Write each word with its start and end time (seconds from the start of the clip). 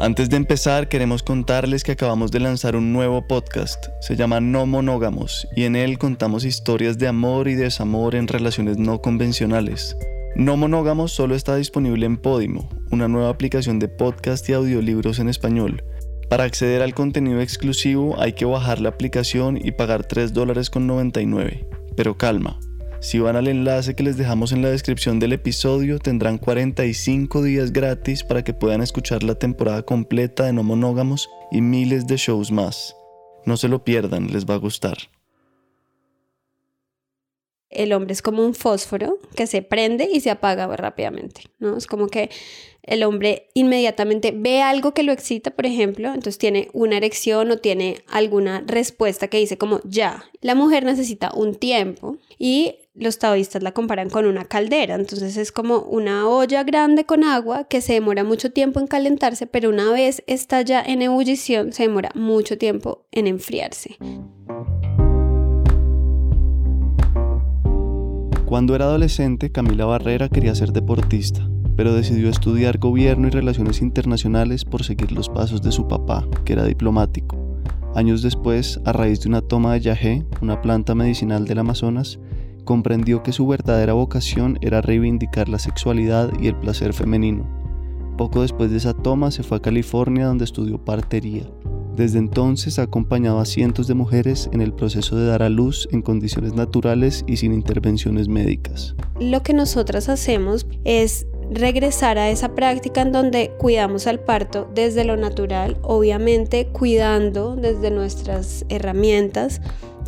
Antes 0.00 0.30
de 0.30 0.38
empezar, 0.38 0.88
queremos 0.88 1.22
contarles 1.22 1.84
que 1.84 1.92
acabamos 1.92 2.30
de 2.30 2.40
lanzar 2.40 2.74
un 2.74 2.90
nuevo 2.90 3.28
podcast. 3.28 3.88
Se 4.00 4.16
llama 4.16 4.40
No 4.40 4.64
Monógamos 4.64 5.46
y 5.54 5.64
en 5.64 5.76
él 5.76 5.98
contamos 5.98 6.46
historias 6.46 6.96
de 6.96 7.06
amor 7.06 7.48
y 7.48 7.54
desamor 7.54 8.14
en 8.14 8.26
relaciones 8.26 8.78
no 8.78 9.02
convencionales. 9.02 9.98
No 10.34 10.56
Monógamos 10.56 11.12
solo 11.12 11.34
está 11.34 11.54
disponible 11.56 12.06
en 12.06 12.16
Podimo, 12.16 12.66
una 12.90 13.08
nueva 13.08 13.28
aplicación 13.28 13.78
de 13.78 13.88
podcast 13.88 14.48
y 14.48 14.54
audiolibros 14.54 15.18
en 15.18 15.28
español. 15.28 15.84
Para 16.30 16.44
acceder 16.44 16.80
al 16.80 16.94
contenido 16.94 17.42
exclusivo 17.42 18.18
hay 18.18 18.32
que 18.32 18.46
bajar 18.46 18.80
la 18.80 18.88
aplicación 18.88 19.58
y 19.62 19.72
pagar 19.72 20.06
3 20.06 20.32
dólares 20.32 20.70
con 20.70 20.86
99. 20.86 21.68
Pero 21.94 22.16
calma, 22.16 22.58
si 23.00 23.18
van 23.18 23.36
al 23.36 23.48
enlace 23.48 23.94
que 23.94 24.02
les 24.02 24.18
dejamos 24.18 24.52
en 24.52 24.60
la 24.60 24.68
descripción 24.68 25.18
del 25.18 25.32
episodio, 25.32 25.98
tendrán 25.98 26.36
45 26.36 27.42
días 27.42 27.72
gratis 27.72 28.22
para 28.22 28.44
que 28.44 28.52
puedan 28.52 28.82
escuchar 28.82 29.22
la 29.22 29.36
temporada 29.36 29.82
completa 29.82 30.44
de 30.44 30.52
No 30.52 30.62
Monógamos 30.62 31.30
y 31.50 31.62
miles 31.62 32.06
de 32.06 32.18
shows 32.18 32.52
más. 32.52 32.94
No 33.46 33.56
se 33.56 33.68
lo 33.68 33.84
pierdan, 33.84 34.30
les 34.30 34.44
va 34.44 34.54
a 34.54 34.58
gustar. 34.58 34.98
El 37.70 37.92
hombre 37.92 38.12
es 38.12 38.20
como 38.20 38.44
un 38.44 38.52
fósforo 38.52 39.18
que 39.34 39.46
se 39.46 39.62
prende 39.62 40.08
y 40.12 40.20
se 40.20 40.30
apaga 40.30 40.66
rápidamente, 40.66 41.44
¿no? 41.58 41.76
Es 41.76 41.86
como 41.86 42.08
que 42.08 42.28
el 42.82 43.04
hombre 43.04 43.48
inmediatamente 43.54 44.32
ve 44.34 44.60
algo 44.60 44.92
que 44.92 45.04
lo 45.04 45.12
excita, 45.12 45.52
por 45.52 45.66
ejemplo, 45.66 46.08
entonces 46.08 46.36
tiene 46.36 46.68
una 46.72 46.96
erección 46.96 47.50
o 47.50 47.58
tiene 47.58 48.02
alguna 48.08 48.64
respuesta 48.66 49.28
que 49.28 49.38
dice 49.38 49.56
como 49.56 49.80
ya. 49.84 50.24
La 50.40 50.54
mujer 50.54 50.84
necesita 50.84 51.32
un 51.32 51.54
tiempo 51.54 52.16
y 52.38 52.74
los 52.94 53.18
taoístas 53.18 53.62
la 53.62 53.72
comparan 53.72 54.10
con 54.10 54.26
una 54.26 54.44
caldera, 54.44 54.96
entonces 54.96 55.36
es 55.36 55.52
como 55.52 55.78
una 55.78 56.28
olla 56.28 56.64
grande 56.64 57.04
con 57.04 57.22
agua 57.22 57.64
que 57.64 57.80
se 57.80 57.92
demora 57.92 58.24
mucho 58.24 58.50
tiempo 58.50 58.80
en 58.80 58.88
calentarse, 58.88 59.46
pero 59.46 59.68
una 59.68 59.92
vez 59.92 60.24
está 60.26 60.62
ya 60.62 60.82
en 60.82 61.00
ebullición 61.02 61.72
se 61.72 61.84
demora 61.84 62.10
mucho 62.14 62.58
tiempo 62.58 63.06
en 63.12 63.28
enfriarse. 63.28 63.96
Cuando 68.44 68.74
era 68.74 68.86
adolescente, 68.86 69.52
Camila 69.52 69.84
Barrera 69.84 70.28
quería 70.28 70.56
ser 70.56 70.72
deportista, 70.72 71.48
pero 71.76 71.94
decidió 71.94 72.28
estudiar 72.28 72.78
gobierno 72.78 73.28
y 73.28 73.30
relaciones 73.30 73.80
internacionales 73.80 74.64
por 74.64 74.82
seguir 74.82 75.12
los 75.12 75.28
pasos 75.28 75.62
de 75.62 75.70
su 75.70 75.86
papá, 75.86 76.26
que 76.44 76.54
era 76.54 76.64
diplomático. 76.64 77.38
Años 77.94 78.22
después, 78.22 78.80
a 78.84 78.92
raíz 78.92 79.20
de 79.20 79.28
una 79.28 79.42
toma 79.42 79.74
de 79.74 79.80
yagé, 79.80 80.26
una 80.40 80.60
planta 80.60 80.96
medicinal 80.96 81.44
del 81.44 81.60
Amazonas, 81.60 82.18
comprendió 82.64 83.22
que 83.22 83.32
su 83.32 83.46
verdadera 83.46 83.92
vocación 83.92 84.58
era 84.60 84.80
reivindicar 84.80 85.48
la 85.48 85.58
sexualidad 85.58 86.32
y 86.40 86.48
el 86.48 86.56
placer 86.56 86.92
femenino. 86.92 87.46
Poco 88.16 88.42
después 88.42 88.70
de 88.70 88.76
esa 88.76 88.94
toma 88.94 89.30
se 89.30 89.42
fue 89.42 89.58
a 89.58 89.62
California 89.62 90.26
donde 90.26 90.44
estudió 90.44 90.84
partería. 90.84 91.44
Desde 91.96 92.18
entonces 92.18 92.78
ha 92.78 92.82
acompañado 92.82 93.40
a 93.40 93.44
cientos 93.44 93.86
de 93.86 93.94
mujeres 93.94 94.48
en 94.52 94.60
el 94.60 94.72
proceso 94.72 95.16
de 95.16 95.26
dar 95.26 95.42
a 95.42 95.48
luz 95.48 95.88
en 95.90 96.02
condiciones 96.02 96.54
naturales 96.54 97.24
y 97.26 97.36
sin 97.36 97.52
intervenciones 97.52 98.28
médicas. 98.28 98.94
Lo 99.18 99.42
que 99.42 99.54
nosotras 99.54 100.08
hacemos 100.08 100.66
es 100.84 101.26
regresar 101.50 102.16
a 102.16 102.30
esa 102.30 102.54
práctica 102.54 103.02
en 103.02 103.12
donde 103.12 103.52
cuidamos 103.58 104.06
al 104.06 104.20
parto 104.20 104.70
desde 104.74 105.04
lo 105.04 105.16
natural, 105.16 105.78
obviamente 105.82 106.68
cuidando 106.68 107.56
desde 107.56 107.90
nuestras 107.90 108.64
herramientas 108.68 109.60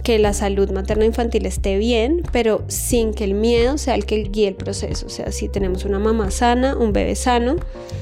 que 0.03 0.19
la 0.19 0.33
salud 0.33 0.71
materno-infantil 0.71 1.47
esté 1.47 1.79
bien, 1.79 2.23
pero 2.33 2.65
sin 2.69 3.15
que 3.15 3.25
el 3.25 3.35
miedo 3.35 3.79
sea 3.79 3.95
el 3.95 4.05
que 4.05 4.25
guíe 4.25 4.49
el 4.49 4.55
proceso. 4.55 5.07
O 5.07 5.11
sea, 5.11 5.31
si 5.33 5.49
tenemos 5.49 5.85
una 5.85 5.99
mamá 5.99 6.31
sana, 6.31 6.77
un 6.77 6.93
bebé 6.93 7.15
sano, 7.15 7.57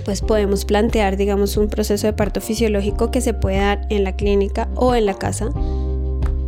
pues 0.04 0.22
podemos 0.22 0.64
plantear, 0.64 1.16
digamos, 1.16 1.56
un 1.56 1.68
proceso 1.68 2.06
de 2.06 2.12
parto 2.12 2.40
fisiológico 2.40 3.10
que 3.10 3.20
se 3.20 3.34
puede 3.34 3.58
dar 3.58 3.86
en 3.90 4.04
la 4.04 4.16
clínica 4.16 4.68
o 4.74 4.94
en 4.94 5.06
la 5.06 5.14
casa. 5.14 5.50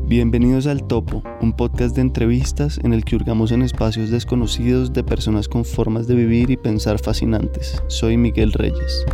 Bienvenidos 0.05 0.67
al 0.67 0.87
Topo, 0.87 1.23
un 1.41 1.55
podcast 1.55 1.95
de 1.97 2.03
entrevistas 2.03 2.79
en 2.83 2.93
el 2.93 3.05
que 3.05 3.17
hurgamos 3.17 3.51
en 3.51 3.63
espacios 3.63 4.11
desconocidos 4.11 4.93
de 4.93 5.03
personas 5.03 5.49
con 5.49 5.65
formas 5.65 6.07
de 6.07 6.15
vivir 6.15 6.51
y 6.51 6.57
pensar 6.57 6.99
fascinantes. 6.99 7.83
Soy 7.87 8.19
Miguel 8.19 8.53
Reyes. 8.53 9.07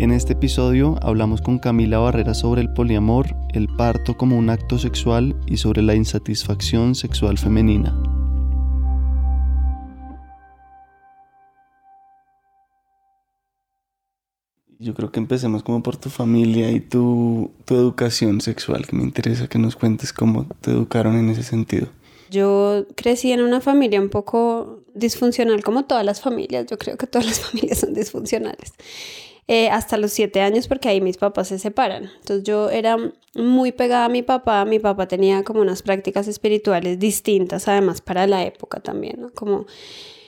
En 0.00 0.12
este 0.12 0.32
episodio 0.32 0.98
hablamos 1.02 1.42
con 1.42 1.58
Camila 1.58 1.98
Barrera 1.98 2.32
sobre 2.32 2.62
el 2.62 2.72
poliamor, 2.72 3.36
el 3.52 3.68
parto 3.68 4.16
como 4.16 4.38
un 4.38 4.48
acto 4.48 4.78
sexual 4.78 5.36
y 5.46 5.58
sobre 5.58 5.82
la 5.82 5.94
insatisfacción 5.94 6.94
sexual 6.94 7.36
femenina. 7.36 8.02
Yo 14.78 14.94
creo 14.94 15.12
que 15.12 15.20
empecemos 15.20 15.62
como 15.62 15.82
por 15.82 15.98
tu 15.98 16.08
familia 16.08 16.70
y 16.70 16.80
tu, 16.80 17.50
tu 17.66 17.74
educación 17.74 18.40
sexual, 18.40 18.86
que 18.86 18.96
me 18.96 19.02
interesa 19.02 19.48
que 19.48 19.58
nos 19.58 19.76
cuentes 19.76 20.14
cómo 20.14 20.46
te 20.62 20.70
educaron 20.70 21.16
en 21.16 21.28
ese 21.28 21.42
sentido. 21.42 21.88
Yo 22.30 22.86
crecí 22.96 23.32
en 23.32 23.42
una 23.42 23.60
familia 23.60 24.00
un 24.00 24.08
poco 24.08 24.80
disfuncional, 24.94 25.62
como 25.62 25.84
todas 25.84 26.06
las 26.06 26.22
familias. 26.22 26.64
Yo 26.70 26.78
creo 26.78 26.96
que 26.96 27.06
todas 27.06 27.26
las 27.26 27.40
familias 27.50 27.80
son 27.80 27.92
disfuncionales. 27.92 28.72
Eh, 29.52 29.68
hasta 29.68 29.96
los 29.96 30.12
siete 30.12 30.42
años 30.42 30.68
porque 30.68 30.88
ahí 30.88 31.00
mis 31.00 31.16
papás 31.16 31.48
se 31.48 31.58
separan. 31.58 32.08
Entonces 32.20 32.44
yo 32.44 32.70
era 32.70 32.96
muy 33.34 33.72
pegada 33.72 34.04
a 34.04 34.08
mi 34.08 34.22
papá, 34.22 34.64
mi 34.64 34.78
papá 34.78 35.08
tenía 35.08 35.42
como 35.42 35.60
unas 35.60 35.82
prácticas 35.82 36.28
espirituales 36.28 37.00
distintas, 37.00 37.66
además 37.66 38.00
para 38.00 38.28
la 38.28 38.44
época 38.44 38.78
también. 38.78 39.28
Como 39.34 39.66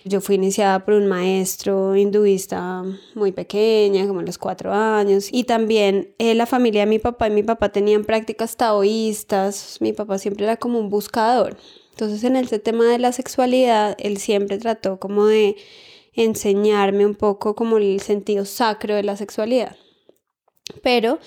yo 0.04 0.20
fui 0.20 0.34
iniciada 0.34 0.84
por 0.84 0.94
un 0.94 1.06
maestro 1.06 1.94
hinduista 1.94 2.82
muy 3.14 3.30
pequeña, 3.30 4.08
como 4.08 4.18
a 4.18 4.24
los 4.24 4.38
cuatro 4.38 4.72
años, 4.72 5.28
y 5.30 5.44
también 5.44 6.12
eh, 6.18 6.34
la 6.34 6.46
familia 6.46 6.80
de 6.80 6.86
mi 6.86 6.98
papá 6.98 7.28
y 7.28 7.30
mi 7.30 7.44
papá 7.44 7.68
tenían 7.68 8.02
prácticas 8.02 8.56
taoístas, 8.56 9.76
mi 9.78 9.92
papá 9.92 10.18
siempre 10.18 10.46
era 10.46 10.56
como 10.56 10.80
un 10.80 10.90
buscador. 10.90 11.56
Entonces 11.90 12.24
en 12.24 12.34
ese 12.34 12.58
tema 12.58 12.86
de 12.86 12.98
la 12.98 13.12
sexualidad, 13.12 13.94
él 14.00 14.16
siempre 14.16 14.58
trató 14.58 14.98
como 14.98 15.26
de 15.26 15.54
enseñarme 16.14 17.06
un 17.06 17.14
poco 17.14 17.54
como 17.54 17.78
el 17.78 18.00
sentido 18.00 18.44
sacro 18.44 18.94
de 18.94 19.02
la 19.02 19.16
sexualidad. 19.16 19.76
Pero 20.82 21.18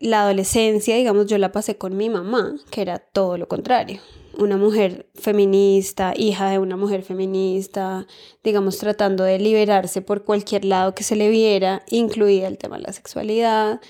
la 0.00 0.22
adolescencia, 0.22 0.96
digamos, 0.96 1.26
yo 1.26 1.38
la 1.38 1.52
pasé 1.52 1.78
con 1.78 1.96
mi 1.96 2.10
mamá, 2.10 2.56
que 2.70 2.82
era 2.82 2.98
todo 2.98 3.38
lo 3.38 3.46
contrario. 3.46 4.00
Una 4.38 4.56
mujer 4.56 5.08
feminista, 5.14 6.14
hija 6.16 6.50
de 6.50 6.58
una 6.58 6.76
mujer 6.76 7.02
feminista, 7.02 8.06
digamos, 8.42 8.78
tratando 8.78 9.24
de 9.24 9.38
liberarse 9.38 10.02
por 10.02 10.24
cualquier 10.24 10.64
lado 10.64 10.94
que 10.94 11.04
se 11.04 11.16
le 11.16 11.28
viera, 11.28 11.84
incluida 11.88 12.48
el 12.48 12.58
tema 12.58 12.78
de 12.78 12.82
la 12.82 12.92
sexualidad. 12.92 13.80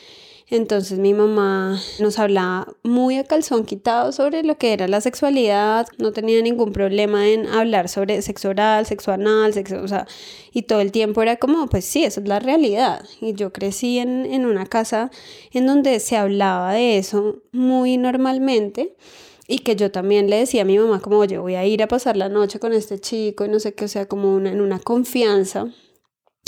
Entonces 0.52 0.98
mi 0.98 1.14
mamá 1.14 1.80
nos 1.98 2.18
hablaba 2.18 2.76
muy 2.82 3.16
a 3.16 3.24
calzón 3.24 3.64
quitado 3.64 4.12
sobre 4.12 4.42
lo 4.42 4.58
que 4.58 4.74
era 4.74 4.86
la 4.86 5.00
sexualidad, 5.00 5.86
no 5.96 6.12
tenía 6.12 6.42
ningún 6.42 6.72
problema 6.72 7.26
en 7.26 7.46
hablar 7.46 7.88
sobre 7.88 8.20
sexo 8.20 8.50
oral, 8.50 8.84
sexo 8.84 9.12
anal, 9.12 9.54
sexo, 9.54 9.82
o 9.82 9.88
sea, 9.88 10.06
y 10.52 10.64
todo 10.64 10.82
el 10.82 10.92
tiempo 10.92 11.22
era 11.22 11.36
como, 11.36 11.68
pues 11.68 11.86
sí, 11.86 12.04
esa 12.04 12.20
es 12.20 12.28
la 12.28 12.38
realidad. 12.38 13.02
Y 13.22 13.32
yo 13.32 13.50
crecí 13.50 13.98
en, 13.98 14.26
en 14.26 14.44
una 14.44 14.66
casa 14.66 15.10
en 15.52 15.66
donde 15.66 15.98
se 16.00 16.18
hablaba 16.18 16.74
de 16.74 16.98
eso 16.98 17.40
muy 17.52 17.96
normalmente 17.96 18.94
y 19.48 19.60
que 19.60 19.74
yo 19.74 19.90
también 19.90 20.28
le 20.28 20.36
decía 20.36 20.62
a 20.62 20.66
mi 20.66 20.78
mamá 20.78 21.00
como, 21.00 21.16
oye, 21.16 21.38
voy 21.38 21.54
a 21.54 21.64
ir 21.64 21.82
a 21.82 21.88
pasar 21.88 22.18
la 22.18 22.28
noche 22.28 22.58
con 22.58 22.74
este 22.74 22.98
chico 22.98 23.46
y 23.46 23.48
no 23.48 23.58
sé 23.58 23.72
qué, 23.72 23.86
o 23.86 23.88
sea, 23.88 24.04
como 24.04 24.34
una, 24.34 24.52
en 24.52 24.60
una 24.60 24.80
confianza 24.80 25.72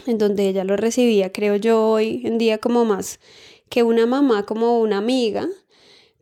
en 0.06 0.18
donde 0.18 0.46
ella 0.46 0.64
lo 0.64 0.76
recibía, 0.76 1.32
creo 1.32 1.56
yo, 1.56 1.88
hoy 1.88 2.20
en 2.24 2.36
día 2.36 2.58
como 2.58 2.84
más 2.84 3.18
que 3.68 3.82
una 3.82 4.06
mamá 4.06 4.44
como 4.44 4.80
una 4.80 4.98
amiga, 4.98 5.48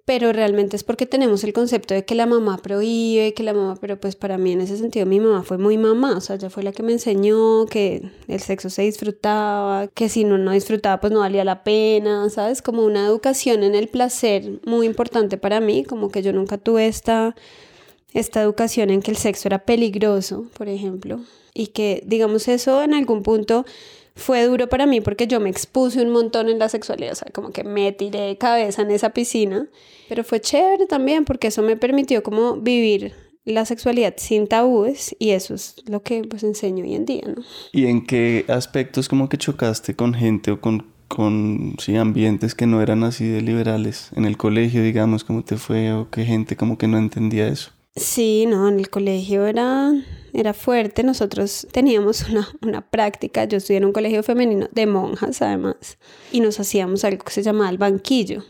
pero 0.04 0.32
realmente 0.32 0.76
es 0.76 0.82
porque 0.82 1.06
tenemos 1.06 1.44
el 1.44 1.52
concepto 1.52 1.94
de 1.94 2.04
que 2.04 2.16
la 2.16 2.26
mamá 2.26 2.58
prohíbe, 2.58 3.34
que 3.34 3.44
la 3.44 3.52
mamá, 3.52 3.76
pero 3.80 4.00
pues 4.00 4.16
para 4.16 4.36
mí 4.36 4.52
en 4.52 4.60
ese 4.60 4.76
sentido 4.76 5.06
mi 5.06 5.20
mamá 5.20 5.44
fue 5.44 5.58
muy 5.58 5.78
mamá, 5.78 6.16
o 6.16 6.20
sea, 6.20 6.36
ella 6.36 6.50
fue 6.50 6.64
la 6.64 6.72
que 6.72 6.82
me 6.82 6.92
enseñó 6.92 7.66
que 7.66 8.10
el 8.26 8.40
sexo 8.40 8.68
se 8.68 8.82
disfrutaba, 8.82 9.86
que 9.88 10.08
si 10.08 10.24
no 10.24 10.38
no 10.38 10.50
disfrutaba 10.50 11.00
pues 11.00 11.12
no 11.12 11.20
valía 11.20 11.44
la 11.44 11.62
pena, 11.62 12.28
¿sabes? 12.30 12.62
Como 12.62 12.84
una 12.84 13.06
educación 13.06 13.62
en 13.62 13.76
el 13.76 13.88
placer 13.88 14.60
muy 14.66 14.86
importante 14.86 15.36
para 15.36 15.60
mí, 15.60 15.84
como 15.84 16.10
que 16.10 16.22
yo 16.22 16.32
nunca 16.32 16.58
tuve 16.58 16.88
esta, 16.88 17.36
esta 18.12 18.42
educación 18.42 18.90
en 18.90 19.02
que 19.02 19.12
el 19.12 19.16
sexo 19.16 19.46
era 19.46 19.64
peligroso, 19.64 20.46
por 20.58 20.68
ejemplo, 20.68 21.20
y 21.54 21.68
que 21.68 22.02
digamos 22.06 22.48
eso 22.48 22.82
en 22.82 22.94
algún 22.94 23.22
punto 23.22 23.64
fue 24.14 24.44
duro 24.44 24.68
para 24.68 24.86
mí 24.86 25.00
porque 25.00 25.26
yo 25.26 25.40
me 25.40 25.50
expuse 25.50 26.02
un 26.02 26.10
montón 26.10 26.48
en 26.48 26.58
la 26.58 26.68
sexualidad, 26.68 27.12
o 27.12 27.16
sea, 27.16 27.28
como 27.32 27.50
que 27.50 27.64
me 27.64 27.92
tiré 27.92 28.20
de 28.20 28.38
cabeza 28.38 28.82
en 28.82 28.90
esa 28.90 29.10
piscina, 29.10 29.68
pero 30.08 30.24
fue 30.24 30.40
chévere 30.40 30.86
también 30.86 31.24
porque 31.24 31.48
eso 31.48 31.62
me 31.62 31.76
permitió 31.76 32.22
como 32.22 32.56
vivir 32.56 33.14
la 33.44 33.64
sexualidad 33.64 34.14
sin 34.18 34.46
tabúes 34.46 35.16
y 35.18 35.30
eso 35.30 35.54
es 35.54 35.76
lo 35.86 36.02
que 36.02 36.22
pues 36.22 36.42
enseño 36.44 36.84
hoy 36.84 36.94
en 36.94 37.06
día, 37.06 37.22
¿no? 37.26 37.42
¿Y 37.72 37.86
en 37.86 38.06
qué 38.06 38.44
aspectos 38.48 39.08
como 39.08 39.28
que 39.28 39.38
chocaste 39.38 39.96
con 39.96 40.14
gente 40.14 40.52
o 40.52 40.60
con, 40.60 40.86
con 41.08 41.74
sí, 41.78 41.96
ambientes 41.96 42.54
que 42.54 42.66
no 42.66 42.80
eran 42.80 43.02
así 43.02 43.26
de 43.26 43.40
liberales? 43.40 44.10
En 44.14 44.24
el 44.24 44.36
colegio, 44.36 44.82
digamos, 44.82 45.24
¿cómo 45.24 45.42
te 45.42 45.56
fue? 45.56 45.92
¿O 45.92 46.08
qué 46.10 46.24
gente 46.24 46.56
como 46.56 46.78
que 46.78 46.86
no 46.86 46.98
entendía 46.98 47.48
eso? 47.48 47.72
Sí, 47.94 48.46
no, 48.46 48.68
en 48.68 48.78
el 48.78 48.88
colegio 48.88 49.46
era, 49.46 49.92
era 50.32 50.54
fuerte. 50.54 51.02
Nosotros 51.02 51.66
teníamos 51.72 52.22
una, 52.30 52.48
una 52.62 52.80
práctica. 52.80 53.44
Yo 53.44 53.58
estudié 53.58 53.78
en 53.78 53.84
un 53.84 53.92
colegio 53.92 54.22
femenino 54.22 54.68
de 54.72 54.86
monjas, 54.86 55.42
además, 55.42 55.98
y 56.30 56.40
nos 56.40 56.58
hacíamos 56.58 57.04
algo 57.04 57.24
que 57.24 57.32
se 57.32 57.42
llamaba 57.42 57.70
el 57.70 57.78
banquillo 57.78 58.44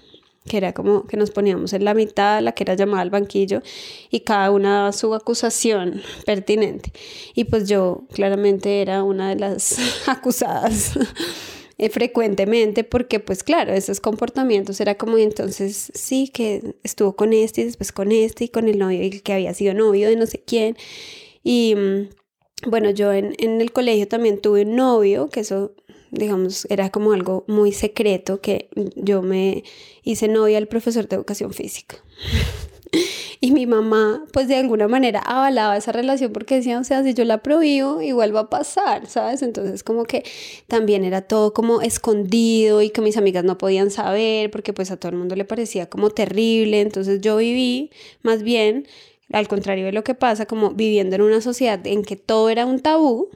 que 0.46 0.56
era 0.56 0.72
como 0.72 1.06
que 1.06 1.16
nos 1.16 1.30
poníamos 1.30 1.72
en 1.72 1.84
la 1.84 1.94
mitad, 1.94 2.40
la 2.42 2.52
que 2.52 2.64
era 2.64 2.74
llamada 2.74 3.02
al 3.02 3.10
banquillo, 3.10 3.62
y 4.10 4.20
cada 4.20 4.50
una 4.50 4.74
daba 4.74 4.92
su 4.92 5.14
acusación 5.14 6.02
pertinente. 6.26 6.92
Y 7.34 7.44
pues 7.44 7.68
yo 7.68 8.04
claramente 8.12 8.82
era 8.82 9.02
una 9.02 9.30
de 9.30 9.36
las 9.36 9.78
acusadas 10.08 10.98
eh, 11.82 11.90
frecuentemente, 11.90 12.84
porque 12.84 13.18
pues 13.18 13.42
claro, 13.42 13.72
esos 13.72 13.98
comportamientos 13.98 14.80
era 14.80 14.96
como 14.96 15.18
entonces 15.18 15.90
sí, 15.94 16.28
que 16.32 16.76
estuvo 16.84 17.16
con 17.16 17.32
este 17.32 17.62
y 17.62 17.64
después 17.64 17.90
con 17.90 18.12
este 18.12 18.44
y 18.44 18.48
con 18.48 18.68
el 18.68 18.78
novio, 18.78 19.00
el 19.00 19.22
que 19.24 19.32
había 19.32 19.52
sido 19.52 19.74
novio 19.74 20.08
de 20.08 20.14
no 20.14 20.26
sé 20.26 20.40
quién. 20.46 20.76
Y 21.42 21.74
mm, 21.76 22.70
bueno, 22.70 22.90
yo 22.90 23.12
en, 23.12 23.34
en 23.38 23.60
el 23.60 23.72
colegio 23.72 24.06
también 24.06 24.40
tuve 24.40 24.62
un 24.62 24.76
novio, 24.76 25.28
que 25.28 25.40
eso 25.40 25.74
digamos, 26.12 26.66
era 26.70 26.90
como 26.90 27.12
algo 27.12 27.44
muy 27.48 27.72
secreto 27.72 28.40
que 28.40 28.68
yo 28.94 29.22
me 29.22 29.64
hice 30.04 30.28
novia 30.28 30.58
al 30.58 30.68
profesor 30.68 31.08
de 31.08 31.16
educación 31.16 31.52
física. 31.52 31.96
y 33.44 33.50
mi 33.50 33.66
mamá, 33.66 34.24
pues 34.32 34.46
de 34.46 34.54
alguna 34.54 34.86
manera 34.86 35.18
avalaba 35.18 35.76
esa 35.76 35.90
relación 35.90 36.32
porque 36.32 36.54
decía, 36.54 36.78
o 36.78 36.84
sea, 36.84 37.02
si 37.02 37.12
yo 37.12 37.24
la 37.24 37.42
prohíbo, 37.42 38.00
igual 38.00 38.34
va 38.34 38.42
a 38.42 38.48
pasar, 38.50 39.08
¿sabes? 39.08 39.42
Entonces 39.42 39.82
como 39.82 40.04
que 40.04 40.22
también 40.68 41.02
era 41.02 41.22
todo 41.22 41.52
como 41.52 41.82
escondido 41.82 42.82
y 42.82 42.90
que 42.90 43.00
mis 43.00 43.16
amigas 43.16 43.42
no 43.42 43.58
podían 43.58 43.90
saber 43.90 44.52
porque 44.52 44.72
pues 44.72 44.92
a 44.92 44.96
todo 44.96 45.10
el 45.10 45.18
mundo 45.18 45.34
le 45.34 45.44
parecía 45.44 45.90
como 45.90 46.10
terrible. 46.10 46.82
Entonces 46.82 47.20
yo 47.20 47.36
viví 47.38 47.90
más 48.22 48.44
bien, 48.44 48.86
al 49.32 49.48
contrario 49.48 49.86
de 49.86 49.92
lo 49.92 50.04
que 50.04 50.14
pasa, 50.14 50.46
como 50.46 50.70
viviendo 50.70 51.16
en 51.16 51.22
una 51.22 51.40
sociedad 51.40 51.84
en 51.84 52.04
que 52.04 52.14
todo 52.14 52.48
era 52.48 52.64
un 52.64 52.78
tabú 52.78 53.30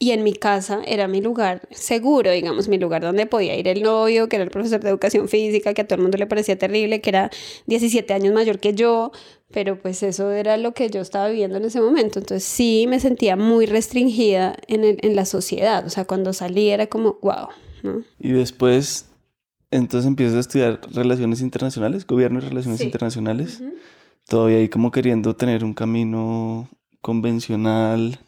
y 0.00 0.12
en 0.12 0.22
mi 0.22 0.32
casa 0.32 0.80
era 0.86 1.08
mi 1.08 1.20
lugar 1.20 1.68
seguro, 1.72 2.30
digamos, 2.30 2.68
mi 2.68 2.78
lugar 2.78 3.02
donde 3.02 3.26
podía 3.26 3.56
ir 3.56 3.66
el 3.66 3.82
novio, 3.82 4.28
que 4.28 4.36
era 4.36 4.44
el 4.44 4.50
profesor 4.50 4.80
de 4.80 4.88
educación 4.90 5.28
física, 5.28 5.74
que 5.74 5.82
a 5.82 5.86
todo 5.88 5.96
el 5.96 6.02
mundo 6.02 6.18
le 6.18 6.26
parecía 6.26 6.56
terrible, 6.56 7.00
que 7.00 7.10
era 7.10 7.30
17 7.66 8.14
años 8.14 8.32
mayor 8.32 8.60
que 8.60 8.74
yo, 8.74 9.10
pero 9.50 9.76
pues 9.76 10.04
eso 10.04 10.30
era 10.30 10.56
lo 10.56 10.72
que 10.72 10.88
yo 10.88 11.00
estaba 11.00 11.28
viviendo 11.28 11.56
en 11.56 11.64
ese 11.64 11.80
momento. 11.80 12.20
Entonces 12.20 12.44
sí 12.44 12.86
me 12.88 13.00
sentía 13.00 13.34
muy 13.34 13.66
restringida 13.66 14.56
en, 14.68 14.84
el, 14.84 14.98
en 15.02 15.16
la 15.16 15.24
sociedad, 15.24 15.84
o 15.84 15.90
sea, 15.90 16.04
cuando 16.04 16.32
salí 16.32 16.68
era 16.68 16.86
como, 16.86 17.18
wow. 17.20 17.48
¿no? 17.82 18.04
Y 18.20 18.30
después, 18.30 19.06
entonces 19.72 20.06
empiezas 20.06 20.36
a 20.36 20.40
estudiar 20.40 20.80
relaciones 20.92 21.40
internacionales, 21.40 22.06
gobierno 22.06 22.38
y 22.38 22.42
relaciones 22.42 22.80
internacionales, 22.82 23.64
todavía 24.28 24.58
ahí 24.58 24.68
como 24.68 24.92
queriendo 24.92 25.34
tener 25.34 25.64
un 25.64 25.74
camino 25.74 26.68
convencional 27.00 28.20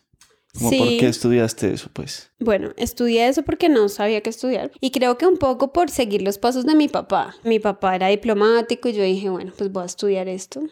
¿Por 0.59 0.71
qué 0.71 1.07
estudiaste 1.07 1.73
eso, 1.73 1.91
pues? 1.93 2.31
Bueno, 2.41 2.73
estudié 2.77 3.29
eso 3.29 3.43
porque 3.43 3.69
no 3.69 3.89
sabía 3.89 4.21
qué 4.21 4.31
estudiar. 4.31 4.73
Y 4.81 4.91
creo 4.91 5.17
que 5.17 5.27
un 5.27 5.37
poco 5.37 5.73
por 5.73 5.91
seguir 5.91 6.23
los 6.23 6.39
pasos 6.39 6.67
de 6.67 6.75
mi 6.75 6.89
papá. 6.89 7.37
Mi 7.45 7.61
papá 7.61 7.95
era 7.95 8.09
diplomático 8.09 8.89
y 8.89 8.93
yo 8.93 9.03
dije, 9.03 9.31
bueno, 9.31 9.53
pues 9.57 9.71
voy 9.71 9.85
a 9.85 9.87
estudiar 9.87 10.29
esto. 10.29 10.63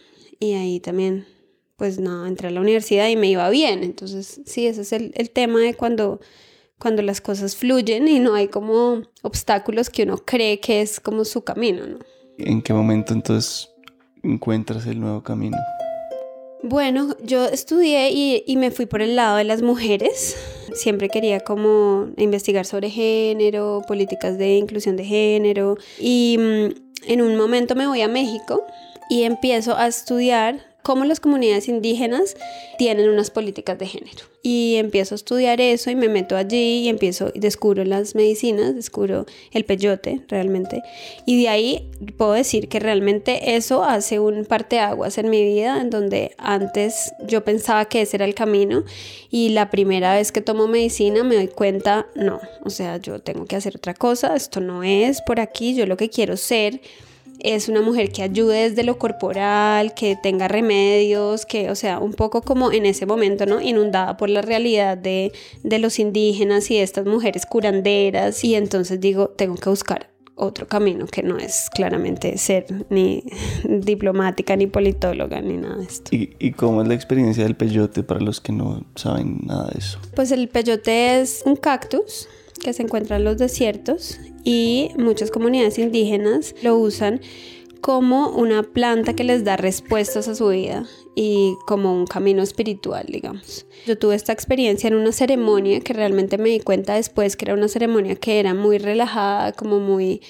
Y 0.40 0.54
ahí 0.54 0.80
también, 0.80 1.26
pues 1.76 2.00
no, 2.00 2.26
entré 2.26 2.48
a 2.48 2.50
la 2.50 2.60
universidad 2.60 3.08
y 3.08 3.16
me 3.16 3.28
iba 3.28 3.48
bien. 3.50 3.84
Entonces, 3.84 4.40
sí, 4.46 4.66
ese 4.66 4.82
es 4.82 4.92
el, 4.92 5.12
el 5.14 5.30
tema 5.30 5.60
de 5.60 5.74
cuando, 5.74 6.20
cuando 6.78 7.02
las 7.02 7.20
cosas 7.20 7.54
fluyen 7.54 8.08
y 8.08 8.18
no 8.18 8.34
hay 8.34 8.48
como 8.48 9.02
obstáculos 9.22 9.90
que 9.90 10.02
uno 10.02 10.18
cree 10.18 10.58
que 10.58 10.82
es 10.82 10.98
como 10.98 11.24
su 11.24 11.42
camino, 11.42 11.86
¿no? 11.86 11.98
¿En 12.38 12.62
qué 12.62 12.72
momento 12.72 13.12
entonces 13.12 13.68
encuentras 14.22 14.86
el 14.86 15.00
nuevo 15.00 15.22
camino? 15.22 15.56
Bueno, 16.62 17.16
yo 17.22 17.44
estudié 17.44 18.10
y, 18.10 18.56
me 18.56 18.70
fui 18.70 18.86
por 18.86 19.00
el 19.00 19.14
lado 19.14 19.36
de 19.36 19.44
las 19.44 19.62
mujeres. 19.62 20.36
Siempre 20.74 21.08
quería 21.08 21.40
como 21.40 22.08
investigar 22.16 22.66
sobre 22.66 22.90
género, 22.90 23.82
políticas 23.86 24.38
de 24.38 24.56
inclusión 24.56 24.96
de 24.96 25.04
género. 25.04 25.76
Y 26.00 26.36
mm, 26.38 27.10
en 27.10 27.22
un 27.22 27.36
momento 27.36 27.76
me 27.76 27.86
voy 27.86 28.02
a 28.02 28.08
México 28.08 28.64
y 29.08 29.22
empiezo 29.22 29.76
a 29.76 29.86
estudiar 29.86 30.67
cómo 30.88 31.04
las 31.04 31.20
comunidades 31.20 31.68
indígenas 31.68 32.34
tienen 32.78 33.10
unas 33.10 33.30
políticas 33.30 33.78
de 33.78 33.84
género. 33.84 34.24
Y 34.40 34.76
empiezo 34.76 35.14
a 35.14 35.16
estudiar 35.16 35.60
eso 35.60 35.90
y 35.90 35.94
me 35.96 36.08
meto 36.08 36.34
allí 36.34 36.78
y 36.84 36.88
empiezo, 36.88 37.30
descubro 37.34 37.84
las 37.84 38.14
medicinas, 38.14 38.74
descubro 38.74 39.26
el 39.52 39.66
peyote 39.66 40.22
realmente. 40.28 40.80
Y 41.26 41.42
de 41.42 41.50
ahí 41.50 41.90
puedo 42.16 42.32
decir 42.32 42.68
que 42.68 42.80
realmente 42.80 43.56
eso 43.56 43.84
hace 43.84 44.18
un 44.18 44.46
parteaguas 44.46 45.18
en 45.18 45.28
mi 45.28 45.44
vida, 45.44 45.78
en 45.78 45.90
donde 45.90 46.34
antes 46.38 47.12
yo 47.26 47.44
pensaba 47.44 47.84
que 47.84 48.00
ese 48.00 48.16
era 48.16 48.24
el 48.24 48.34
camino 48.34 48.84
y 49.30 49.50
la 49.50 49.68
primera 49.68 50.14
vez 50.14 50.32
que 50.32 50.40
tomo 50.40 50.68
medicina 50.68 51.22
me 51.22 51.34
doy 51.34 51.48
cuenta, 51.48 52.06
no, 52.14 52.40
o 52.64 52.70
sea, 52.70 52.96
yo 52.96 53.18
tengo 53.18 53.44
que 53.44 53.56
hacer 53.56 53.76
otra 53.76 53.92
cosa, 53.92 54.34
esto 54.34 54.62
no 54.62 54.82
es 54.82 55.20
por 55.20 55.38
aquí, 55.38 55.74
yo 55.74 55.84
lo 55.84 55.98
que 55.98 56.08
quiero 56.08 56.38
ser 56.38 56.80
es 57.40 57.68
una 57.68 57.82
mujer 57.82 58.10
que 58.10 58.22
ayude 58.22 58.68
desde 58.68 58.82
lo 58.82 58.98
corporal, 58.98 59.94
que 59.94 60.16
tenga 60.16 60.48
remedios, 60.48 61.46
que, 61.46 61.70
o 61.70 61.74
sea, 61.74 61.98
un 61.98 62.12
poco 62.12 62.42
como 62.42 62.72
en 62.72 62.86
ese 62.86 63.06
momento, 63.06 63.46
¿no? 63.46 63.60
Inundada 63.60 64.16
por 64.16 64.28
la 64.28 64.42
realidad 64.42 64.98
de, 64.98 65.32
de 65.62 65.78
los 65.78 65.98
indígenas 65.98 66.70
y 66.70 66.76
de 66.76 66.82
estas 66.82 67.06
mujeres 67.06 67.46
curanderas. 67.46 68.42
Y 68.44 68.54
entonces 68.54 69.00
digo, 69.00 69.28
tengo 69.28 69.54
que 69.54 69.70
buscar 69.70 70.10
otro 70.34 70.68
camino 70.68 71.06
que 71.06 71.22
no 71.22 71.36
es 71.36 71.68
claramente 71.70 72.38
ser 72.38 72.66
ni 72.90 73.24
diplomática, 73.64 74.56
ni 74.56 74.66
politóloga, 74.66 75.40
ni 75.40 75.56
nada 75.56 75.76
de 75.76 75.84
esto. 75.84 76.14
¿Y, 76.14 76.34
¿Y, 76.38 76.52
cómo 76.52 76.82
es 76.82 76.88
la 76.88 76.94
experiencia 76.94 77.44
del 77.44 77.56
peyote 77.56 78.02
para 78.02 78.20
los 78.20 78.40
que 78.40 78.52
no 78.52 78.84
saben 78.94 79.40
nada 79.44 79.68
de 79.68 79.78
eso? 79.78 79.98
Pues 80.14 80.30
el 80.30 80.48
peyote 80.48 81.20
es 81.20 81.42
un 81.44 81.56
cactus 81.56 82.28
que 82.58 82.72
se 82.72 82.82
encuentra 82.82 83.16
en 83.16 83.24
los 83.24 83.38
desiertos 83.38 84.18
y 84.44 84.90
muchas 84.96 85.30
comunidades 85.30 85.78
indígenas 85.78 86.54
lo 86.62 86.76
usan 86.76 87.20
como 87.80 88.30
una 88.30 88.62
planta 88.62 89.14
que 89.14 89.24
les 89.24 89.44
da 89.44 89.56
respuestas 89.56 90.28
a 90.28 90.34
su 90.34 90.48
vida 90.48 90.84
y 91.14 91.54
como 91.66 91.94
un 91.94 92.06
camino 92.06 92.42
espiritual, 92.42 93.06
digamos. 93.08 93.66
Yo 93.86 93.98
tuve 93.98 94.14
esta 94.14 94.32
experiencia 94.32 94.88
en 94.88 94.94
una 94.94 95.12
ceremonia 95.12 95.80
que 95.80 95.92
realmente 95.92 96.38
me 96.38 96.48
di 96.48 96.60
cuenta 96.60 96.94
después 96.94 97.36
que 97.36 97.44
era 97.44 97.54
una 97.54 97.68
ceremonia 97.68 98.16
que 98.16 98.40
era 98.40 98.54
muy 98.54 98.78
relajada, 98.78 99.52
como 99.52 99.78
muy 99.80 100.20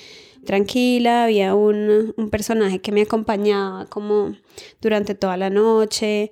tranquila, 0.44 1.24
había 1.24 1.54
un, 1.54 2.14
un 2.16 2.31
personaje 2.31 2.81
que 2.81 2.92
me 2.92 3.02
acompañaba 3.02 3.86
como 3.86 4.34
durante 4.81 5.14
toda 5.14 5.36
la 5.36 5.50
noche 5.50 6.31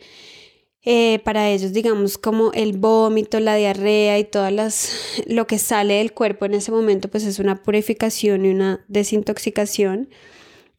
eh, 0.88 1.19
para 1.25 1.50
ellos, 1.50 1.73
digamos, 1.73 2.17
como 2.17 2.53
el 2.53 2.79
vómito, 2.79 3.41
la 3.41 3.56
diarrea 3.56 4.21
y 4.21 4.25
todas 4.25 4.53
las, 4.53 4.93
lo 5.27 5.49
que 5.49 5.59
sale 5.59 5.94
del 5.94 6.12
cuerpo 6.12 6.44
en 6.44 6.55
ese 6.55 6.71
momento, 6.71 7.09
pues 7.09 7.25
es 7.25 7.40
una 7.40 7.61
purificación 7.61 8.47
y 8.47 8.50
una 8.50 8.85
desintoxicación. 8.87 10.09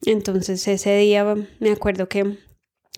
Entonces 0.06 0.66
ese 0.66 0.96
día 0.96 1.36
me 1.60 1.70
acuerdo 1.70 2.08
que 2.08 2.38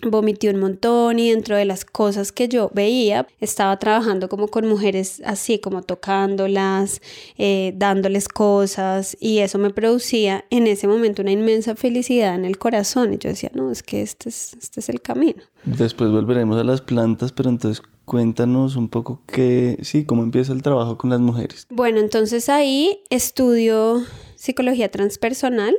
vomité 0.09 0.49
un 0.49 0.59
montón 0.59 1.19
y 1.19 1.31
dentro 1.31 1.55
de 1.55 1.65
las 1.65 1.85
cosas 1.85 2.31
que 2.31 2.47
yo 2.47 2.71
veía 2.73 3.27
estaba 3.39 3.77
trabajando 3.77 4.29
como 4.29 4.47
con 4.47 4.67
mujeres 4.67 5.21
así 5.25 5.59
como 5.59 5.81
tocándolas, 5.83 7.01
eh, 7.37 7.73
dándoles 7.75 8.27
cosas 8.27 9.17
y 9.19 9.39
eso 9.39 9.57
me 9.59 9.69
producía 9.69 10.45
en 10.49 10.67
ese 10.67 10.87
momento 10.87 11.21
una 11.21 11.31
inmensa 11.31 11.75
felicidad 11.75 12.35
en 12.35 12.45
el 12.45 12.57
corazón 12.57 13.13
y 13.13 13.17
yo 13.17 13.29
decía 13.29 13.51
no 13.53 13.71
es 13.71 13.83
que 13.83 14.01
este 14.01 14.29
es, 14.29 14.55
este 14.59 14.79
es 14.79 14.89
el 14.89 15.01
camino. 15.01 15.41
Después 15.65 16.09
volveremos 16.11 16.57
a 16.59 16.63
las 16.63 16.81
plantas 16.81 17.31
pero 17.31 17.49
entonces 17.49 17.83
cuéntanos 18.05 18.75
un 18.75 18.89
poco 18.89 19.21
qué, 19.27 19.77
sí, 19.83 20.05
cómo 20.05 20.23
empieza 20.23 20.53
el 20.53 20.61
trabajo 20.61 20.97
con 20.97 21.09
las 21.09 21.19
mujeres. 21.19 21.67
Bueno 21.69 21.99
entonces 21.99 22.49
ahí 22.49 23.01
estudio 23.09 24.03
psicología 24.35 24.89
transpersonal. 24.89 25.75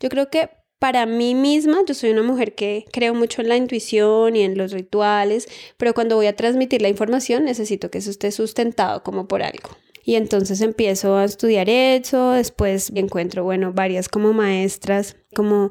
Yo 0.00 0.08
creo 0.08 0.30
que 0.30 0.48
para 0.78 1.06
mí 1.06 1.34
misma, 1.34 1.78
yo 1.86 1.94
soy 1.94 2.10
una 2.10 2.22
mujer 2.22 2.54
que 2.54 2.84
creo 2.92 3.14
mucho 3.14 3.42
en 3.42 3.48
la 3.48 3.56
intuición 3.56 4.36
y 4.36 4.42
en 4.42 4.56
los 4.56 4.72
rituales, 4.72 5.48
pero 5.76 5.94
cuando 5.94 6.16
voy 6.16 6.26
a 6.26 6.36
transmitir 6.36 6.82
la 6.82 6.88
información 6.88 7.44
necesito 7.44 7.90
que 7.90 7.98
eso 7.98 8.10
esté 8.10 8.30
sustentado 8.30 9.02
como 9.02 9.26
por 9.26 9.42
algo. 9.42 9.70
Y 10.04 10.14
entonces 10.14 10.62
empiezo 10.62 11.16
a 11.16 11.24
estudiar 11.24 11.68
eso, 11.68 12.30
después 12.30 12.90
encuentro, 12.94 13.44
bueno, 13.44 13.74
varias 13.74 14.08
como 14.08 14.32
maestras, 14.32 15.16
como 15.34 15.70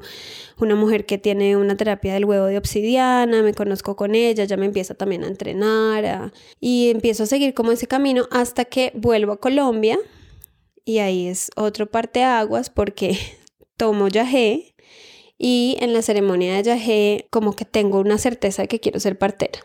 una 0.60 0.76
mujer 0.76 1.06
que 1.06 1.18
tiene 1.18 1.56
una 1.56 1.76
terapia 1.76 2.14
del 2.14 2.24
huevo 2.24 2.46
de 2.46 2.56
obsidiana, 2.56 3.42
me 3.42 3.52
conozco 3.52 3.96
con 3.96 4.14
ella, 4.14 4.44
ya 4.44 4.56
me 4.56 4.66
empieza 4.66 4.94
también 4.94 5.24
a 5.24 5.26
entrenar 5.26 6.30
y 6.60 6.90
empiezo 6.90 7.24
a 7.24 7.26
seguir 7.26 7.52
como 7.52 7.72
ese 7.72 7.88
camino 7.88 8.28
hasta 8.30 8.64
que 8.64 8.92
vuelvo 8.94 9.32
a 9.32 9.40
Colombia 9.40 9.98
y 10.84 11.00
ahí 11.00 11.26
es 11.26 11.50
otro 11.56 11.86
parte 11.86 12.22
aguas 12.22 12.70
porque 12.70 13.18
tomo 13.76 14.06
yagé 14.06 14.76
y 15.38 15.76
en 15.80 15.92
la 15.92 16.02
ceremonia 16.02 16.56
de 16.56 16.62
yagé 16.64 17.26
como 17.30 17.54
que 17.54 17.64
tengo 17.64 18.00
una 18.00 18.18
certeza 18.18 18.62
de 18.62 18.68
que 18.68 18.80
quiero 18.80 19.00
ser 19.00 19.16
partera. 19.16 19.60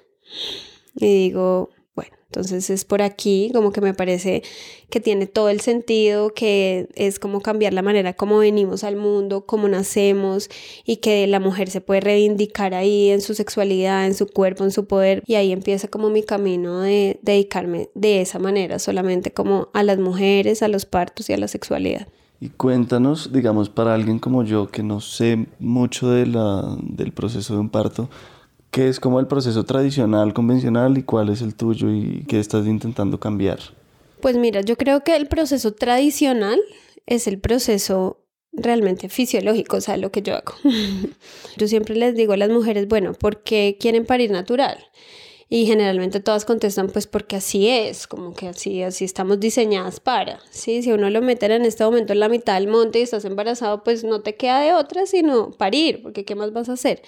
Y 0.96 1.08
digo, 1.08 1.70
bueno, 1.96 2.16
Entonces 2.28 2.70
es 2.70 2.86
por 2.86 3.02
aquí, 3.02 3.52
como 3.54 3.72
que 3.72 3.82
me 3.82 3.94
parece 3.94 4.44
que 4.90 5.00
tiene 5.00 5.28
todo 5.28 5.50
el 5.50 5.62
sentido, 5.62 6.34
que 6.34 6.88
es 6.96 7.20
como 7.20 7.42
cambiar 7.42 7.74
la 7.74 7.82
manera 7.82 8.14
como 8.14 8.40
venimos 8.40 8.84
al 8.84 8.96
mundo, 8.96 9.46
cómo 9.46 9.68
nacemos 9.68 10.50
y 10.86 10.98
que 10.98 11.28
la 11.28 11.40
mujer 11.40 11.70
se 11.70 11.82
puede 11.82 12.02
reivindicar 12.02 12.74
ahí 12.74 13.10
en 13.10 13.22
su 13.22 13.34
sexualidad, 13.36 14.06
en 14.06 14.14
su 14.16 14.28
cuerpo, 14.28 14.64
en 14.64 14.72
su 14.72 14.86
poder. 14.86 15.24
Y 15.28 15.36
ahí 15.36 15.52
empieza 15.52 15.88
como 15.88 16.10
mi 16.10 16.24
camino 16.24 16.82
de 16.82 17.20
dedicarme 17.22 17.90
de 17.96 18.22
esa 18.22 18.40
manera, 18.40 18.80
solamente 18.80 19.32
como 19.32 19.70
a 19.74 19.84
las 19.84 20.00
mujeres, 20.00 20.64
a 20.64 20.68
los 20.68 20.86
partos 20.86 21.30
y 21.30 21.34
a 21.34 21.38
la 21.38 21.48
sexualidad. 21.48 22.08
Y 22.44 22.50
cuéntanos, 22.50 23.32
digamos, 23.32 23.70
para 23.70 23.94
alguien 23.94 24.20
como 24.20 24.44
yo 24.44 24.68
que 24.68 24.84
no 24.84 25.00
sé 25.00 25.48
mucho 25.60 26.10
de 26.10 26.26
del 26.26 27.14
proceso 27.14 27.54
de 27.54 27.60
un 27.62 27.70
parto, 27.70 28.10
¿Qué 28.70 28.90
es 28.90 29.00
como 29.00 29.22
el 29.22 29.28
proceso 29.28 29.64
tradicional, 29.66 30.34
convencional 30.34 30.98
y 30.98 31.04
cuál 31.04 31.30
es 31.30 31.42
el 31.44 31.54
tuyo 31.54 31.90
y 31.92 32.26
qué 32.28 32.40
estás 32.40 32.66
intentando 32.66 33.20
cambiar? 33.20 33.60
Pues 34.20 34.36
mira, 34.36 34.62
yo 34.62 34.76
creo 34.78 35.04
que 35.04 35.16
el 35.16 35.28
proceso 35.28 35.74
tradicional 35.74 36.60
es 37.06 37.28
el 37.28 37.40
proceso 37.40 38.26
realmente 38.52 39.10
fisiológico, 39.10 39.78
o 39.78 39.98
lo 39.98 40.12
que 40.12 40.24
yo 40.24 40.34
hago. 40.34 40.56
yo 41.58 41.68
siempre 41.68 41.96
les 41.96 42.16
digo 42.16 42.34
a 42.34 42.38
las 42.38 42.50
mujeres, 42.50 42.88
bueno, 42.88 43.14
¿por 43.14 43.44
qué 43.44 43.78
quieren 43.80 44.06
parir 44.06 44.32
natural? 44.32 44.80
Y 45.56 45.68
generalmente 45.68 46.20
todas 46.20 46.46
contestan, 46.46 46.88
pues 46.88 47.06
porque 47.06 47.36
así 47.36 47.70
es, 47.70 48.08
como 48.08 48.34
que 48.34 48.48
así, 48.48 48.82
así 48.82 49.06
estamos 49.06 49.40
diseñadas 49.40 50.00
para, 50.00 50.40
¿sí? 50.50 50.82
Si 50.82 50.92
uno 50.92 51.12
lo 51.12 51.22
meten 51.22 51.52
en 51.52 51.64
este 51.64 51.84
momento 51.84 52.12
en 52.12 52.22
la 52.22 52.28
mitad 52.28 52.56
del 52.56 52.68
monte 52.68 52.98
y 52.98 53.04
estás 53.04 53.24
embarazado, 53.24 53.84
pues 53.84 54.04
no 54.04 54.22
te 54.22 54.36
queda 54.36 54.62
de 54.62 54.74
otra 54.74 55.06
sino 55.06 55.52
parir, 55.52 56.02
porque 56.02 56.26
¿qué 56.26 56.34
más 56.34 56.54
vas 56.54 56.70
a 56.70 56.74
hacer? 56.74 57.04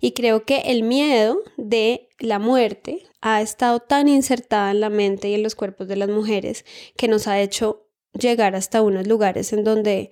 Y 0.00 0.14
creo 0.14 0.44
que 0.44 0.62
el 0.62 0.82
miedo 0.82 1.38
de 1.58 2.08
la 2.18 2.40
muerte 2.40 3.04
ha 3.20 3.40
estado 3.40 3.78
tan 3.78 4.08
insertada 4.08 4.72
en 4.72 4.80
la 4.80 4.90
mente 4.90 5.28
y 5.28 5.34
en 5.34 5.44
los 5.44 5.54
cuerpos 5.54 5.86
de 5.86 5.94
las 5.94 6.08
mujeres 6.08 6.64
que 6.96 7.06
nos 7.06 7.28
ha 7.28 7.40
hecho 7.40 7.86
llegar 8.18 8.56
hasta 8.56 8.82
unos 8.82 9.06
lugares 9.06 9.52
en 9.52 9.62
donde 9.62 10.10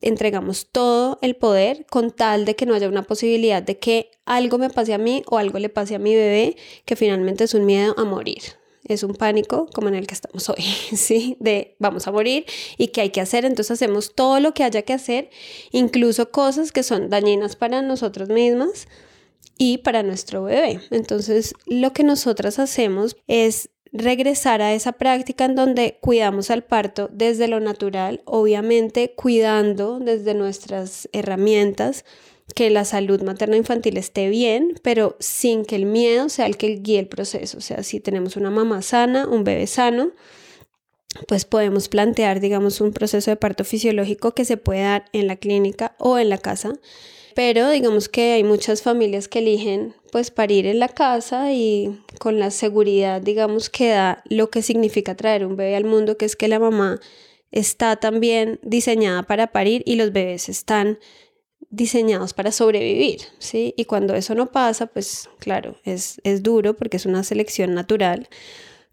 entregamos 0.00 0.68
todo 0.70 1.18
el 1.22 1.36
poder 1.36 1.86
con 1.86 2.10
tal 2.10 2.44
de 2.44 2.56
que 2.56 2.66
no 2.66 2.74
haya 2.74 2.88
una 2.88 3.02
posibilidad 3.02 3.62
de 3.62 3.78
que 3.78 4.10
algo 4.24 4.58
me 4.58 4.70
pase 4.70 4.94
a 4.94 4.98
mí 4.98 5.22
o 5.26 5.38
algo 5.38 5.58
le 5.58 5.68
pase 5.68 5.94
a 5.94 5.98
mi 5.98 6.14
bebé, 6.14 6.56
que 6.84 6.96
finalmente 6.96 7.44
es 7.44 7.54
un 7.54 7.66
miedo 7.66 7.94
a 7.98 8.04
morir. 8.04 8.42
Es 8.84 9.02
un 9.02 9.14
pánico 9.14 9.68
como 9.74 9.88
en 9.88 9.94
el 9.94 10.06
que 10.06 10.14
estamos 10.14 10.48
hoy, 10.48 10.62
¿sí? 10.96 11.36
De 11.38 11.76
vamos 11.78 12.06
a 12.08 12.12
morir 12.12 12.46
y 12.78 12.88
qué 12.88 13.02
hay 13.02 13.10
que 13.10 13.20
hacer. 13.20 13.44
Entonces 13.44 13.72
hacemos 13.72 14.14
todo 14.14 14.40
lo 14.40 14.54
que 14.54 14.64
haya 14.64 14.82
que 14.82 14.92
hacer, 14.92 15.30
incluso 15.70 16.30
cosas 16.30 16.72
que 16.72 16.82
son 16.82 17.10
dañinas 17.10 17.56
para 17.56 17.82
nosotros 17.82 18.28
mismas 18.30 18.88
y 19.58 19.78
para 19.78 20.02
nuestro 20.02 20.44
bebé. 20.44 20.80
Entonces, 20.90 21.54
lo 21.66 21.92
que 21.92 22.02
nosotras 22.02 22.58
hacemos 22.58 23.16
es 23.26 23.68
regresar 23.92 24.62
a 24.62 24.72
esa 24.72 24.92
práctica 24.92 25.44
en 25.44 25.54
donde 25.54 25.98
cuidamos 26.00 26.50
al 26.50 26.62
parto 26.62 27.08
desde 27.12 27.48
lo 27.48 27.60
natural, 27.60 28.22
obviamente 28.24 29.12
cuidando 29.14 29.98
desde 29.98 30.34
nuestras 30.34 31.08
herramientas 31.12 32.04
que 32.54 32.70
la 32.70 32.84
salud 32.84 33.22
materno-infantil 33.22 33.96
esté 33.96 34.28
bien, 34.28 34.74
pero 34.82 35.16
sin 35.20 35.64
que 35.64 35.76
el 35.76 35.86
miedo 35.86 36.28
sea 36.28 36.46
el 36.46 36.56
que 36.56 36.76
guíe 36.76 36.98
el 36.98 37.06
proceso. 37.06 37.58
O 37.58 37.60
sea, 37.60 37.82
si 37.82 38.00
tenemos 38.00 38.36
una 38.36 38.50
mamá 38.50 38.82
sana, 38.82 39.28
un 39.28 39.44
bebé 39.44 39.66
sano, 39.66 40.10
pues 41.28 41.44
podemos 41.44 41.88
plantear, 41.88 42.40
digamos, 42.40 42.80
un 42.80 42.92
proceso 42.92 43.30
de 43.30 43.36
parto 43.36 43.64
fisiológico 43.64 44.32
que 44.32 44.44
se 44.44 44.56
puede 44.56 44.82
dar 44.82 45.04
en 45.12 45.26
la 45.26 45.36
clínica 45.36 45.94
o 45.98 46.18
en 46.18 46.28
la 46.28 46.38
casa 46.38 46.72
pero 47.34 47.70
digamos 47.70 48.08
que 48.08 48.32
hay 48.32 48.44
muchas 48.44 48.82
familias 48.82 49.28
que 49.28 49.38
eligen 49.38 49.94
pues 50.10 50.30
parir 50.30 50.66
en 50.66 50.78
la 50.78 50.88
casa 50.88 51.52
y 51.52 52.02
con 52.18 52.38
la 52.38 52.50
seguridad 52.50 53.20
digamos 53.20 53.70
que 53.70 53.90
da 53.90 54.22
lo 54.28 54.50
que 54.50 54.62
significa 54.62 55.14
traer 55.14 55.46
un 55.46 55.56
bebé 55.56 55.76
al 55.76 55.84
mundo, 55.84 56.16
que 56.16 56.24
es 56.24 56.36
que 56.36 56.48
la 56.48 56.58
mamá 56.58 57.00
está 57.50 57.96
también 57.96 58.60
diseñada 58.62 59.22
para 59.24 59.48
parir 59.52 59.82
y 59.86 59.96
los 59.96 60.12
bebés 60.12 60.48
están 60.48 60.98
diseñados 61.70 62.34
para 62.34 62.52
sobrevivir, 62.52 63.20
¿sí? 63.38 63.74
Y 63.76 63.84
cuando 63.84 64.14
eso 64.14 64.34
no 64.34 64.50
pasa, 64.50 64.86
pues 64.86 65.28
claro, 65.38 65.76
es, 65.84 66.20
es 66.24 66.42
duro 66.42 66.74
porque 66.74 66.96
es 66.96 67.06
una 67.06 67.22
selección 67.22 67.74
natural, 67.74 68.28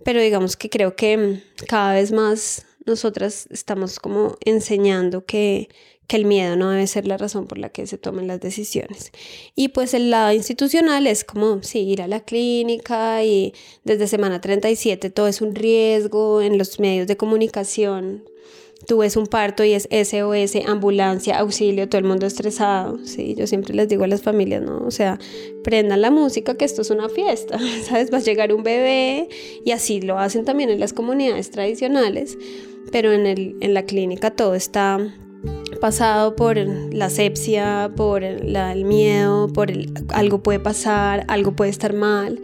pero 0.03 0.21
digamos 0.21 0.55
que 0.55 0.69
creo 0.69 0.95
que 0.95 1.41
cada 1.67 1.93
vez 1.93 2.11
más 2.11 2.65
nosotras 2.85 3.47
estamos 3.51 3.99
como 3.99 4.37
enseñando 4.45 5.25
que, 5.25 5.69
que 6.07 6.15
el 6.15 6.25
miedo 6.25 6.55
no 6.55 6.69
debe 6.69 6.87
ser 6.87 7.05
la 7.05 7.17
razón 7.17 7.47
por 7.47 7.57
la 7.57 7.69
que 7.69 7.85
se 7.85 7.97
tomen 7.97 8.27
las 8.27 8.39
decisiones. 8.39 9.11
Y 9.55 9.69
pues 9.69 9.93
el 9.93 10.09
lado 10.09 10.31
institucional 10.33 11.05
es 11.05 11.23
como, 11.23 11.61
sí, 11.63 11.79
ir 11.79 12.01
a 12.01 12.07
la 12.07 12.21
clínica 12.21 13.23
y 13.23 13.53
desde 13.83 14.07
semana 14.07 14.39
37 14.39 15.09
todo 15.09 15.27
es 15.27 15.41
un 15.41 15.53
riesgo 15.53 16.41
en 16.41 16.57
los 16.57 16.79
medios 16.79 17.07
de 17.07 17.17
comunicación. 17.17 18.23
Tú 18.85 18.99
ves 18.99 19.17
un 19.17 19.25
parto 19.25 19.63
y 19.63 19.73
es 19.73 19.89
SOS, 19.91 20.55
ambulancia, 20.67 21.39
auxilio, 21.39 21.89
todo 21.89 21.99
el 21.99 22.05
mundo 22.05 22.25
estresado. 22.25 22.99
Sí, 23.05 23.35
yo 23.35 23.47
siempre 23.47 23.73
les 23.73 23.89
digo 23.89 24.03
a 24.03 24.07
las 24.07 24.21
familias, 24.21 24.61
¿no? 24.61 24.85
O 24.85 24.91
sea, 24.91 25.19
prendan 25.63 26.01
la 26.01 26.11
música, 26.11 26.55
que 26.55 26.63
esto 26.63 26.83
es 26.83 26.91
una 26.91 27.09
fiesta, 27.09 27.59
¿sabes? 27.83 28.13
Va 28.13 28.19
a 28.19 28.21
llegar 28.21 28.53
un 28.53 28.63
bebé 28.63 29.27
y 29.65 29.71
así 29.71 29.99
lo 29.99 30.19
hacen 30.19 30.45
también 30.45 30.69
en 30.69 30.79
las 30.79 30.93
comunidades 30.93 31.49
tradicionales, 31.49 32.37
pero 32.91 33.11
en, 33.11 33.25
el, 33.25 33.57
en 33.59 33.73
la 33.73 33.83
clínica 33.83 34.31
todo 34.31 34.53
está 34.53 34.99
pasado 35.79 36.35
por 36.35 36.57
la 36.57 37.09
sepsia, 37.09 37.91
por 37.95 38.23
el 38.23 38.85
miedo, 38.85 39.47
por 39.47 39.71
el, 39.71 39.93
algo 40.09 40.39
puede 40.39 40.59
pasar, 40.59 41.25
algo 41.27 41.53
puede 41.53 41.71
estar 41.71 41.93
mal. 41.93 42.39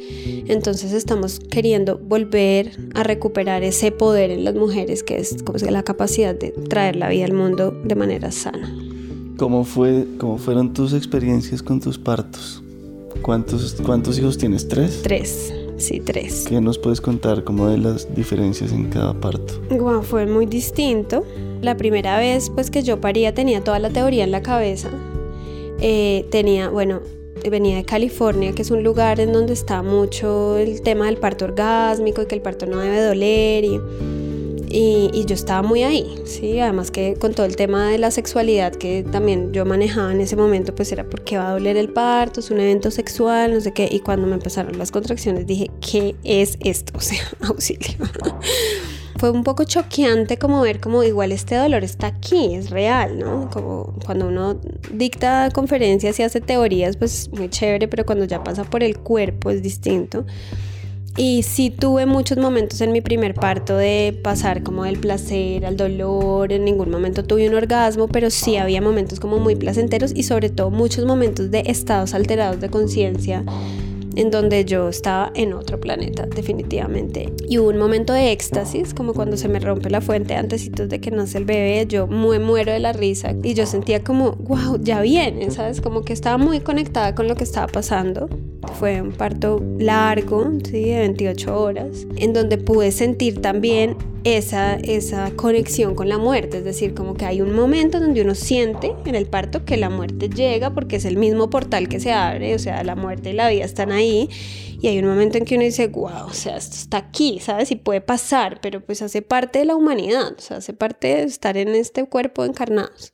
Entonces 0.48 0.93
estamos 0.93 1.39
queriendo 1.39 1.98
volver 1.98 2.72
a 2.95 3.03
recuperar 3.03 3.63
ese 3.63 3.91
poder 3.91 4.31
en 4.31 4.43
las 4.43 4.55
mujeres, 4.55 5.03
que 5.03 5.17
es 5.17 5.41
como 5.43 5.57
la 5.60 5.83
capacidad 5.83 6.36
de 6.36 6.51
traer 6.51 6.95
la 6.95 7.10
vida 7.10 7.25
al 7.25 7.33
mundo 7.33 7.72
de 7.83 7.95
manera 7.95 8.31
sana. 8.31 8.74
¿Cómo, 9.38 9.63
fue, 9.63 10.05
cómo 10.19 10.38
fueron 10.38 10.74
tus 10.74 10.93
experiencias 10.93 11.63
con 11.63 11.79
tus 11.79 11.98
partos? 11.98 12.62
¿Cuántos, 13.22 13.75
¿Cuántos 13.83 14.17
hijos 14.19 14.38
tienes? 14.38 14.67
¿Tres? 14.67 15.01
Tres. 15.01 15.53
Sí, 15.77 16.00
tres. 16.00 16.46
¿Qué 16.48 16.62
nos 16.62 16.77
puedes 16.77 17.01
contar 17.01 17.44
como 17.44 17.68
de 17.68 17.77
las 17.77 18.13
diferencias 18.15 18.72
en 18.72 18.89
cada 18.89 19.13
parto? 19.13 19.56
Wow, 19.70 20.03
fue 20.03 20.25
muy 20.25 20.46
distinto. 20.46 21.25
La 21.62 21.77
primera 21.77 22.18
vez 22.18 22.50
pues 22.50 22.70
que 22.70 22.84
yo 22.84 23.00
paría 23.01 23.34
tenía 23.34 23.63
toda 23.63 23.80
la 23.80 23.89
teoría 23.89 24.24
en 24.24 24.32
la 24.32 24.42
cabeza. 24.42 24.89
Eh, 25.80 26.25
tenía, 26.30 26.70
bueno, 26.70 27.01
venía 27.50 27.75
de 27.75 27.86
California, 27.86 28.53
que 28.53 28.62
es 28.62 28.72
un 28.72 28.84
lugar 28.84 29.20
en 29.20 29.34
donde 29.34 29.53
está 29.53 29.82
mucho 29.82 30.58
el 30.58 30.82
tema 30.82 31.06
del 31.06 31.18
parto 31.18 31.46
orgásmico 31.46 32.22
y 32.22 32.25
que 32.25 32.36
el 32.36 32.42
parto 32.42 32.65
no 32.65 32.80
debe 32.80 33.01
doler 33.03 33.65
y 33.65 33.80
y, 34.74 35.25
yo 35.25 35.36
estaba 35.36 35.62
muy 35.62 35.84
ahí, 35.84 36.15
¿sí? 36.25 36.60
Además 36.60 36.89
que 36.89 37.13
con 37.13 37.34
todo 37.34 37.46
el 37.46 37.56
tema 37.56 37.89
de 37.89 38.00
la 38.00 38.10
sexualidad 38.10 38.74
que 38.74 39.03
también 39.03 39.53
yo 39.53 39.65
manejaba 39.65 40.12
en 40.12 40.20
ese 40.20 40.36
momento, 40.36 40.74
pues 40.74 40.92
era 40.92 41.03
porque 41.03 41.38
va 41.38 41.50
a 41.50 41.51
doler 41.51 41.77
el 41.77 41.89
parto, 41.89 42.39
es 42.39 42.50
un 42.50 42.60
evento 42.60 42.89
sexual, 42.89 43.53
no 43.53 43.62
sé 43.62 43.72
qué. 43.72 43.88
Y 43.89 44.00
cuando 44.00 44.25
me 44.25 44.34
empezaron 44.34 44.77
las 44.80 44.92
contracciones 44.92 45.46
dije, 45.46 45.70
¿qué 45.80 46.15
es 46.24 46.58
esto? 46.60 46.94
O 47.03 47.06
sea, 47.06 47.20
auxilio. 47.42 47.98
Fue 49.20 49.30
un 49.30 49.44
poco 49.44 49.63
choqueante 49.65 50.38
como 50.38 50.62
ver 50.62 50.80
como 50.80 51.03
igual 51.03 51.32
este 51.32 51.56
dolor 51.56 51.84
está 51.84 52.08
aquí, 52.08 52.56
es 52.56 52.70
real, 52.70 53.20
¿no? 53.20 53.50
Como 53.51 53.94
cuando 54.06 54.27
uno 54.27 54.60
dicta 54.92 55.50
conferencias 55.53 56.20
y 56.20 56.24
hace 56.24 56.42
teorías, 56.42 56.98
pues 56.98 57.30
muy 57.32 57.50
chévere, 57.50 57.88
pero 57.88 58.06
cuando 58.06 58.25
ya 58.25 58.44
pasa 58.44 58.63
por 58.63 58.84
el 58.84 58.98
cuerpo 58.98 59.51
es 59.51 59.62
distinto. 59.62 60.25
Y 61.15 61.43
sí 61.43 61.70
tuve 61.70 62.08
muchos 62.08 62.39
momentos 62.39 62.82
en 62.82 62.91
mi 62.91 63.01
primer 63.01 63.36
parto 63.36 63.77
de 63.77 64.20
pasar 64.24 64.63
como 64.63 64.84
del 64.84 64.98
placer 64.98 65.63
al 65.63 65.77
dolor, 65.77 66.51
en 66.51 66.65
ningún 66.65 66.89
momento 66.89 67.24
tuve 67.24 67.48
un 67.48 67.53
orgasmo, 67.53 68.08
pero 68.08 68.32
sí 68.32 68.58
había 68.58 68.82
momentos 68.82 69.20
como 69.20 69.38
muy 69.38 69.55
placenteros 69.55 70.12
y 70.15 70.24
sobre 70.24 70.50
todo 70.50 70.72
muchos 70.72 71.05
momentos 71.05 71.51
de 71.51 71.63
estados 71.67 72.15
alterados 72.15 72.60
de 72.60 72.70
conciencia 72.70 73.43
en 74.15 74.32
donde 74.32 74.65
yo 74.65 74.89
estaba 74.89 75.32
en 75.36 75.53
otro 75.53 75.79
planeta, 75.79 76.25
definitivamente. 76.25 77.32
Y 77.48 77.58
hubo 77.58 77.70
un 77.70 77.77
momento 77.77 78.13
de 78.13 78.32
éxtasis, 78.32 78.93
como 78.93 79.13
cuando 79.13 79.38
se 79.38 79.48
me 79.48 79.60
rompe 79.60 79.89
la 79.89 80.01
fuente 80.01 80.36
antes 80.36 80.72
de 80.72 81.00
que 81.00 81.12
nace 81.12 81.38
el 81.38 81.46
bebé, 81.46 81.86
yo 81.88 82.08
me 82.08 82.39
muero 82.39 82.72
de 82.72 82.79
la 82.79 82.93
risa 82.93 83.36
y 83.43 83.53
yo 83.53 83.65
sentía 83.65 84.03
como, 84.03 84.34
wow, 84.34 84.79
ya 84.82 85.01
viene, 85.01 85.51
¿sabes? 85.51 85.82
Como 85.82 86.01
que 86.01 86.13
estaba 86.13 86.38
muy 86.38 86.60
conectada 86.60 87.15
con 87.15 87.27
lo 87.27 87.36
que 87.36 87.43
estaba 87.43 87.67
pasando. 87.67 88.29
Fue 88.79 89.01
un 89.01 89.12
parto 89.12 89.62
largo, 89.77 90.51
¿sí? 90.63 90.86
De 90.86 91.00
28 91.00 91.62
horas, 91.62 92.08
en 92.15 92.34
donde 92.34 92.58
pude 92.58 92.91
sentir 92.91 93.41
también 93.41 93.96
esa, 94.24 94.75
esa 94.75 95.32
conexión 95.32 95.96
con 95.96 96.08
la 96.10 96.17
muerte, 96.17 96.60
es 96.60 96.63
decir, 96.63 96.93
como 96.93 97.15
que 97.15 97.25
hay 97.25 97.41
un 97.41 97.53
momento 97.53 98.00
donde 98.00 98.22
uno 98.22 98.36
siente 98.36 98.93
en 99.05 99.15
el 99.15 99.25
parto 99.25 99.65
que 99.65 99.77
la 99.77 99.89
muerte 99.89 100.29
llega 100.29 100.74
porque 100.74 100.96
es 100.96 101.05
el 101.05 101.17
mismo 101.17 101.50
portal 101.50 101.89
que 101.89 102.00
se 102.00 102.13
abre, 102.13 102.55
o 102.55 102.60
sea, 102.60 102.84
la 102.84 102.96
muerte 102.96 103.32
y 103.32 103.34
la 103.34 103.50
vida 103.50 103.65
están 103.65 103.91
ahí, 103.91 104.29
y 104.82 104.88
hay 104.88 105.00
un 105.00 105.08
momento 105.08 105.38
en 105.38 105.46
que 105.46 105.55
uno 105.55 105.63
dice, 105.63 105.88
wow, 105.88 106.27
o 106.27 106.34
sea, 106.34 106.58
esto 106.58 106.75
está 106.75 106.98
aquí, 106.98 107.39
¿sabes? 107.39 107.72
Y 107.72 107.75
puede 107.75 108.01
pasar, 108.01 108.60
pero 108.62 108.82
pues 108.82 109.01
hace 109.01 109.22
parte 109.22 109.60
de 109.60 109.65
la 109.65 109.75
humanidad, 109.75 110.34
o 110.38 110.41
sea, 110.41 110.58
hace 110.58 110.74
parte 110.74 111.08
de 111.08 111.24
estar 111.24 111.58
en 111.58 111.70
este 111.70 112.05
cuerpo 112.05 112.43
encarnados. 112.43 113.12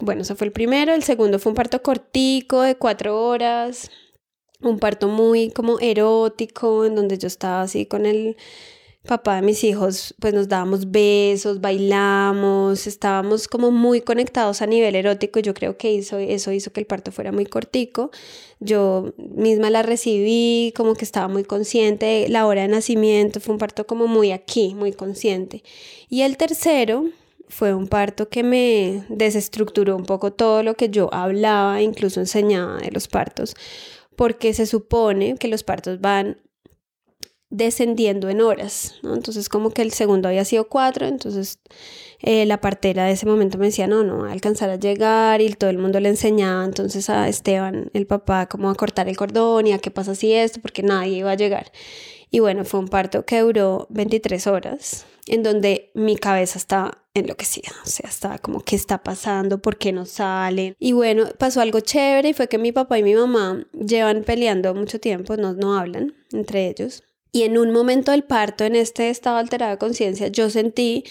Bueno, 0.00 0.22
ese 0.22 0.34
fue 0.34 0.48
el 0.48 0.52
primero, 0.52 0.94
el 0.94 1.04
segundo 1.04 1.38
fue 1.38 1.50
un 1.50 1.56
parto 1.56 1.82
cortico 1.82 2.62
de 2.62 2.74
cuatro 2.74 3.24
horas, 3.24 3.90
un 4.62 4.78
parto 4.78 5.08
muy 5.08 5.50
como 5.50 5.78
erótico, 5.80 6.84
en 6.84 6.94
donde 6.94 7.18
yo 7.18 7.26
estaba 7.26 7.62
así 7.62 7.86
con 7.86 8.06
el 8.06 8.36
papá 9.06 9.36
de 9.36 9.42
mis 9.42 9.64
hijos, 9.64 10.14
pues 10.20 10.32
nos 10.32 10.48
dábamos 10.48 10.90
besos, 10.90 11.60
bailamos, 11.60 12.86
estábamos 12.86 13.48
como 13.48 13.72
muy 13.72 14.00
conectados 14.00 14.62
a 14.62 14.66
nivel 14.66 14.94
erótico. 14.94 15.40
Yo 15.40 15.54
creo 15.54 15.76
que 15.76 15.92
hizo, 15.92 16.18
eso 16.18 16.52
hizo 16.52 16.72
que 16.72 16.80
el 16.80 16.86
parto 16.86 17.10
fuera 17.10 17.32
muy 17.32 17.46
cortico. 17.46 18.10
Yo 18.60 19.12
misma 19.16 19.70
la 19.70 19.82
recibí, 19.82 20.72
como 20.76 20.94
que 20.94 21.04
estaba 21.04 21.26
muy 21.26 21.42
consciente. 21.42 22.28
La 22.28 22.46
hora 22.46 22.62
de 22.62 22.68
nacimiento 22.68 23.40
fue 23.40 23.54
un 23.54 23.58
parto 23.58 23.86
como 23.86 24.06
muy 24.06 24.30
aquí, 24.30 24.74
muy 24.74 24.92
consciente. 24.92 25.64
Y 26.08 26.22
el 26.22 26.36
tercero 26.36 27.06
fue 27.48 27.74
un 27.74 27.88
parto 27.88 28.28
que 28.28 28.42
me 28.42 29.04
desestructuró 29.08 29.96
un 29.96 30.06
poco 30.06 30.32
todo 30.32 30.62
lo 30.62 30.74
que 30.74 30.88
yo 30.88 31.12
hablaba, 31.12 31.82
incluso 31.82 32.20
enseñaba 32.20 32.78
de 32.78 32.90
los 32.92 33.08
partos, 33.08 33.54
porque 34.16 34.54
se 34.54 34.66
supone 34.66 35.36
que 35.36 35.48
los 35.48 35.62
partos 35.62 36.00
van 36.00 36.38
descendiendo 37.52 38.30
en 38.30 38.40
horas, 38.40 38.94
¿no? 39.02 39.14
Entonces 39.14 39.50
como 39.50 39.70
que 39.70 39.82
el 39.82 39.92
segundo 39.92 40.28
había 40.28 40.44
sido 40.44 40.68
cuatro, 40.68 41.06
entonces 41.06 41.58
eh, 42.20 42.46
la 42.46 42.62
partera 42.62 43.04
de 43.04 43.12
ese 43.12 43.26
momento 43.26 43.58
me 43.58 43.66
decía, 43.66 43.86
no, 43.86 44.02
no, 44.04 44.20
va 44.20 44.30
a 44.30 44.32
alcanzar 44.32 44.70
a 44.70 44.76
llegar 44.76 45.42
y 45.42 45.52
todo 45.52 45.68
el 45.68 45.76
mundo 45.76 46.00
le 46.00 46.08
enseñaba 46.08 46.64
entonces 46.64 47.10
a 47.10 47.28
Esteban, 47.28 47.90
el 47.92 48.06
papá, 48.06 48.46
cómo 48.46 48.70
a 48.70 48.74
cortar 48.74 49.06
el 49.08 49.18
cordón 49.18 49.66
y 49.66 49.72
a 49.72 49.78
qué 49.78 49.90
pasa 49.90 50.14
si 50.14 50.32
esto, 50.32 50.60
porque 50.62 50.82
nadie 50.82 51.18
iba 51.18 51.30
a 51.30 51.34
llegar. 51.34 51.72
Y 52.34 52.40
bueno, 52.40 52.64
fue 52.64 52.80
un 52.80 52.88
parto 52.88 53.26
que 53.26 53.40
duró 53.40 53.86
23 53.90 54.46
horas, 54.46 55.04
en 55.26 55.42
donde 55.42 55.90
mi 55.92 56.16
cabeza 56.16 56.58
estaba 56.58 57.04
enloquecida, 57.12 57.70
o 57.84 57.86
sea, 57.86 58.08
estaba 58.08 58.38
como, 58.38 58.60
¿qué 58.60 58.74
está 58.74 59.02
pasando? 59.02 59.60
¿Por 59.60 59.76
qué 59.76 59.92
no 59.92 60.06
sale? 60.06 60.74
Y 60.78 60.92
bueno, 60.92 61.26
pasó 61.38 61.60
algo 61.60 61.80
chévere 61.80 62.30
y 62.30 62.32
fue 62.32 62.48
que 62.48 62.56
mi 62.56 62.72
papá 62.72 62.98
y 62.98 63.02
mi 63.02 63.14
mamá 63.14 63.66
llevan 63.74 64.24
peleando 64.24 64.74
mucho 64.74 64.98
tiempo, 64.98 65.36
no, 65.36 65.52
no 65.52 65.78
hablan 65.78 66.14
entre 66.32 66.68
ellos. 66.68 67.04
Y 67.32 67.42
en 67.42 67.58
un 67.58 67.70
momento 67.70 68.12
del 68.12 68.24
parto, 68.24 68.64
en 68.64 68.76
este 68.76 69.10
estado 69.10 69.36
alterado 69.36 69.72
de 69.72 69.78
conciencia, 69.78 70.28
yo 70.28 70.48
sentí 70.48 71.04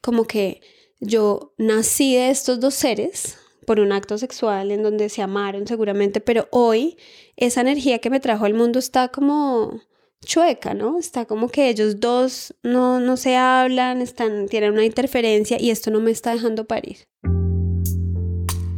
como 0.00 0.26
que 0.26 0.60
yo 1.00 1.54
nací 1.58 2.14
de 2.14 2.30
estos 2.30 2.60
dos 2.60 2.74
seres 2.74 3.36
por 3.66 3.80
un 3.80 3.90
acto 3.90 4.16
sexual 4.16 4.70
en 4.70 4.84
donde 4.84 5.08
se 5.08 5.22
amaron 5.22 5.66
seguramente, 5.66 6.20
pero 6.20 6.46
hoy 6.52 6.96
esa 7.36 7.62
energía 7.62 7.98
que 7.98 8.10
me 8.10 8.20
trajo 8.20 8.44
al 8.44 8.54
mundo 8.54 8.78
está 8.78 9.08
como 9.08 9.80
chueca, 10.24 10.74
¿no? 10.74 10.98
Está 10.98 11.24
como 11.24 11.48
que 11.48 11.68
ellos 11.68 12.00
dos 12.00 12.54
no, 12.62 13.00
no 13.00 13.16
se 13.16 13.36
hablan, 13.36 14.02
están, 14.02 14.46
tienen 14.48 14.72
una 14.72 14.84
interferencia 14.84 15.60
y 15.60 15.70
esto 15.70 15.90
no 15.90 16.00
me 16.00 16.10
está 16.10 16.32
dejando 16.32 16.66
parir. 16.66 16.98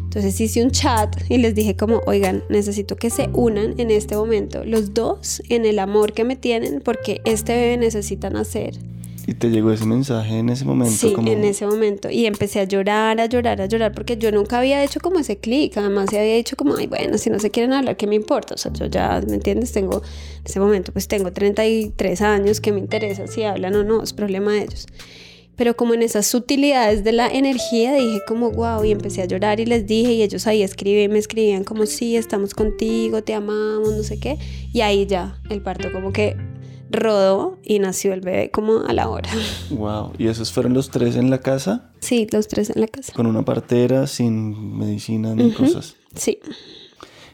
Entonces 0.04 0.40
hice 0.40 0.64
un 0.64 0.72
chat 0.72 1.16
y 1.28 1.38
les 1.38 1.54
dije 1.54 1.76
como, 1.76 2.00
oigan, 2.06 2.42
necesito 2.48 2.96
que 2.96 3.10
se 3.10 3.28
unan 3.32 3.78
en 3.78 3.92
este 3.92 4.16
momento, 4.16 4.64
los 4.64 4.92
dos, 4.92 5.40
en 5.48 5.64
el 5.64 5.78
amor 5.78 6.14
que 6.14 6.24
me 6.24 6.34
tienen, 6.34 6.80
porque 6.80 7.20
este 7.24 7.54
bebé 7.54 7.76
necesita 7.76 8.28
nacer. 8.28 8.74
¿Y 9.30 9.34
te 9.34 9.48
llegó 9.48 9.70
ese 9.70 9.86
mensaje 9.86 10.38
en 10.38 10.48
ese 10.48 10.64
momento? 10.64 10.92
Sí, 10.92 11.14
en 11.16 11.44
ese 11.44 11.64
momento. 11.64 12.10
Y 12.10 12.26
empecé 12.26 12.58
a 12.58 12.64
llorar, 12.64 13.20
a 13.20 13.26
llorar, 13.26 13.60
a 13.60 13.66
llorar, 13.66 13.92
porque 13.92 14.16
yo 14.16 14.32
nunca 14.32 14.58
había 14.58 14.82
hecho 14.82 14.98
como 14.98 15.20
ese 15.20 15.36
clic. 15.38 15.76
Además, 15.76 16.10
se 16.10 16.18
había 16.18 16.34
dicho 16.34 16.56
como, 16.56 16.74
ay, 16.74 16.88
bueno, 16.88 17.16
si 17.16 17.30
no 17.30 17.38
se 17.38 17.48
quieren 17.52 17.72
hablar, 17.72 17.96
¿qué 17.96 18.08
me 18.08 18.16
importa? 18.16 18.56
O 18.56 18.58
sea, 18.58 18.72
yo 18.72 18.86
ya, 18.86 19.22
¿me 19.28 19.34
entiendes? 19.34 19.70
Tengo, 19.70 19.98
en 19.98 20.46
ese 20.46 20.58
momento, 20.58 20.90
pues 20.90 21.06
tengo 21.06 21.32
33 21.32 22.22
años, 22.22 22.60
¿qué 22.60 22.72
me 22.72 22.80
interesa 22.80 23.28
si 23.28 23.44
hablan 23.44 23.76
o 23.76 23.84
no? 23.84 24.02
Es 24.02 24.12
problema 24.12 24.50
de 24.54 24.62
ellos. 24.62 24.88
Pero 25.54 25.76
como 25.76 25.94
en 25.94 26.02
esas 26.02 26.26
sutilidades 26.26 27.04
de 27.04 27.12
la 27.12 27.28
energía, 27.28 27.94
dije 27.94 28.18
como, 28.26 28.50
wow, 28.50 28.84
y 28.84 28.90
empecé 28.90 29.22
a 29.22 29.26
llorar 29.26 29.60
y 29.60 29.64
les 29.64 29.86
dije, 29.86 30.12
y 30.12 30.22
ellos 30.22 30.48
ahí 30.48 30.64
escribían, 30.64 31.12
me 31.12 31.20
escribían 31.20 31.62
como, 31.62 31.86
sí, 31.86 32.16
estamos 32.16 32.52
contigo, 32.52 33.22
te 33.22 33.34
amamos, 33.34 33.94
no 33.94 34.02
sé 34.02 34.18
qué. 34.18 34.38
Y 34.72 34.80
ahí 34.80 35.06
ya, 35.06 35.38
el 35.50 35.62
parto 35.62 35.92
como 35.92 36.12
que 36.12 36.36
rodó 36.90 37.58
y 37.62 37.78
nació 37.78 38.12
el 38.12 38.20
bebé 38.20 38.50
como 38.50 38.80
a 38.80 38.92
la 38.92 39.08
hora. 39.08 39.30
Wow, 39.70 40.12
¿y 40.18 40.28
esos 40.28 40.52
fueron 40.52 40.74
los 40.74 40.90
tres 40.90 41.16
en 41.16 41.30
la 41.30 41.38
casa? 41.38 41.92
Sí, 42.00 42.26
los 42.30 42.48
tres 42.48 42.70
en 42.70 42.80
la 42.80 42.88
casa. 42.88 43.12
Con 43.12 43.26
una 43.26 43.44
partera, 43.44 44.06
sin 44.06 44.78
medicina 44.78 45.34
ni 45.34 45.52
cosas. 45.52 45.96
Sí. 46.14 46.40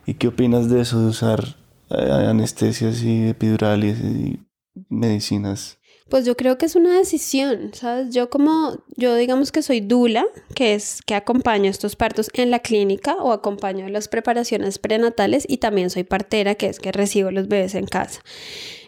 ¿Y 0.06 0.14
qué 0.14 0.28
opinas 0.28 0.68
de 0.68 0.80
eso 0.80 1.00
de 1.00 1.06
usar 1.06 1.56
eh, 1.90 2.26
anestesias 2.28 3.02
y 3.02 3.28
epidurales 3.28 3.98
y 4.00 4.40
medicinas? 4.88 5.78
Pues 6.08 6.24
yo 6.24 6.36
creo 6.36 6.56
que 6.56 6.66
es 6.66 6.76
una 6.76 6.96
decisión, 6.96 7.72
¿sabes? 7.74 8.14
Yo 8.14 8.30
como, 8.30 8.78
yo 8.96 9.16
digamos 9.16 9.50
que 9.50 9.60
soy 9.62 9.80
dula, 9.80 10.24
que 10.54 10.74
es 10.74 11.02
que 11.02 11.16
acompaño 11.16 11.68
estos 11.68 11.96
partos 11.96 12.30
en 12.34 12.52
la 12.52 12.60
clínica 12.60 13.14
o 13.14 13.32
acompaño 13.32 13.88
las 13.88 14.06
preparaciones 14.06 14.78
prenatales 14.78 15.44
y 15.48 15.56
también 15.56 15.90
soy 15.90 16.04
partera, 16.04 16.54
que 16.54 16.66
es 16.66 16.78
que 16.78 16.92
recibo 16.92 17.32
los 17.32 17.48
bebés 17.48 17.74
en 17.74 17.86
casa. 17.86 18.20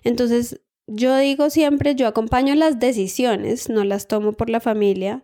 Entonces, 0.05 0.61
yo 0.87 1.17
digo 1.17 1.51
siempre, 1.51 1.97
yo 1.97 2.07
acompaño 2.07 2.55
las 2.55 2.79
decisiones, 2.79 3.69
no 3.69 3.83
las 3.83 4.07
tomo 4.07 4.33
por 4.33 4.49
la 4.49 4.61
familia, 4.61 5.23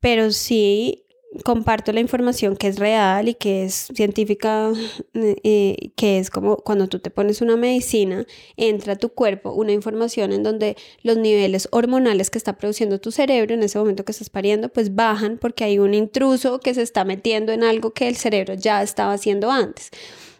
pero 0.00 0.32
sí 0.32 1.04
comparto 1.44 1.92
la 1.92 2.00
información 2.00 2.56
que 2.56 2.68
es 2.68 2.78
real 2.78 3.28
y 3.28 3.34
que 3.34 3.64
es 3.64 3.88
científica, 3.94 4.72
eh, 5.14 5.90
que 5.96 6.18
es 6.18 6.30
como 6.30 6.56
cuando 6.56 6.88
tú 6.88 6.98
te 6.98 7.10
pones 7.10 7.40
una 7.40 7.56
medicina, 7.56 8.26
entra 8.56 8.94
a 8.94 8.96
tu 8.96 9.10
cuerpo 9.10 9.52
una 9.52 9.72
información 9.72 10.32
en 10.32 10.42
donde 10.42 10.76
los 11.02 11.16
niveles 11.16 11.68
hormonales 11.70 12.30
que 12.30 12.38
está 12.38 12.56
produciendo 12.56 13.00
tu 13.00 13.12
cerebro 13.12 13.54
en 13.54 13.62
ese 13.62 13.78
momento 13.78 14.04
que 14.04 14.12
estás 14.12 14.30
pariendo, 14.30 14.68
pues 14.68 14.94
bajan 14.94 15.38
porque 15.38 15.64
hay 15.64 15.78
un 15.78 15.94
intruso 15.94 16.60
que 16.60 16.74
se 16.74 16.82
está 16.82 17.04
metiendo 17.04 17.52
en 17.52 17.64
algo 17.64 17.92
que 17.92 18.08
el 18.08 18.16
cerebro 18.16 18.54
ya 18.54 18.82
estaba 18.82 19.12
haciendo 19.12 19.50
antes. 19.50 19.90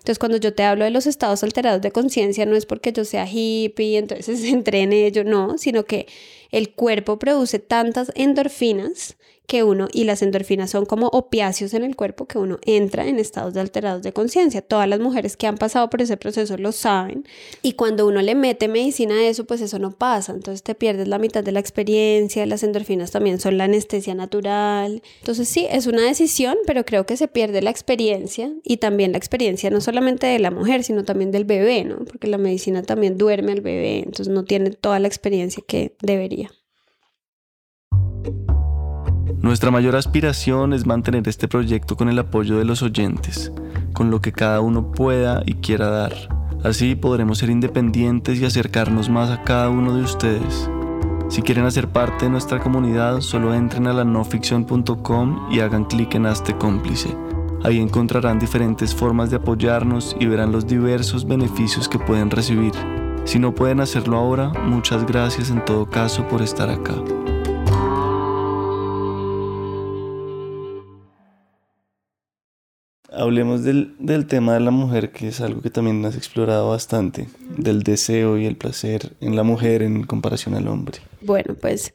Entonces, 0.03 0.19
cuando 0.19 0.37
yo 0.39 0.53
te 0.53 0.65
hablo 0.65 0.85
de 0.85 0.91
los 0.91 1.07
estados 1.07 1.45
alterados 1.45 1.81
de 1.81 1.93
conciencia, 1.93 2.45
no 2.45 2.57
es 2.57 2.67
porque 2.67 2.93
yo 2.93 3.05
sea 3.05 3.25
hippie, 3.25 3.99
entonces 3.99 4.43
entré 4.53 4.81
en 4.81 4.93
ello, 4.93 5.23
no, 5.23 5.59
sino 5.59 5.85
que 5.85 6.07
el 6.51 6.75
cuerpo 6.75 7.21
produce 7.21 7.61
tantas 7.61 8.11
endorfinas 8.17 9.17
que 9.47 9.65
uno, 9.65 9.89
y 9.93 10.05
las 10.05 10.23
endorfinas 10.23 10.71
son 10.71 10.87
como 10.87 11.09
opiáceos 11.09 11.75
en 11.75 11.85
el 11.85 11.97
cuerpo, 11.97 12.27
que 12.27 12.39
uno 12.39 12.59
entra 12.65 13.07
en 13.07 13.19
estados 13.19 13.55
de 13.55 13.61
alterados 13.61 14.03
de 14.03 14.13
conciencia. 14.13 14.63
Todas 14.63 14.89
las 14.89 15.01
mujeres 15.01 15.37
que 15.37 15.47
han 15.47 15.59
pasado 15.59 15.91
por 15.91 16.01
ese 16.01 16.17
proceso 16.17 16.57
lo 16.57 16.73
saben. 16.73 17.25
Y 17.63 17.73
cuando 17.75 18.07
uno 18.07 18.23
le 18.23 18.35
mete 18.35 18.69
medicina 18.69 19.15
a 19.15 19.27
eso, 19.27 19.45
pues 19.45 19.61
eso 19.61 19.79
no 19.79 19.91
pasa. 19.93 20.33
Entonces 20.33 20.63
te 20.63 20.75
pierdes 20.75 21.09
la 21.09 21.19
mitad 21.19 21.45
de 21.45 21.53
la 21.53 21.61
experiencia. 21.61 22.47
Las 22.47 22.63
endorfinas 22.63 23.11
también 23.11 23.41
son 23.41 23.59
la 23.59 23.65
anestesia 23.65 24.15
natural. 24.15 25.03
Entonces 25.21 25.49
sí, 25.49 25.67
es 25.71 25.87
una 25.87 26.03
decisión, 26.03 26.57
pero 26.67 26.85
creo 26.85 27.05
que 27.05 27.17
se 27.17 27.29
pierde 27.29 27.63
la 27.63 27.71
experiencia 27.71 28.53
y 28.65 28.79
también 28.79 29.13
la 29.13 29.19
experiencia 29.19 29.71
no 29.71 29.81
solamente 29.81 30.27
de 30.27 30.39
la 30.39 30.51
mujer, 30.51 30.85
sino 30.85 31.05
también 31.05 31.31
del 31.31 31.45
bebé, 31.45 31.85
¿no? 31.85 32.05
Porque 32.05 32.27
la 32.29 32.39
medicina 32.39 32.83
también 32.83 33.19
duerme 33.19 33.53
al 33.53 33.61
bebé, 33.61 33.99
entonces 33.99 34.29
no 34.29 34.45
tiene 34.45 34.71
toda 34.71 34.99
la 34.99 35.09
experiencia 35.09 35.63
que 35.67 35.95
debería. 36.01 36.51
Nuestra 39.43 39.73
mayor 39.73 39.97
aspiración 39.97 40.73
es 40.73 40.87
mantener 40.87 41.27
este 41.27 41.49
proyecto 41.49 41.97
con 41.97 42.09
el 42.09 42.17
apoyo 42.21 42.59
de 42.59 42.65
los 42.65 42.81
oyentes, 42.81 43.51
con 43.93 44.09
lo 44.09 44.21
que 44.21 44.31
cada 44.31 44.61
uno 44.61 44.93
pueda 44.93 45.43
y 45.45 45.55
quiera 45.55 45.91
dar. 45.91 46.13
Así 46.63 46.95
podremos 46.95 47.39
ser 47.39 47.51
independientes 47.51 48.39
y 48.39 48.45
acercarnos 48.45 49.09
más 49.09 49.31
a 49.31 49.43
cada 49.43 49.69
uno 49.69 49.97
de 49.97 50.03
ustedes. 50.03 50.71
Si 51.29 51.43
quieren 51.43 51.65
hacer 51.65 51.89
parte 51.89 52.27
de 52.27 52.31
nuestra 52.31 52.61
comunidad, 52.61 53.21
solo 53.21 53.53
entren 53.53 53.89
a 53.89 53.93
la 53.93 54.05
noficción.com 54.05 55.49
y 55.51 55.59
hagan 55.59 55.87
clic 55.87 56.15
en 56.15 56.27
Hazte 56.27 56.57
cómplice. 56.57 57.09
Ahí 57.65 57.81
encontrarán 57.81 58.39
diferentes 58.39 58.95
formas 58.95 59.31
de 59.31 59.37
apoyarnos 59.39 60.17
y 60.21 60.27
verán 60.27 60.53
los 60.53 60.69
diversos 60.69 61.27
beneficios 61.27 61.89
que 61.89 61.99
pueden 61.99 62.31
recibir. 62.31 62.73
Si 63.25 63.41
no 63.41 63.53
pueden 63.57 63.81
hacerlo 63.81 64.19
ahora, 64.19 64.53
muchas 64.67 65.05
gracias 65.05 65.51
en 65.51 65.65
todo 65.65 65.87
caso 65.87 66.29
por 66.29 66.43
estar 66.43 66.71
acá. 66.71 66.95
Hablemos 73.15 73.63
del, 73.63 73.95
del, 73.99 74.27
tema 74.27 74.55
de 74.55 74.61
la 74.61 74.71
mujer, 74.71 75.13
que 75.13 75.29
es 75.29 75.41
algo 75.41 75.61
que 75.61 75.71
también 75.71 76.05
has 76.05 76.17
explorado 76.17 76.71
bastante, 76.71 77.29
del 77.57 77.83
deseo 77.83 78.39
y 78.39 78.47
el 78.47 78.57
placer 78.57 79.13
en 79.21 79.37
la 79.37 79.43
mujer 79.43 79.83
en 79.83 80.05
comparación 80.05 80.55
al 80.55 80.69
hombre. 80.69 80.99
Bueno, 81.21 81.55
pues 81.61 81.93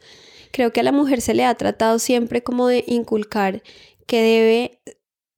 creo 0.51 0.71
que 0.71 0.81
a 0.81 0.83
la 0.83 0.91
mujer 0.91 1.21
se 1.21 1.33
le 1.33 1.45
ha 1.45 1.55
tratado 1.55 1.99
siempre 1.99 2.43
como 2.43 2.67
de 2.67 2.83
inculcar 2.87 3.63
que 4.05 4.21
debe 4.21 4.79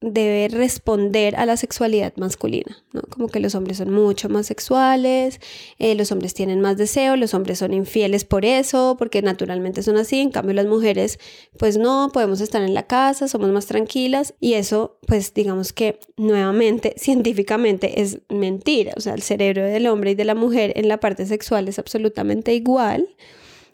debe 0.01 0.47
responder 0.47 1.35
a 1.35 1.45
la 1.45 1.57
sexualidad 1.57 2.13
masculina, 2.15 2.81
¿no? 2.93 3.01
Como 3.01 3.27
que 3.27 3.41
los 3.41 3.53
hombres 3.53 3.77
son 3.77 3.91
mucho 3.91 4.29
más 4.29 4.45
sexuales, 4.45 5.41
eh, 5.77 5.93
los 5.95 6.11
hombres 6.13 6.33
tienen 6.33 6.61
más 6.61 6.77
deseo, 6.77 7.17
los 7.17 7.33
hombres 7.33 7.59
son 7.59 7.73
infieles 7.73 8.23
por 8.23 8.45
eso, 8.45 8.95
porque 8.97 9.21
naturalmente 9.21 9.83
son 9.83 9.97
así, 9.97 10.19
en 10.21 10.31
cambio 10.31 10.53
las 10.53 10.67
mujeres, 10.67 11.19
pues 11.57 11.77
no, 11.77 12.11
podemos 12.13 12.39
estar 12.39 12.61
en 12.61 12.73
la 12.73 12.87
casa, 12.87 13.27
somos 13.27 13.49
más 13.49 13.65
tranquilas 13.65 14.33
y 14.39 14.53
eso, 14.53 14.97
pues 15.05 15.33
digamos 15.33 15.73
que 15.73 15.99
nuevamente, 16.15 16.93
científicamente 16.97 18.01
es 18.01 18.19
mentira, 18.29 18.93
o 18.95 19.01
sea, 19.01 19.13
el 19.13 19.21
cerebro 19.21 19.63
del 19.63 19.87
hombre 19.87 20.11
y 20.11 20.15
de 20.15 20.25
la 20.25 20.35
mujer 20.35 20.71
en 20.77 20.87
la 20.87 21.01
parte 21.01 21.25
sexual 21.25 21.67
es 21.67 21.77
absolutamente 21.77 22.53
igual, 22.53 23.09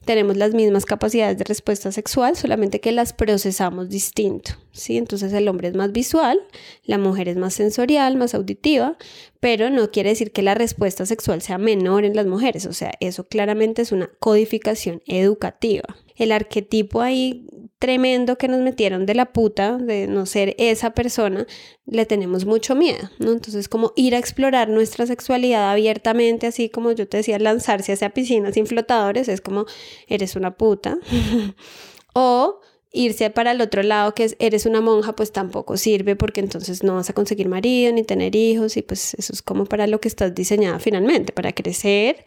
tenemos 0.06 0.38
las 0.38 0.54
mismas 0.54 0.86
capacidades 0.86 1.38
de 1.38 1.44
respuesta 1.44 1.92
sexual, 1.92 2.36
solamente 2.36 2.80
que 2.80 2.92
las 2.92 3.14
procesamos 3.14 3.90
distinto, 3.90 4.52
¿sí? 4.72 4.98
Entonces 4.98 5.34
el 5.34 5.48
hombre 5.48 5.68
es 5.68 5.76
más 5.76 5.92
visual, 5.92 6.40
la 6.84 6.98
mujer 6.98 7.28
es 7.28 7.38
más 7.38 7.54
sensorial, 7.54 8.16
más 8.16 8.34
auditiva, 8.34 8.98
pero 9.40 9.70
no 9.70 9.92
quiere 9.92 10.10
decir 10.10 10.32
que 10.32 10.42
la 10.42 10.54
respuesta 10.56 11.06
sexual 11.06 11.42
sea 11.42 11.58
menor 11.58 12.06
en 12.06 12.16
las 12.16 12.28
mujeres, 12.28 12.66
o 12.66 12.74
sea, 12.74 12.92
eso 13.00 13.26
claramente 13.26 13.82
es 13.82 13.92
una 13.92 14.10
codificación 14.20 15.02
educativa. 15.08 15.84
El 16.16 16.32
arquetipo 16.32 17.02
ahí 17.02 17.48
tremendo 17.80 18.38
que 18.38 18.48
nos 18.48 18.62
metieron 18.62 19.06
de 19.06 19.16
la 19.16 19.34
puta, 19.34 19.78
de 19.78 20.08
no 20.08 20.26
ser 20.26 20.56
esa 20.58 20.92
persona, 20.92 21.46
le 21.86 22.06
tenemos 22.06 22.46
mucho 22.46 22.74
miedo, 22.74 23.10
¿no? 23.20 23.32
Entonces, 23.32 23.68
como 23.68 23.92
ir 23.96 24.16
a 24.16 24.18
explorar 24.18 24.70
nuestra 24.70 25.06
sexualidad 25.06 25.72
abiertamente, 25.72 26.48
así 26.48 26.70
como 26.70 26.94
yo 26.94 27.08
te 27.08 27.18
decía, 27.18 27.38
lanzarse 27.38 27.94
hacia 27.94 28.10
piscinas 28.12 28.54
sin 28.54 28.66
flotadores, 28.66 29.28
es 29.28 29.42
como, 29.42 29.66
eres 30.08 30.36
una 30.36 30.56
puta. 30.56 30.98
o 32.14 32.62
irse 32.96 33.30
para 33.30 33.52
el 33.52 33.62
otro 33.62 33.84
lado, 33.84 34.16
que 34.16 34.24
es 34.24 34.36
eres 34.40 34.66
una 34.66 34.82
monja, 34.82 35.14
pues 35.14 35.32
tampoco 35.32 35.78
sirve 35.78 36.16
porque 36.16 36.40
entonces 36.40 36.82
no 36.82 36.96
vas 36.96 37.10
a 37.10 37.14
conseguir 37.14 37.50
marido 37.50 37.92
ni 37.92 38.04
tener 38.04 38.36
hijos 38.36 38.78
y 38.78 38.82
pues 38.82 39.14
eso 39.16 39.34
es 39.34 39.42
como 39.42 39.66
para 39.66 39.86
lo 39.86 40.00
que 40.00 40.08
estás 40.08 40.34
diseñada 40.34 40.80
finalmente, 40.80 41.34
para 41.34 41.52
crecer, 41.52 42.24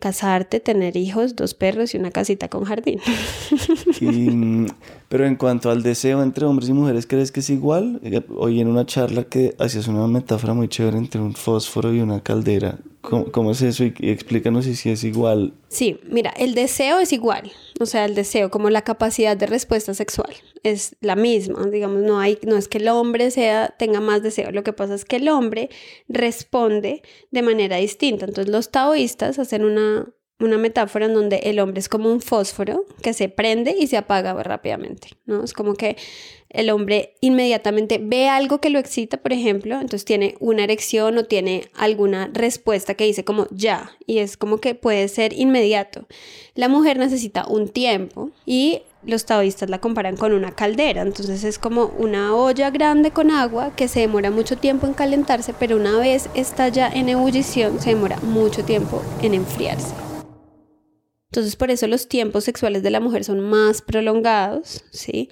casarte, 0.00 0.58
tener 0.58 0.96
hijos, 0.96 1.36
dos 1.36 1.54
perros 1.54 1.94
y 1.94 1.98
una 1.98 2.10
casita 2.10 2.48
con 2.48 2.64
jardín. 2.64 3.00
pero 5.08 5.26
en 5.26 5.36
cuanto 5.36 5.70
al 5.70 5.84
deseo 5.84 6.22
entre 6.22 6.46
hombres 6.46 6.68
y 6.68 6.72
mujeres, 6.72 7.06
¿crees 7.06 7.30
que 7.30 7.40
es 7.40 7.50
igual? 7.50 8.00
Eh, 8.02 8.22
hoy 8.36 8.60
en 8.60 8.66
una 8.66 8.86
charla 8.86 9.22
que 9.24 9.54
hacías 9.58 9.86
una 9.86 10.06
metáfora 10.08 10.54
muy 10.54 10.68
chévere 10.68 10.98
entre 10.98 11.20
un 11.20 11.34
fósforo 11.34 11.94
y 11.94 12.00
una 12.00 12.20
caldera. 12.20 12.78
¿Cómo, 13.00 13.50
es 13.50 13.62
eso? 13.62 13.84
Y, 13.84 13.94
explícanos 14.00 14.66
si, 14.66 14.90
es 14.90 15.04
igual. 15.04 15.54
Sí, 15.68 15.98
mira, 16.04 16.30
el 16.36 16.54
deseo 16.54 16.98
es 16.98 17.12
igual. 17.12 17.50
O 17.80 17.86
sea, 17.86 18.04
el 18.04 18.14
deseo 18.14 18.50
como 18.50 18.68
la 18.68 18.82
capacidad 18.82 19.36
de 19.36 19.46
respuesta 19.46 19.94
sexual 19.94 20.30
es 20.62 20.96
la 21.00 21.16
misma. 21.16 21.66
Digamos, 21.66 22.02
no, 22.02 22.20
hay, 22.20 22.38
no 22.46 22.56
es 22.56 22.68
que 22.68 22.78
el 22.78 22.88
hombre 22.88 23.30
sea, 23.30 23.74
tenga 23.78 24.00
más 24.00 24.22
deseo. 24.22 24.50
Lo 24.50 24.62
que 24.62 24.74
pasa 24.74 24.94
es 24.94 25.06
que 25.06 25.16
el 25.16 25.28
hombre 25.28 25.70
responde 26.08 27.02
de 27.30 27.42
manera 27.42 27.76
distinta. 27.76 28.26
Entonces 28.26 28.52
los 28.52 28.70
taoístas 28.70 29.38
hacen 29.38 29.64
una, 29.64 30.06
una 30.40 30.58
metáfora 30.58 31.06
en 31.06 31.14
donde 31.14 31.36
el 31.44 31.60
hombre 31.60 31.80
es 31.80 31.88
como 31.88 32.10
un 32.10 32.20
fósforo 32.20 32.84
que 33.02 33.12
se 33.12 33.28
prende 33.28 33.76
y 33.78 33.86
se 33.86 33.96
apaga 33.96 34.32
rápidamente, 34.42 35.08
¿no? 35.26 35.44
Es 35.44 35.52
como 35.52 35.74
que 35.74 35.96
el 36.50 36.70
hombre 36.70 37.14
inmediatamente 37.20 38.00
ve 38.02 38.28
algo 38.28 38.60
que 38.60 38.70
lo 38.70 38.80
excita, 38.80 39.18
por 39.18 39.32
ejemplo, 39.32 39.74
entonces 39.74 40.04
tiene 40.04 40.34
una 40.40 40.64
erección 40.64 41.16
o 41.16 41.24
tiene 41.24 41.70
alguna 41.74 42.28
respuesta 42.32 42.94
que 42.94 43.04
dice 43.04 43.24
como 43.24 43.46
ya, 43.50 43.92
y 44.06 44.18
es 44.18 44.36
como 44.36 44.58
que 44.58 44.74
puede 44.74 45.06
ser 45.08 45.32
inmediato. 45.32 46.06
La 46.54 46.68
mujer 46.68 46.98
necesita 46.98 47.46
un 47.46 47.68
tiempo 47.68 48.30
y 48.46 48.82
los 49.04 49.26
taoístas 49.26 49.70
la 49.70 49.80
comparan 49.80 50.16
con 50.16 50.32
una 50.32 50.50
caldera, 50.50 51.02
entonces 51.02 51.44
es 51.44 51.58
como 51.58 51.86
una 51.98 52.34
olla 52.34 52.70
grande 52.70 53.12
con 53.12 53.30
agua 53.30 53.74
que 53.76 53.88
se 53.88 54.00
demora 54.00 54.30
mucho 54.30 54.58
tiempo 54.58 54.86
en 54.86 54.94
calentarse, 54.94 55.54
pero 55.58 55.76
una 55.76 55.98
vez 55.98 56.28
está 56.34 56.68
ya 56.68 56.88
en 56.88 57.08
ebullición 57.08 57.80
se 57.80 57.90
demora 57.90 58.18
mucho 58.22 58.64
tiempo 58.64 59.02
en 59.22 59.34
enfriarse. 59.34 60.09
Entonces, 61.30 61.54
por 61.54 61.70
eso 61.70 61.86
los 61.86 62.08
tiempos 62.08 62.42
sexuales 62.42 62.82
de 62.82 62.90
la 62.90 62.98
mujer 62.98 63.22
son 63.22 63.38
más 63.38 63.82
prolongados, 63.82 64.82
¿sí? 64.90 65.28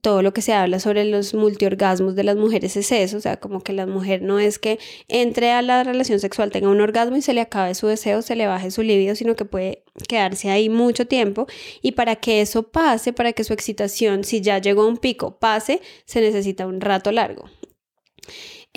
Todo 0.00 0.22
lo 0.22 0.32
que 0.32 0.40
se 0.40 0.54
habla 0.54 0.80
sobre 0.80 1.04
los 1.04 1.34
multiorgasmos 1.34 2.14
de 2.14 2.24
las 2.24 2.36
mujeres 2.36 2.74
es 2.78 2.90
eso, 2.90 3.18
o 3.18 3.20
sea, 3.20 3.38
como 3.38 3.60
que 3.60 3.74
la 3.74 3.86
mujer 3.86 4.22
no 4.22 4.38
es 4.38 4.58
que 4.58 4.78
entre 5.08 5.52
a 5.52 5.60
la 5.60 5.84
relación 5.84 6.20
sexual, 6.20 6.50
tenga 6.50 6.70
un 6.70 6.80
orgasmo 6.80 7.18
y 7.18 7.22
se 7.22 7.34
le 7.34 7.42
acabe 7.42 7.74
su 7.74 7.86
deseo, 7.86 8.22
se 8.22 8.34
le 8.34 8.46
baje 8.46 8.70
su 8.70 8.82
libido, 8.82 9.14
sino 9.14 9.36
que 9.36 9.44
puede 9.44 9.84
quedarse 10.08 10.48
ahí 10.48 10.70
mucho 10.70 11.06
tiempo. 11.06 11.46
Y 11.82 11.92
para 11.92 12.16
que 12.16 12.40
eso 12.40 12.62
pase, 12.62 13.12
para 13.12 13.34
que 13.34 13.44
su 13.44 13.52
excitación, 13.52 14.24
si 14.24 14.40
ya 14.40 14.58
llegó 14.58 14.84
a 14.84 14.86
un 14.86 14.96
pico, 14.96 15.38
pase, 15.38 15.82
se 16.06 16.22
necesita 16.22 16.66
un 16.66 16.80
rato 16.80 17.12
largo. 17.12 17.44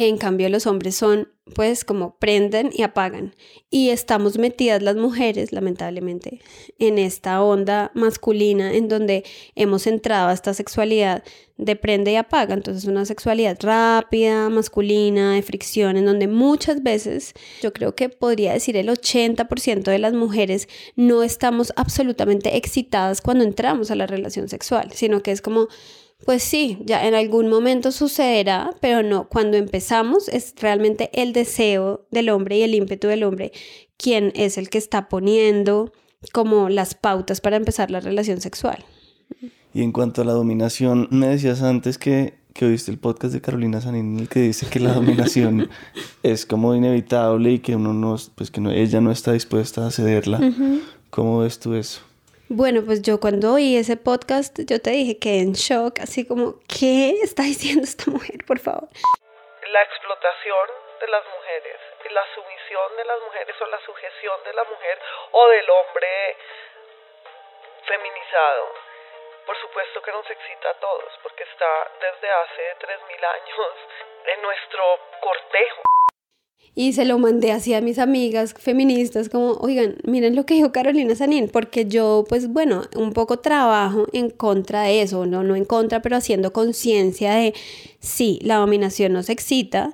En 0.02 0.18
cambio, 0.18 0.48
los 0.48 0.66
hombres 0.66 0.96
son, 0.96 1.28
pues, 1.56 1.84
como 1.84 2.18
prenden 2.20 2.70
y 2.74 2.84
apagan. 2.84 3.36
Y 3.70 3.90
estamos 3.90 4.38
metidas 4.38 4.82
las 4.82 4.96
mujeres, 4.96 5.52
lamentablemente, 5.52 6.40
en 6.78 6.98
esta 6.98 7.44
onda 7.44 7.92
masculina 7.96 8.74
en 8.74 8.88
donde 8.88 9.26
hemos 9.56 9.88
entrado 9.88 10.30
a 10.30 10.34
esta 10.34 10.54
sexualidad 10.54 11.24
de 11.58 11.76
prende 11.76 12.14
y 12.14 12.16
apaga. 12.16 12.54
Entonces, 12.54 12.86
una 12.86 13.04
sexualidad 13.04 13.58
rápida, 13.62 14.50
masculina, 14.50 15.34
de 15.34 15.42
fricción, 15.42 15.98
en 15.98 16.06
donde 16.06 16.30
muchas 16.30 16.82
veces, 16.82 17.34
yo 17.62 17.74
creo 17.74 17.94
que 17.94 18.08
podría 18.08 18.54
decir 18.54 18.78
el 18.78 18.88
80% 18.88 19.92
de 19.92 20.00
las 20.00 20.14
mujeres 20.14 20.70
no 20.96 21.24
estamos 21.24 21.74
absolutamente 21.76 22.56
excitadas 22.56 23.20
cuando 23.20 23.44
entramos 23.44 23.92
a 23.92 23.96
la 23.96 24.08
relación 24.08 24.48
sexual, 24.48 24.94
sino 24.94 25.22
que 25.22 25.32
es 25.32 25.42
como 25.42 25.68
pues 26.26 26.44
sí, 26.44 26.78
ya 26.86 27.08
en 27.08 27.16
algún 27.16 27.48
momento 27.48 27.92
sucederá, 27.92 28.72
pero 28.82 29.04
no, 29.04 29.28
cuando 29.30 29.58
empezamos 29.58 30.28
es 30.28 30.54
realmente 30.60 31.10
el 31.14 31.34
deseo 31.34 32.06
del 32.12 32.30
hombre 32.30 32.58
y 32.58 32.64
el 32.64 32.76
ímpetu 32.76 33.08
del 33.08 33.24
hombre 33.24 33.52
quien 34.00 34.32
es 34.34 34.58
el 34.58 34.70
que 34.70 34.78
está 34.78 35.10
poniendo 35.10 35.92
como 36.32 36.70
las 36.70 36.96
pautas 36.96 37.42
para 37.42 37.58
empezar 37.58 37.92
la 37.92 38.00
relación 38.00 38.42
sexual. 38.42 38.84
Y 39.74 39.84
en 39.84 39.92
cuanto 39.92 40.22
a 40.22 40.26
la 40.26 40.32
dominación, 40.32 41.08
me 41.12 41.28
decías 41.28 41.62
antes 41.62 41.98
que, 41.98 42.34
que 42.54 42.66
oíste 42.66 42.92
el 42.92 42.98
podcast 42.98 43.34
de 43.34 43.42
Carolina 43.42 43.82
Sanín 43.82 44.16
en 44.16 44.20
el 44.22 44.30
que 44.30 44.40
dice 44.40 44.68
que 44.68 44.80
la 44.80 44.94
dominación 44.94 45.70
es 46.24 46.46
como 46.46 46.74
inevitable 46.74 47.52
y 47.52 47.60
que 47.60 47.76
uno 47.76 47.94
no, 47.94 48.16
pues 48.36 48.50
que 48.50 48.62
no, 48.62 48.72
ella 48.72 49.02
no 49.02 49.12
está 49.12 49.34
dispuesta 49.34 49.86
a 49.86 49.92
cederla. 49.92 50.40
¿Cómo 51.10 51.40
ves 51.40 51.60
tú 51.60 51.76
eso? 51.76 52.02
Bueno, 52.50 52.82
pues 52.82 53.06
yo 53.06 53.20
cuando 53.22 53.54
oí 53.54 53.78
ese 53.78 53.94
podcast, 53.96 54.58
yo 54.66 54.82
te 54.82 54.90
dije 54.90 55.22
que 55.22 55.38
en 55.38 55.54
shock, 55.54 56.02
así 56.02 56.26
como, 56.26 56.58
¿qué 56.66 57.14
está 57.22 57.44
diciendo 57.46 57.86
esta 57.86 58.10
mujer, 58.10 58.42
por 58.42 58.58
favor? 58.58 58.90
La 59.70 59.82
explotación 59.84 60.66
de 61.00 61.08
las 61.14 61.24
mujeres, 61.30 61.78
la 62.10 62.26
sumisión 62.34 62.98
de 62.98 63.06
las 63.06 63.22
mujeres 63.22 63.56
o 63.62 63.66
la 63.68 63.80
sujeción 63.86 64.38
de 64.46 64.54
la 64.54 64.64
mujer 64.64 64.98
o 65.32 65.48
del 65.50 65.70
hombre 65.70 66.10
feminizado, 67.86 68.66
por 69.46 69.56
supuesto 69.62 70.02
que 70.02 70.12
nos 70.12 70.26
excita 70.26 70.72
a 70.72 70.80
todos, 70.82 71.14
porque 71.22 71.44
está 71.44 71.70
desde 72.02 72.30
hace 72.34 72.64
3.000 72.82 73.26
años 73.30 73.74
en 74.26 74.42
nuestro 74.42 74.84
cortejo 75.22 75.89
y 76.80 76.94
se 76.94 77.04
lo 77.04 77.20
mandé 77.20 77.52
así 77.52 77.74
a 77.74 77.82
mis 77.82 78.00
amigas 78.00 78.56
feministas 78.58 79.28
como, 79.28 79.52
oigan, 79.56 79.98
miren 80.06 80.34
lo 80.34 80.46
que 80.46 80.54
dijo 80.54 80.72
Carolina 80.72 81.14
Sanín, 81.14 81.50
porque 81.52 81.86
yo 81.88 82.24
pues 82.30 82.48
bueno, 82.48 82.84
un 82.96 83.12
poco 83.12 83.40
trabajo 83.40 84.08
en 84.14 84.30
contra 84.30 84.84
de 84.84 85.02
eso, 85.02 85.26
no, 85.26 85.44
no 85.44 85.58
en 85.58 85.66
contra, 85.66 86.02
pero 86.02 86.16
haciendo 86.16 86.54
conciencia 86.54 87.34
de, 87.34 87.54
sí, 88.00 88.40
la 88.44 88.56
dominación 88.56 89.12
nos 89.12 89.28
excita, 89.30 89.94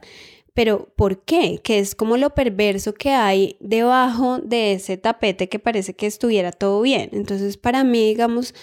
pero 0.54 0.88
¿por 0.96 1.24
qué? 1.24 1.60
Que 1.64 1.80
es 1.80 1.96
como 1.96 2.18
lo 2.18 2.36
perverso 2.36 2.94
que 2.94 3.10
hay 3.10 3.58
debajo 3.60 4.38
de 4.38 4.74
ese 4.74 4.98
tapete 4.98 5.50
que 5.50 5.58
parece 5.58 5.96
que 5.96 6.06
estuviera 6.06 6.52
todo 6.52 6.84
bien. 6.84 7.10
Entonces 7.14 7.58
para 7.58 7.84
mí, 7.84 8.10
digamos, 8.10 8.54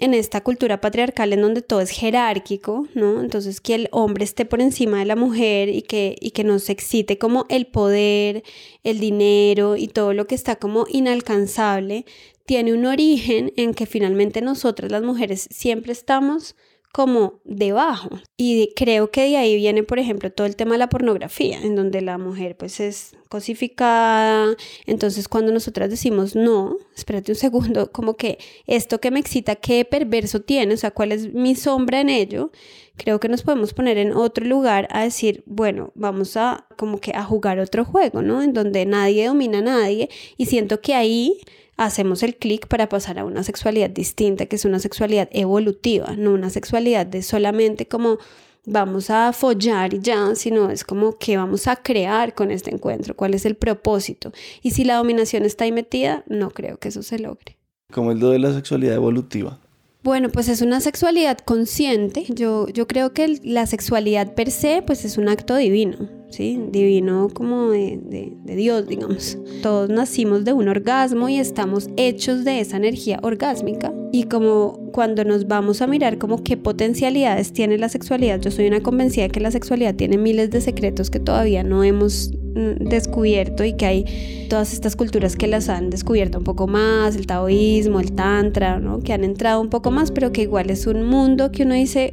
en 0.00 0.14
esta 0.14 0.42
cultura 0.42 0.80
patriarcal 0.80 1.32
en 1.32 1.42
donde 1.42 1.62
todo 1.62 1.80
es 1.80 1.90
jerárquico, 1.90 2.86
¿no? 2.94 3.20
Entonces 3.20 3.60
que 3.60 3.74
el 3.74 3.88
hombre 3.92 4.24
esté 4.24 4.44
por 4.44 4.60
encima 4.60 4.98
de 4.98 5.04
la 5.04 5.16
mujer 5.16 5.68
y 5.68 5.82
que, 5.82 6.16
y 6.20 6.30
que 6.30 6.44
nos 6.44 6.68
excite 6.68 7.18
como 7.18 7.46
el 7.48 7.66
poder, 7.66 8.42
el 8.84 9.00
dinero 9.00 9.76
y 9.76 9.88
todo 9.88 10.12
lo 10.12 10.26
que 10.26 10.34
está 10.34 10.56
como 10.56 10.86
inalcanzable, 10.88 12.04
tiene 12.44 12.72
un 12.72 12.86
origen 12.86 13.52
en 13.56 13.74
que 13.74 13.86
finalmente 13.86 14.40
nosotras 14.40 14.90
las 14.90 15.02
mujeres 15.02 15.48
siempre 15.50 15.92
estamos 15.92 16.54
como 16.96 17.42
debajo. 17.44 18.08
Y 18.38 18.72
creo 18.74 19.10
que 19.10 19.28
de 19.28 19.36
ahí 19.36 19.54
viene, 19.54 19.82
por 19.82 19.98
ejemplo, 19.98 20.32
todo 20.32 20.46
el 20.46 20.56
tema 20.56 20.72
de 20.72 20.78
la 20.78 20.88
pornografía, 20.88 21.60
en 21.60 21.76
donde 21.76 22.00
la 22.00 22.16
mujer 22.16 22.56
pues 22.56 22.80
es 22.80 23.14
cosificada. 23.28 24.56
Entonces 24.86 25.28
cuando 25.28 25.52
nosotras 25.52 25.90
decimos 25.90 26.34
no, 26.34 26.78
espérate 26.96 27.32
un 27.32 27.36
segundo, 27.36 27.92
como 27.92 28.16
que 28.16 28.38
esto 28.66 28.98
que 28.98 29.10
me 29.10 29.20
excita, 29.20 29.56
qué 29.56 29.84
perverso 29.84 30.40
tiene, 30.40 30.72
o 30.72 30.76
sea, 30.78 30.90
cuál 30.90 31.12
es 31.12 31.34
mi 31.34 31.54
sombra 31.54 32.00
en 32.00 32.08
ello, 32.08 32.50
creo 32.96 33.20
que 33.20 33.28
nos 33.28 33.42
podemos 33.42 33.74
poner 33.74 33.98
en 33.98 34.14
otro 34.14 34.46
lugar 34.46 34.88
a 34.90 35.02
decir, 35.02 35.44
bueno, 35.44 35.92
vamos 35.96 36.38
a 36.38 36.64
como 36.78 36.98
que 36.98 37.12
a 37.14 37.24
jugar 37.24 37.58
otro 37.58 37.84
juego, 37.84 38.22
¿no? 38.22 38.40
En 38.40 38.54
donde 38.54 38.86
nadie 38.86 39.26
domina 39.26 39.58
a 39.58 39.60
nadie 39.60 40.08
y 40.38 40.46
siento 40.46 40.80
que 40.80 40.94
ahí 40.94 41.40
hacemos 41.76 42.22
el 42.22 42.36
clic 42.36 42.66
para 42.66 42.88
pasar 42.88 43.18
a 43.18 43.24
una 43.24 43.42
sexualidad 43.42 43.90
distinta, 43.90 44.46
que 44.46 44.56
es 44.56 44.64
una 44.64 44.78
sexualidad 44.78 45.28
evolutiva, 45.32 46.14
no 46.16 46.32
una 46.32 46.50
sexualidad 46.50 47.06
de 47.06 47.22
solamente 47.22 47.86
como 47.86 48.18
vamos 48.66 49.10
a 49.10 49.32
follar 49.32 49.94
y 49.94 50.00
ya, 50.00 50.34
sino 50.34 50.70
es 50.70 50.84
como 50.84 51.16
que 51.18 51.36
vamos 51.36 51.68
a 51.68 51.76
crear 51.76 52.34
con 52.34 52.50
este 52.50 52.74
encuentro, 52.74 53.14
cuál 53.14 53.34
es 53.34 53.46
el 53.46 53.54
propósito. 53.54 54.32
Y 54.62 54.72
si 54.72 54.84
la 54.84 54.96
dominación 54.96 55.44
está 55.44 55.64
ahí 55.64 55.72
metida, 55.72 56.24
no 56.28 56.50
creo 56.50 56.78
que 56.78 56.88
eso 56.88 57.02
se 57.02 57.18
logre. 57.18 57.56
Como 57.92 58.10
el 58.10 58.18
do 58.18 58.30
de 58.30 58.40
la 58.40 58.52
sexualidad 58.52 58.96
evolutiva. 58.96 59.60
Bueno, 60.02 60.28
pues 60.28 60.48
es 60.48 60.62
una 60.62 60.80
sexualidad 60.80 61.38
consciente. 61.38 62.26
Yo, 62.28 62.68
yo 62.68 62.86
creo 62.86 63.12
que 63.12 63.40
la 63.42 63.66
sexualidad 63.66 64.34
per 64.34 64.52
se, 64.52 64.82
pues 64.82 65.04
es 65.04 65.18
un 65.18 65.28
acto 65.28 65.56
divino, 65.56 66.08
¿sí? 66.36 66.60
Divino 66.70 67.28
como 67.32 67.70
de, 67.70 67.98
de, 68.44 68.56
Dios, 68.56 68.86
digamos. 68.86 69.38
Todos 69.62 69.88
nacimos 69.88 70.44
de 70.44 70.52
un 70.52 70.68
orgasmo 70.68 71.30
y 71.30 71.38
estamos 71.38 71.88
hechos 71.96 72.44
de 72.44 72.60
esa 72.60 72.76
energía 72.76 73.18
orgásmica. 73.22 73.92
Y 74.12 74.24
como 74.24 74.90
cuando 74.92 75.24
nos 75.24 75.48
vamos 75.48 75.80
a 75.80 75.86
mirar 75.86 76.18
como 76.18 76.42
qué 76.42 76.58
potencialidades 76.58 77.52
tiene 77.52 77.78
la 77.78 77.88
sexualidad, 77.88 78.40
yo 78.40 78.50
soy 78.50 78.66
una 78.66 78.82
convencida 78.82 79.24
de 79.24 79.30
que 79.30 79.40
la 79.40 79.50
sexualidad 79.50 79.94
tiene 79.94 80.18
miles 80.18 80.50
de 80.50 80.60
secretos 80.60 81.10
que 81.10 81.20
todavía 81.20 81.62
no 81.62 81.82
hemos 81.82 82.32
mm, 82.54 82.84
descubierto 82.86 83.64
y 83.64 83.72
que 83.72 83.86
hay 83.86 84.46
todas 84.50 84.74
estas 84.74 84.94
culturas 84.94 85.36
que 85.36 85.46
las 85.46 85.70
han 85.70 85.88
descubierto 85.88 86.38
un 86.38 86.44
poco 86.44 86.66
más, 86.66 87.16
el 87.16 87.26
taoísmo, 87.26 87.98
el 87.98 88.12
tantra, 88.12 88.78
¿no? 88.78 89.00
que 89.00 89.14
han 89.14 89.24
entrado 89.24 89.60
un 89.60 89.70
poco 89.70 89.90
más, 89.90 90.10
pero 90.10 90.32
que 90.32 90.42
igual 90.42 90.68
es 90.68 90.86
un 90.86 91.02
mundo 91.02 91.50
que 91.50 91.62
uno 91.62 91.74
dice, 91.74 92.12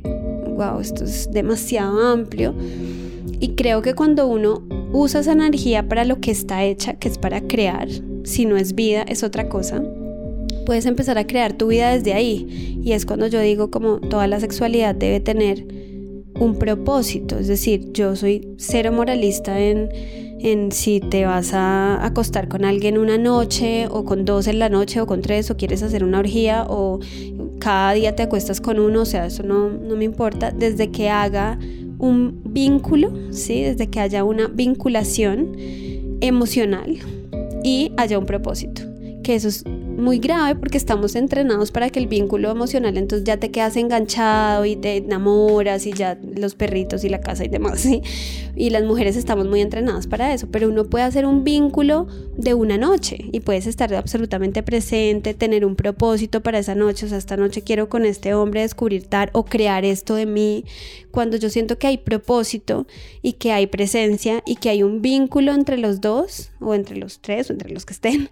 wow, 0.56 0.80
esto 0.80 1.04
es 1.04 1.30
demasiado 1.32 2.00
amplio. 2.00 2.54
Y 3.44 3.56
creo 3.56 3.82
que 3.82 3.94
cuando 3.94 4.26
uno 4.26 4.64
usa 4.94 5.20
esa 5.20 5.34
energía 5.34 5.90
para 5.90 6.06
lo 6.06 6.22
que 6.22 6.32
está 6.32 6.64
hecha, 6.64 6.94
que 6.94 7.10
es 7.10 7.18
para 7.18 7.42
crear, 7.42 7.90
si 8.24 8.46
no 8.46 8.56
es 8.56 8.74
vida, 8.74 9.02
es 9.02 9.22
otra 9.22 9.50
cosa, 9.50 9.84
puedes 10.66 10.86
empezar 10.86 11.18
a 11.18 11.28
crear 11.28 11.52
tu 11.52 11.68
vida 11.68 11.92
desde 11.92 12.14
ahí. 12.14 12.80
Y 12.82 12.94
es 12.94 13.06
cuando 13.06 13.28
yo 13.28 13.42
digo 13.42 13.70
como 13.70 14.00
toda 14.00 14.28
la 14.28 14.40
sexualidad 14.40 14.96
debe 14.96 15.20
tener 15.20 15.68
un 16.40 16.58
propósito. 16.58 17.38
Es 17.38 17.48
decir, 17.48 17.92
yo 17.92 18.16
soy 18.16 18.48
cero 18.56 18.94
moralista 18.94 19.60
en, 19.60 19.90
en 20.40 20.72
si 20.72 21.02
te 21.02 21.26
vas 21.26 21.54
a 21.54 22.06
acostar 22.06 22.48
con 22.48 22.64
alguien 22.64 22.98
una 22.98 23.18
noche 23.18 23.90
o 23.92 24.06
con 24.06 24.24
dos 24.24 24.48
en 24.48 24.58
la 24.58 24.70
noche 24.70 25.02
o 25.02 25.06
con 25.06 25.22
tres 25.22 25.52
o 25.52 25.58
quieres 25.58 25.84
hacer 25.84 26.06
una 26.06 26.20
orgía 26.20 26.66
o 26.70 27.02
cada 27.60 27.92
día 27.92 28.16
te 28.16 28.24
acuestas 28.24 28.62
con 28.62 28.80
uno, 28.80 29.02
o 29.02 29.06
sea, 29.06 29.26
eso 29.26 29.44
no, 29.44 29.70
no 29.70 29.98
me 29.98 30.06
importa, 30.06 30.52
desde 30.52 30.92
que 30.92 31.10
haga 31.10 31.60
un 32.00 32.42
vínculo, 32.46 33.12
¿sí? 33.32 33.62
desde 33.62 33.88
que 33.88 34.00
haya 34.00 34.24
una 34.24 34.48
vinculación 34.48 35.56
emocional 36.22 36.98
y 37.64 37.92
haya 37.98 38.20
un 38.20 38.26
propósito, 38.26 38.82
que 39.24 39.36
eso 39.36 39.48
es 39.48 39.64
muy 39.98 40.20
grave 40.20 40.56
porque 40.56 40.78
estamos 40.78 41.16
entrenados 41.16 41.72
para 41.72 41.90
que 41.90 42.00
el 42.00 42.08
vínculo 42.08 42.50
emocional 42.52 42.98
entonces 42.98 43.26
ya 43.26 43.38
te 43.38 43.52
quedas 43.52 43.78
enganchado 43.78 44.66
y 44.66 44.76
te 44.76 44.98
enamoras 44.98 45.86
y 45.86 45.94
ya 45.94 46.18
los 46.36 46.56
perritos 46.56 47.04
y 47.04 47.10
la 47.10 47.22
casa 47.22 47.46
y 47.46 47.50
demás. 47.50 47.88
Y 48.56 48.70
las 48.70 48.84
mujeres 48.84 49.16
estamos 49.16 49.48
muy 49.48 49.62
entrenadas 49.62 50.06
para 50.06 50.32
eso, 50.32 50.48
pero 50.52 50.70
uno 50.70 50.86
puede 50.86 51.06
hacer 51.06 51.26
un 51.26 51.44
vínculo 51.44 52.08
de 52.38 52.54
una 52.54 52.78
noche 52.78 53.18
y 53.32 53.40
puedes 53.40 53.66
estar 53.66 53.92
absolutamente 53.96 54.62
presente, 54.62 55.34
tener 55.34 55.66
un 55.66 55.76
propósito 55.76 56.42
para 56.42 56.60
esa 56.60 56.76
noche, 56.76 57.08
o 57.08 57.10
sea, 57.10 57.18
esta 57.18 57.36
noche 57.36 57.64
quiero 57.64 57.90
con 57.90 58.06
este 58.06 58.36
hombre 58.36 58.62
descubrir 58.62 59.08
tal 59.08 59.32
o 59.34 59.46
crear 59.46 59.86
esto 59.86 60.14
de 60.16 60.28
mí, 60.28 60.66
cuando 61.10 61.38
yo 61.38 61.50
siento 61.50 61.78
que 61.80 61.88
hay 61.88 61.98
propósito 61.98 62.86
y 63.22 63.34
que 63.34 63.52
hay 63.52 63.68
presencia 63.68 64.44
y 64.46 64.58
que 64.58 64.70
hay 64.70 64.84
un 64.84 65.02
vínculo 65.02 65.54
entre 65.54 65.78
los 65.78 66.02
dos 66.02 66.52
o 66.60 66.74
entre 66.76 66.98
los 66.98 67.20
tres 67.20 67.50
o 67.50 67.54
entre 67.54 67.72
los 67.72 67.86
que 67.86 67.94
estén 67.94 68.30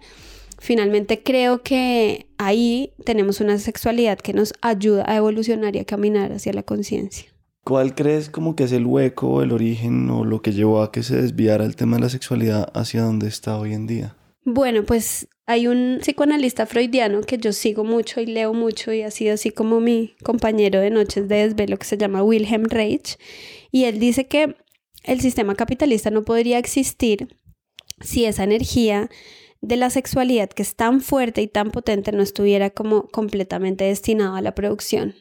finalmente 0.62 1.22
creo 1.22 1.62
que 1.62 2.26
ahí 2.38 2.92
tenemos 3.04 3.40
una 3.40 3.58
sexualidad 3.58 4.18
que 4.18 4.32
nos 4.32 4.54
ayuda 4.62 5.04
a 5.08 5.16
evolucionar 5.16 5.74
y 5.74 5.80
a 5.80 5.84
caminar 5.84 6.32
hacia 6.32 6.52
la 6.52 6.62
conciencia. 6.62 7.26
¿Cuál 7.64 7.94
crees 7.94 8.30
como 8.30 8.54
que 8.54 8.64
es 8.64 8.72
el 8.72 8.86
hueco, 8.86 9.42
el 9.42 9.52
origen 9.52 10.08
o 10.08 10.24
lo 10.24 10.40
que 10.40 10.52
llevó 10.52 10.82
a 10.82 10.92
que 10.92 11.02
se 11.02 11.20
desviara 11.20 11.64
el 11.64 11.74
tema 11.74 11.96
de 11.96 12.02
la 12.02 12.08
sexualidad 12.08 12.70
hacia 12.74 13.02
donde 13.02 13.26
está 13.26 13.58
hoy 13.58 13.74
en 13.74 13.88
día? 13.88 14.16
Bueno, 14.44 14.84
pues 14.84 15.28
hay 15.46 15.66
un 15.66 15.98
psicoanalista 16.00 16.66
freudiano 16.66 17.22
que 17.22 17.38
yo 17.38 17.52
sigo 17.52 17.82
mucho 17.82 18.20
y 18.20 18.26
leo 18.26 18.54
mucho 18.54 18.92
y 18.92 19.02
ha 19.02 19.10
sido 19.10 19.34
así 19.34 19.50
como 19.50 19.80
mi 19.80 20.14
compañero 20.22 20.80
de 20.80 20.90
noches 20.90 21.28
de 21.28 21.48
desvelo 21.48 21.76
que 21.76 21.86
se 21.86 21.98
llama 21.98 22.22
Wilhelm 22.22 22.64
Reich 22.64 23.16
y 23.72 23.84
él 23.84 23.98
dice 23.98 24.26
que 24.26 24.56
el 25.02 25.20
sistema 25.20 25.56
capitalista 25.56 26.10
no 26.10 26.22
podría 26.22 26.58
existir 26.58 27.36
si 28.00 28.24
esa 28.24 28.44
energía 28.44 29.10
de 29.62 29.76
la 29.76 29.88
sexualidad 29.90 30.50
que 30.50 30.62
es 30.62 30.74
tan 30.74 31.00
fuerte 31.00 31.40
y 31.40 31.46
tan 31.46 31.70
potente 31.70 32.12
no 32.12 32.22
estuviera 32.22 32.70
como 32.70 33.08
completamente 33.08 33.84
destinado 33.84 34.34
a 34.34 34.42
la 34.42 34.54
producción. 34.54 35.14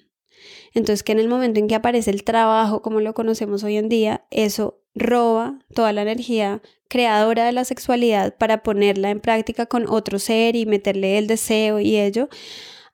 Entonces 0.74 1.04
que 1.04 1.12
en 1.12 1.20
el 1.20 1.30
momento 1.30 1.60
en 1.60 1.68
que 1.68 1.76
aparece 1.76 2.10
el 2.10 2.24
trabajo 2.24 2.82
como 2.82 3.00
lo 3.00 3.14
conocemos 3.14 3.64
hoy 3.64 3.78
en 3.78 3.88
día, 3.88 4.26
eso 4.32 4.82
roba 4.96 5.60
toda 5.74 5.94
la 5.94 6.02
energía 6.02 6.62
creadora 6.90 7.46
de 7.46 7.52
la 7.52 7.64
sexualidad 7.64 8.36
para 8.38 8.64
ponerla 8.64 9.12
en 9.12 9.22
práctica 9.22 9.68
con 9.68 9.88
otro 9.88 10.20
ser 10.20 10.56
y 10.56 10.66
meterle 10.66 11.18
el 11.18 11.28
deseo 11.28 11.80
y 11.80 11.98
ello 11.98 12.28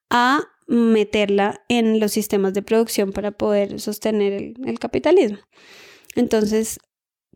a 0.10 0.44
meterla 0.68 1.64
en 1.70 2.00
los 2.02 2.12
sistemas 2.12 2.54
de 2.54 2.62
producción 2.62 3.14
para 3.14 3.32
poder 3.32 3.80
sostener 3.80 4.34
el, 4.34 4.56
el 4.66 4.80
capitalismo. 4.80 5.40
Entonces, 6.16 6.80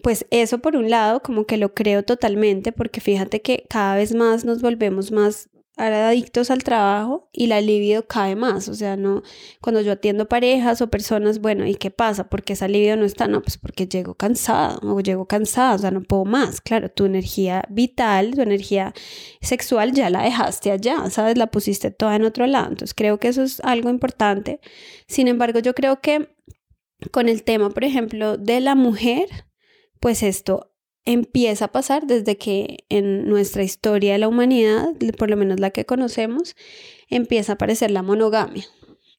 pues 0.01 0.25
eso 0.31 0.59
por 0.59 0.75
un 0.75 0.89
lado, 0.89 1.21
como 1.21 1.45
que 1.45 1.57
lo 1.57 1.73
creo 1.73 2.03
totalmente, 2.03 2.71
porque 2.71 3.01
fíjate 3.01 3.41
que 3.41 3.65
cada 3.69 3.95
vez 3.95 4.13
más 4.15 4.45
nos 4.45 4.61
volvemos 4.61 5.11
más 5.11 5.49
adictos 5.77 6.51
al 6.51 6.63
trabajo 6.63 7.29
y 7.31 7.47
la 7.47 7.61
libido 7.61 8.05
cae 8.05 8.35
más, 8.35 8.67
o 8.67 8.73
sea, 8.73 8.97
no, 8.97 9.23
cuando 9.61 9.81
yo 9.81 9.93
atiendo 9.93 10.27
parejas 10.27 10.81
o 10.81 10.89
personas, 10.89 11.39
bueno, 11.39 11.65
¿y 11.65 11.75
qué 11.75 11.91
pasa? 11.91 12.29
porque 12.29 12.53
esa 12.53 12.67
libido 12.67 12.97
no 12.97 13.05
está? 13.05 13.27
No, 13.27 13.41
pues 13.41 13.57
porque 13.57 13.87
llego 13.87 14.13
cansada 14.15 14.77
o 14.83 14.99
llego 14.99 15.25
cansada, 15.25 15.75
o 15.75 15.77
sea, 15.77 15.91
no 15.91 16.01
puedo 16.01 16.25
más, 16.25 16.61
claro, 16.61 16.89
tu 16.89 17.05
energía 17.05 17.63
vital, 17.69 18.31
tu 18.35 18.41
energía 18.41 18.93
sexual 19.41 19.93
ya 19.93 20.09
la 20.09 20.23
dejaste 20.23 20.71
allá, 20.71 21.09
¿sabes? 21.09 21.37
La 21.37 21.47
pusiste 21.47 21.89
toda 21.91 22.15
en 22.15 22.25
otro 22.25 22.45
lado, 22.47 22.69
entonces 22.69 22.93
creo 22.93 23.19
que 23.19 23.29
eso 23.29 23.41
es 23.43 23.59
algo 23.61 23.89
importante, 23.89 24.59
sin 25.07 25.27
embargo, 25.27 25.59
yo 25.59 25.73
creo 25.73 26.01
que 26.01 26.35
con 27.11 27.29
el 27.29 27.43
tema, 27.43 27.69
por 27.71 27.83
ejemplo, 27.83 28.37
de 28.37 28.59
la 28.59 28.75
mujer, 28.75 29.27
pues 30.01 30.23
esto 30.23 30.71
empieza 31.05 31.65
a 31.65 31.71
pasar 31.71 32.05
desde 32.05 32.37
que 32.37 32.85
en 32.89 33.27
nuestra 33.29 33.63
historia 33.63 34.13
de 34.13 34.19
la 34.19 34.27
humanidad, 34.27 34.89
por 35.17 35.29
lo 35.29 35.37
menos 35.37 35.59
la 35.59 35.69
que 35.71 35.85
conocemos, 35.85 36.55
empieza 37.09 37.53
a 37.53 37.55
aparecer 37.55 37.91
la 37.91 38.03
monogamia. 38.03 38.65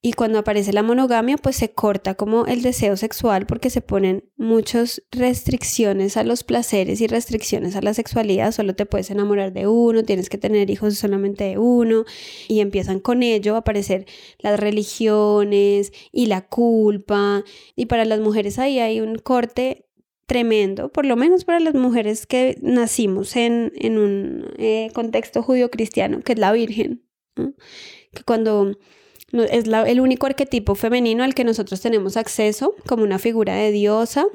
Y 0.04 0.14
cuando 0.14 0.40
aparece 0.40 0.72
la 0.72 0.82
monogamia, 0.82 1.36
pues 1.36 1.54
se 1.54 1.72
corta 1.72 2.16
como 2.16 2.46
el 2.46 2.62
deseo 2.62 2.96
sexual 2.96 3.46
porque 3.46 3.70
se 3.70 3.82
ponen 3.82 4.24
muchas 4.36 5.04
restricciones 5.12 6.16
a 6.16 6.24
los 6.24 6.42
placeres 6.42 7.00
y 7.00 7.06
restricciones 7.06 7.76
a 7.76 7.82
la 7.82 7.94
sexualidad. 7.94 8.50
Solo 8.50 8.74
te 8.74 8.84
puedes 8.84 9.12
enamorar 9.12 9.52
de 9.52 9.68
uno, 9.68 10.02
tienes 10.02 10.28
que 10.28 10.38
tener 10.38 10.70
hijos 10.70 10.96
solamente 10.96 11.44
de 11.44 11.58
uno. 11.58 12.04
Y 12.48 12.58
empiezan 12.58 12.98
con 12.98 13.22
ello 13.22 13.54
a 13.54 13.58
aparecer 13.58 14.06
las 14.40 14.58
religiones 14.58 15.92
y 16.10 16.26
la 16.26 16.48
culpa. 16.48 17.44
Y 17.76 17.86
para 17.86 18.04
las 18.04 18.18
mujeres 18.18 18.58
ahí 18.58 18.80
hay 18.80 19.00
un 19.00 19.18
corte 19.18 19.86
tremendo, 20.26 20.90
por 20.90 21.04
lo 21.04 21.16
menos 21.16 21.44
para 21.44 21.60
las 21.60 21.74
mujeres 21.74 22.26
que 22.26 22.56
nacimos 22.62 23.36
en, 23.36 23.72
en 23.76 23.98
un 23.98 24.46
eh, 24.58 24.90
contexto 24.94 25.42
judío-cristiano, 25.42 26.20
que 26.20 26.32
es 26.32 26.38
la 26.38 26.52
Virgen, 26.52 27.04
que 27.34 28.24
cuando 28.24 28.76
es 29.32 29.64
el 29.66 30.00
único 30.00 30.26
arquetipo 30.26 30.74
femenino 30.74 31.24
al 31.24 31.34
que 31.34 31.44
nosotros 31.44 31.80
tenemos 31.80 32.16
acceso 32.16 32.74
como 32.86 33.02
una 33.02 33.18
figura 33.18 33.54
de 33.54 33.72
diosa, 33.72 34.26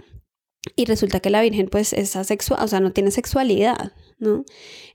y 0.76 0.86
resulta 0.86 1.20
que 1.20 1.30
la 1.30 1.42
Virgen 1.42 1.68
pues 1.68 1.94
es 1.94 2.16
asexual, 2.16 2.64
o 2.64 2.68
sea, 2.68 2.80
no 2.80 2.92
tiene 2.92 3.12
sexualidad, 3.12 3.94
¿no? 4.20 4.44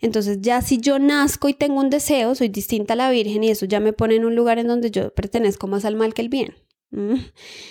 Entonces 0.00 0.38
ya 0.40 0.61
si 0.61 0.78
yo 0.78 0.98
nazco 0.98 1.48
y 1.48 1.55
tengo 1.55 1.81
un 1.81 1.90
deseo, 1.90 2.35
soy 2.35 2.48
distinta 2.48 2.94
a 2.94 2.96
la 2.96 3.11
Virgen 3.11 3.44
y 3.44 3.50
eso 3.50 3.66
ya 3.66 3.81
me 3.81 3.92
pone 3.92 4.16
en 4.16 4.24
un 4.24 4.35
lugar 4.35 4.59
en 4.59 4.66
donde 4.66 4.90
yo 4.90 5.14
pertenezco 5.14 5.68
más 5.68 5.85
al 5.85 5.96
mal 5.96 6.14
que 6.14 6.22
el 6.22 6.28
bien. 6.28 6.55
Mm. 6.92 7.14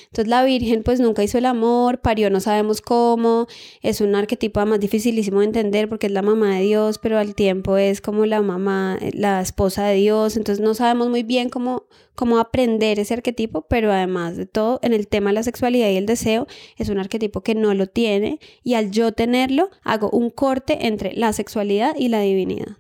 Entonces 0.06 0.28
la 0.28 0.44
Virgen 0.44 0.82
pues 0.82 1.00
nunca 1.00 1.24
hizo 1.24 1.38
el 1.38 1.46
amor, 1.46 2.02
parió 2.02 2.32
no 2.32 2.40
sabemos 2.40 2.82
cómo, 2.82 3.46
es 3.84 4.02
un 4.02 4.16
arquetipo 4.16 4.60
además 4.60 4.80
dificilísimo 4.80 5.42
de 5.42 5.46
entender 5.46 5.88
porque 5.88 6.08
es 6.08 6.14
la 6.14 6.24
mamá 6.24 6.56
de 6.56 6.64
Dios, 6.64 6.98
pero 6.98 7.20
al 7.20 7.36
tiempo 7.36 7.78
es 7.78 8.02
como 8.02 8.26
la 8.26 8.42
mamá, 8.42 8.98
la 9.14 9.40
esposa 9.40 9.86
de 9.86 9.96
Dios, 9.96 10.38
entonces 10.38 10.64
no 10.64 10.74
sabemos 10.74 11.10
muy 11.10 11.22
bien 11.22 11.50
cómo, 11.50 11.84
cómo 12.16 12.40
aprender 12.40 12.98
ese 12.98 13.14
arquetipo, 13.14 13.68
pero 13.68 13.92
además 13.92 14.38
de 14.38 14.48
todo 14.48 14.80
en 14.82 14.94
el 14.94 15.08
tema 15.08 15.30
de 15.30 15.36
la 15.36 15.44
sexualidad 15.44 15.90
y 15.92 15.98
el 15.98 16.08
deseo 16.08 16.48
es 16.78 16.90
un 16.90 16.98
arquetipo 16.98 17.42
que 17.42 17.54
no 17.54 17.76
lo 17.76 17.86
tiene 17.86 18.40
y 18.64 18.74
al 18.74 18.90
yo 18.90 19.12
tenerlo 19.12 19.70
hago 19.84 20.10
un 20.10 20.32
corte 20.32 20.88
entre 20.88 21.14
la 21.14 21.32
sexualidad 21.32 21.96
y 21.96 22.10
la 22.10 22.22
divinidad. 22.22 22.78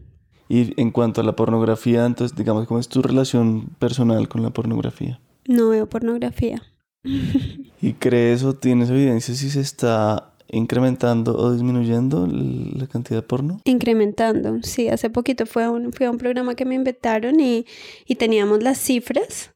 Y 0.50 0.74
en 0.82 0.90
cuanto 0.90 1.22
a 1.22 1.24
la 1.24 1.36
pornografía, 1.36 2.06
entonces 2.06 2.36
digamos, 2.36 2.68
¿cómo 2.68 2.80
es 2.80 2.90
tu 2.90 3.04
relación 3.04 3.76
personal 3.78 4.28
con 4.28 4.42
la 4.42 4.50
pornografía? 4.50 5.22
No 5.46 5.70
veo 5.70 5.88
pornografía. 5.88 6.62
¿Y 7.82 7.94
crees 7.94 8.44
o 8.44 8.56
tienes 8.56 8.90
evidencia 8.90 9.34
si 9.34 9.50
se 9.50 9.62
está 9.62 10.34
incrementando 10.50 11.36
o 11.36 11.54
disminuyendo 11.54 12.28
la 12.28 12.88
cantidad 12.88 13.22
de 13.22 13.28
porno? 13.28 13.62
Incrementando, 13.64 14.60
sí. 14.64 14.90
Hace 14.90 15.10
poquito 15.10 15.46
fue 15.46 15.68
un, 15.68 15.94
fue 15.94 16.10
un 16.10 16.18
programa 16.18 16.56
que 16.56 16.66
me 16.66 16.76
inventaron 16.76 17.40
y, 17.40 17.66
y 18.06 18.16
teníamos 18.16 18.62
las 18.62 18.78
cifras 18.78 19.52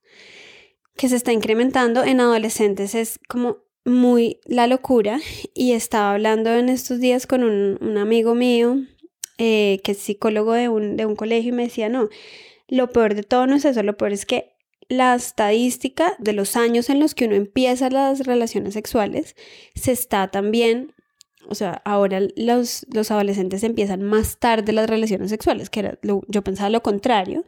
que 0.95 1.10
se 1.10 1.17
está 1.17 1.34
incrementando 1.34 2.04
en 2.04 2.21
adolescentes. 2.21 2.95
Es 2.95 3.19
como 3.28 3.58
muy 3.84 4.39
la 4.45 4.65
locura 4.67 5.19
y 5.54 5.74
estaba 5.74 6.13
hablando 6.13 6.52
en 6.52 6.69
estos 6.69 7.00
días 7.00 7.28
con 7.28 7.43
un, 7.43 7.78
un 7.82 7.98
amigo 7.98 8.34
mío 8.34 8.78
eh, 9.38 9.82
que 9.84 9.91
es 9.91 10.00
psicólogo 10.00 10.54
de 10.54 10.69
un, 10.69 10.95
de 10.98 11.06
un 11.06 11.15
colegio 11.15 11.50
y 11.50 11.56
me 11.56 11.63
decía, 11.63 11.89
no, 11.89 12.10
lo 12.67 12.89
peor 12.89 13.13
de 13.13 13.24
todo 13.24 13.45
no 13.48 13.56
es 13.56 13.65
eso, 13.65 13.84
lo 13.84 13.98
peor 13.98 14.13
es 14.13 14.26
que 14.26 14.55
la 14.89 15.15
estadística 15.15 16.15
de 16.19 16.34
los 16.34 16.56
años 16.56 16.89
en 16.89 17.00
los 17.00 17.15
que 17.15 17.26
uno 17.26 17.36
empieza 17.36 17.89
las 17.89 18.26
relaciones 18.26 18.74
sexuales 18.74 19.36
se 19.74 19.91
está 19.91 20.30
también, 20.30 20.93
o 21.50 21.56
sea, 21.56 21.82
ahora 21.86 22.19
los, 22.36 22.86
los 22.93 23.12
adolescentes 23.12 23.63
empiezan 23.63 24.02
más 24.04 24.38
tarde 24.39 24.74
las 24.74 24.89
relaciones 24.89 25.30
sexuales, 25.30 25.69
que 25.69 25.98
yo 26.28 26.43
pensaba 26.43 26.69
lo 26.69 26.84
contrario, 26.84 27.45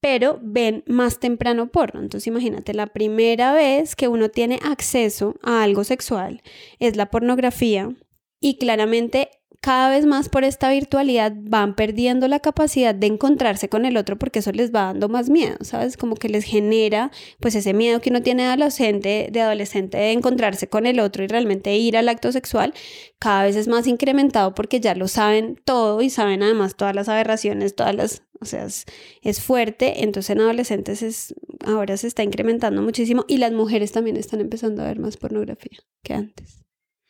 pero 0.00 0.40
ven 0.42 0.82
más 0.86 1.20
temprano 1.20 1.70
porno. 1.70 2.00
Entonces 2.00 2.26
imagínate, 2.26 2.74
la 2.74 2.88
primera 2.88 3.52
vez 3.52 3.94
que 3.94 4.08
uno 4.08 4.30
tiene 4.30 4.58
acceso 4.64 5.36
a 5.42 5.62
algo 5.62 5.84
sexual 5.84 6.42
es 6.80 6.96
la 6.96 7.10
pornografía 7.10 7.94
y 8.40 8.56
claramente 8.58 9.30
cada 9.62 9.90
vez 9.90 10.06
más 10.06 10.28
por 10.28 10.42
esta 10.42 10.72
virtualidad 10.72 11.32
van 11.36 11.76
perdiendo 11.76 12.26
la 12.26 12.40
capacidad 12.40 12.96
de 12.96 13.06
encontrarse 13.06 13.68
con 13.68 13.84
el 13.84 13.96
otro 13.96 14.18
porque 14.18 14.40
eso 14.40 14.50
les 14.50 14.74
va 14.74 14.86
dando 14.86 15.08
más 15.08 15.30
miedo, 15.30 15.56
¿sabes? 15.60 15.96
Como 15.96 16.16
que 16.16 16.28
les 16.28 16.44
genera 16.44 17.12
pues 17.38 17.54
ese 17.54 17.72
miedo 17.72 18.00
que 18.00 18.10
uno 18.10 18.22
tiene 18.22 18.42
de 18.42 18.48
adolescente, 18.48 19.28
de 19.30 19.40
adolescente 19.40 19.98
de 19.98 20.10
encontrarse 20.10 20.66
con 20.66 20.84
el 20.84 20.98
otro 20.98 21.22
y 21.22 21.28
realmente 21.28 21.76
ir 21.76 21.96
al 21.96 22.08
acto 22.08 22.32
sexual, 22.32 22.74
cada 23.20 23.44
vez 23.44 23.54
es 23.54 23.68
más 23.68 23.86
incrementado 23.86 24.52
porque 24.52 24.80
ya 24.80 24.96
lo 24.96 25.06
saben 25.06 25.60
todo 25.64 26.02
y 26.02 26.10
saben 26.10 26.42
además 26.42 26.74
todas 26.74 26.96
las 26.96 27.08
aberraciones, 27.08 27.76
todas 27.76 27.94
las, 27.94 28.22
o 28.40 28.46
sea, 28.46 28.64
es, 28.64 28.84
es 29.22 29.40
fuerte, 29.40 30.02
entonces 30.02 30.30
en 30.30 30.40
adolescentes 30.40 31.02
es, 31.02 31.36
ahora 31.64 31.96
se 31.96 32.08
está 32.08 32.24
incrementando 32.24 32.82
muchísimo 32.82 33.24
y 33.28 33.38
las 33.38 33.52
mujeres 33.52 33.92
también 33.92 34.16
están 34.16 34.40
empezando 34.40 34.82
a 34.82 34.86
ver 34.86 34.98
más 34.98 35.16
pornografía 35.16 35.78
que 36.02 36.14
antes. 36.14 36.64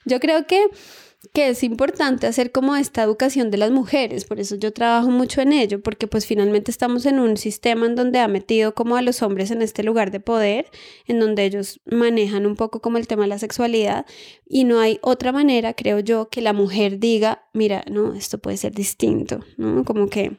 Yo 0.04 0.20
creo 0.20 0.46
que 0.46 0.66
que 1.32 1.48
es 1.48 1.62
importante 1.62 2.26
hacer 2.26 2.50
como 2.50 2.76
esta 2.76 3.02
educación 3.02 3.50
de 3.50 3.58
las 3.58 3.70
mujeres, 3.70 4.24
por 4.24 4.40
eso 4.40 4.56
yo 4.56 4.72
trabajo 4.72 5.10
mucho 5.10 5.40
en 5.40 5.52
ello, 5.52 5.80
porque 5.80 6.06
pues 6.06 6.26
finalmente 6.26 6.70
estamos 6.70 7.06
en 7.06 7.20
un 7.20 7.36
sistema 7.36 7.86
en 7.86 7.94
donde 7.94 8.18
ha 8.18 8.28
metido 8.28 8.74
como 8.74 8.96
a 8.96 9.02
los 9.02 9.22
hombres 9.22 9.50
en 9.50 9.62
este 9.62 9.82
lugar 9.82 10.10
de 10.10 10.20
poder, 10.20 10.66
en 11.06 11.20
donde 11.20 11.44
ellos 11.44 11.80
manejan 11.84 12.46
un 12.46 12.56
poco 12.56 12.80
como 12.80 12.98
el 12.98 13.06
tema 13.06 13.22
de 13.22 13.28
la 13.28 13.38
sexualidad 13.38 14.04
y 14.48 14.64
no 14.64 14.80
hay 14.80 14.98
otra 15.02 15.32
manera, 15.32 15.74
creo 15.74 16.00
yo, 16.00 16.28
que 16.28 16.42
la 16.42 16.52
mujer 16.52 16.98
diga, 16.98 17.44
mira, 17.52 17.84
no, 17.90 18.14
esto 18.14 18.38
puede 18.38 18.56
ser 18.56 18.72
distinto, 18.72 19.40
¿no? 19.56 19.84
Como 19.84 20.08
que 20.08 20.38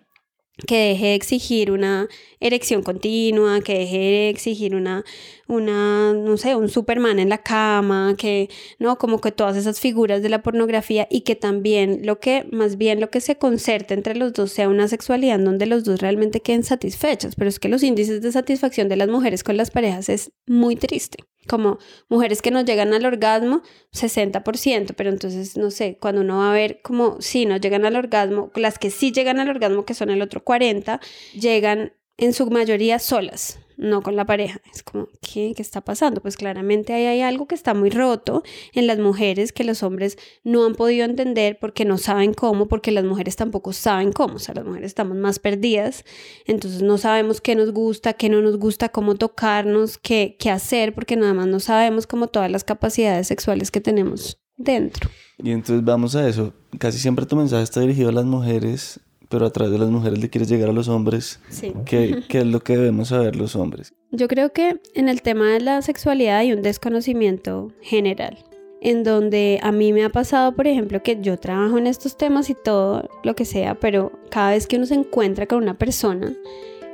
que 0.68 0.90
deje 0.90 1.06
de 1.08 1.16
exigir 1.16 1.72
una 1.72 2.08
erección 2.40 2.84
continua, 2.84 3.62
que 3.62 3.80
deje 3.80 3.98
de 3.98 4.30
exigir 4.30 4.76
una, 4.76 5.04
una, 5.48 6.14
no 6.14 6.38
sé, 6.38 6.56
un 6.56 6.70
Superman 6.70 7.20
en 7.20 7.30
la 7.30 7.40
cama, 7.40 8.16
que, 8.18 8.50
no, 8.78 8.98
como 8.98 9.20
que 9.20 9.32
todas 9.32 9.58
esas 9.58 9.80
figuras 9.80 10.22
de 10.22 10.30
la 10.30 10.44
pornografía 10.44 11.08
y 11.10 11.22
que 11.22 11.36
también 11.36 12.02
lo 12.04 12.20
que, 12.20 12.46
más 12.52 12.78
bien 12.78 13.00
lo 13.00 13.10
que 13.10 13.22
se 13.22 13.38
concerte 13.38 13.96
entre 13.96 14.16
los 14.16 14.34
dos 14.34 14.52
sea 14.52 14.70
una 14.70 14.88
sexualidad 14.88 15.40
donde 15.40 15.66
los 15.66 15.84
dos 15.84 16.00
realmente 16.02 16.42
queden 16.42 16.64
satisfechos, 16.64 17.36
pero 17.36 17.50
es 17.50 17.60
que 17.60 17.70
los 17.70 17.82
índices 17.82 18.22
de 18.22 18.32
satisfacción 18.32 18.90
de 18.90 18.98
las 18.98 19.10
mujeres 19.10 19.44
con 19.44 19.58
las 19.58 19.72
parejas 19.72 20.10
es 20.10 20.32
muy 20.46 20.76
triste 20.76 21.18
como 21.48 21.80
mujeres 22.10 22.42
que 22.42 22.52
no 22.52 22.62
llegan 22.62 22.94
al 22.94 23.06
orgasmo, 23.06 23.62
60%, 23.94 24.94
pero 24.96 25.10
entonces, 25.10 25.58
no 25.58 25.72
sé, 25.72 25.98
cuando 26.00 26.22
uno 26.22 26.40
va 26.40 26.52
a 26.52 26.54
ver 26.54 26.82
como 26.82 27.22
si 27.22 27.46
no 27.46 27.58
llegan 27.58 27.86
al 27.86 27.96
orgasmo, 27.96 28.52
las 28.56 28.80
que 28.80 28.90
sí 28.90 29.12
llegan 29.12 29.40
al 29.40 29.50
orgasmo, 29.50 29.86
que 29.86 29.94
son 29.94 30.10
el 30.10 30.22
otro 30.22 30.44
40, 30.44 31.00
llegan 31.34 31.94
en 32.24 32.34
su 32.34 32.50
mayoría 32.50 33.00
solas, 33.00 33.60
no 33.76 34.02
con 34.02 34.16
la 34.16 34.26
pareja. 34.26 34.62
Es 34.74 34.82
como, 34.82 35.08
¿qué, 35.22 35.54
¿qué 35.56 35.62
está 35.62 35.82
pasando? 35.82 36.22
Pues 36.22 36.38
claramente 36.38 36.94
ahí 36.94 37.06
hay 37.06 37.22
algo 37.22 37.48
que 37.48 37.56
está 37.56 37.74
muy 37.74 37.90
roto 37.90 38.44
en 38.74 38.88
las 38.88 38.98
mujeres 38.98 39.52
que 39.52 39.64
los 39.64 39.84
hombres 39.84 40.18
no 40.44 40.66
han 40.66 40.76
podido 40.76 41.04
entender 41.06 41.58
porque 41.60 41.84
no 41.84 41.98
saben 41.98 42.34
cómo, 42.34 42.68
porque 42.68 42.92
las 42.92 43.04
mujeres 43.04 43.36
tampoco 43.36 43.74
saben 43.74 44.12
cómo. 44.12 44.36
O 44.36 44.40
sea, 44.40 44.56
las 44.56 44.66
mujeres 44.66 44.88
estamos 44.88 45.18
más 45.18 45.40
perdidas, 45.40 46.06
entonces 46.46 46.82
no 46.82 46.98
sabemos 46.98 47.42
qué 47.42 47.56
nos 47.56 47.72
gusta, 47.74 48.14
qué 48.14 48.30
no 48.30 48.42
nos 48.42 48.58
gusta, 48.58 48.90
cómo 48.90 49.16
tocarnos, 49.16 49.98
qué, 49.98 50.38
qué 50.40 50.50
hacer, 50.50 50.94
porque 50.94 51.16
nada 51.16 51.34
más 51.34 51.48
no 51.48 51.60
sabemos 51.60 52.08
como 52.08 52.28
todas 52.28 52.50
las 52.50 52.64
capacidades 52.64 53.28
sexuales 53.28 53.70
que 53.70 53.82
tenemos 53.82 54.40
dentro. 54.56 55.10
Y 55.40 55.52
entonces 55.52 55.84
vamos 55.84 56.16
a 56.16 56.28
eso. 56.28 56.54
Casi 56.80 57.00
siempre 57.00 57.26
tu 57.26 57.36
mensaje 57.36 57.64
está 57.64 57.82
dirigido 57.82 58.10
a 58.10 58.14
las 58.14 58.26
mujeres 58.26 59.00
pero 59.34 59.48
a 59.48 59.50
través 59.50 59.74
de 59.74 59.80
las 59.80 59.90
mujeres 59.90 60.20
le 60.20 60.30
quieres 60.30 60.48
llegar 60.48 60.70
a 60.70 60.74
los 60.74 60.88
hombres. 60.88 61.40
Sí. 61.50 61.74
¿Qué, 61.88 62.22
¿Qué, 62.30 62.42
es 62.42 62.46
lo 62.46 62.60
que 62.60 62.78
debemos 62.78 63.08
saber 63.08 63.36
los 63.36 63.56
hombres? 63.56 63.92
Yo 64.12 64.28
creo 64.28 64.54
que 64.54 64.80
en 64.94 65.10
el 65.10 65.24
tema 65.24 65.54
de 65.54 65.60
la 65.60 65.82
sexualidad 65.82 66.38
hay 66.38 66.54
un 66.54 66.62
desconocimiento 66.62 67.72
general, 67.82 68.38
en 68.80 69.04
donde 69.04 69.60
a 69.64 69.72
mí 69.72 69.92
me 69.92 70.04
ha 70.04 70.10
pasado, 70.10 70.56
por 70.56 70.68
ejemplo, 70.68 71.02
que 71.02 71.20
yo 71.20 71.40
trabajo 71.40 71.80
en 71.80 71.88
estos 71.88 72.16
temas 72.16 72.52
y 72.52 72.54
todo 72.54 73.10
lo 73.24 73.34
que 73.34 73.46
sea, 73.46 73.74
pero 73.74 74.12
cada 74.30 74.52
vez 74.52 74.68
que 74.68 74.78
uno 74.78 74.86
se 74.86 74.94
encuentra 74.94 75.48
con 75.48 75.64
una 75.64 75.80
persona, 75.80 76.32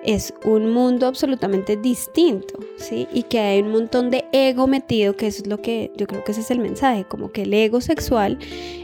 es 0.04 0.34
un 0.46 0.72
mundo 0.72 1.08
absolutamente 1.08 1.76
distinto, 1.76 2.60
¿sí? 2.78 3.08
Y 3.14 3.24
que 3.24 3.40
hay 3.40 3.62
un 3.62 3.72
montón 3.72 4.10
de 4.10 4.26
ego 4.32 4.68
metido, 4.68 5.16
que 5.16 5.28
eso 5.28 5.42
es 5.42 5.48
lo 5.48 5.62
que 5.62 5.92
yo 5.98 6.08
creo 6.08 6.24
que 6.24 6.32
ese 6.32 6.42
es 6.42 6.52
el 6.52 6.60
mensaje, 6.60 7.06
como 7.06 7.32
que 7.32 7.44
el 7.44 7.54
ego 7.54 7.82
sexual 7.82 8.38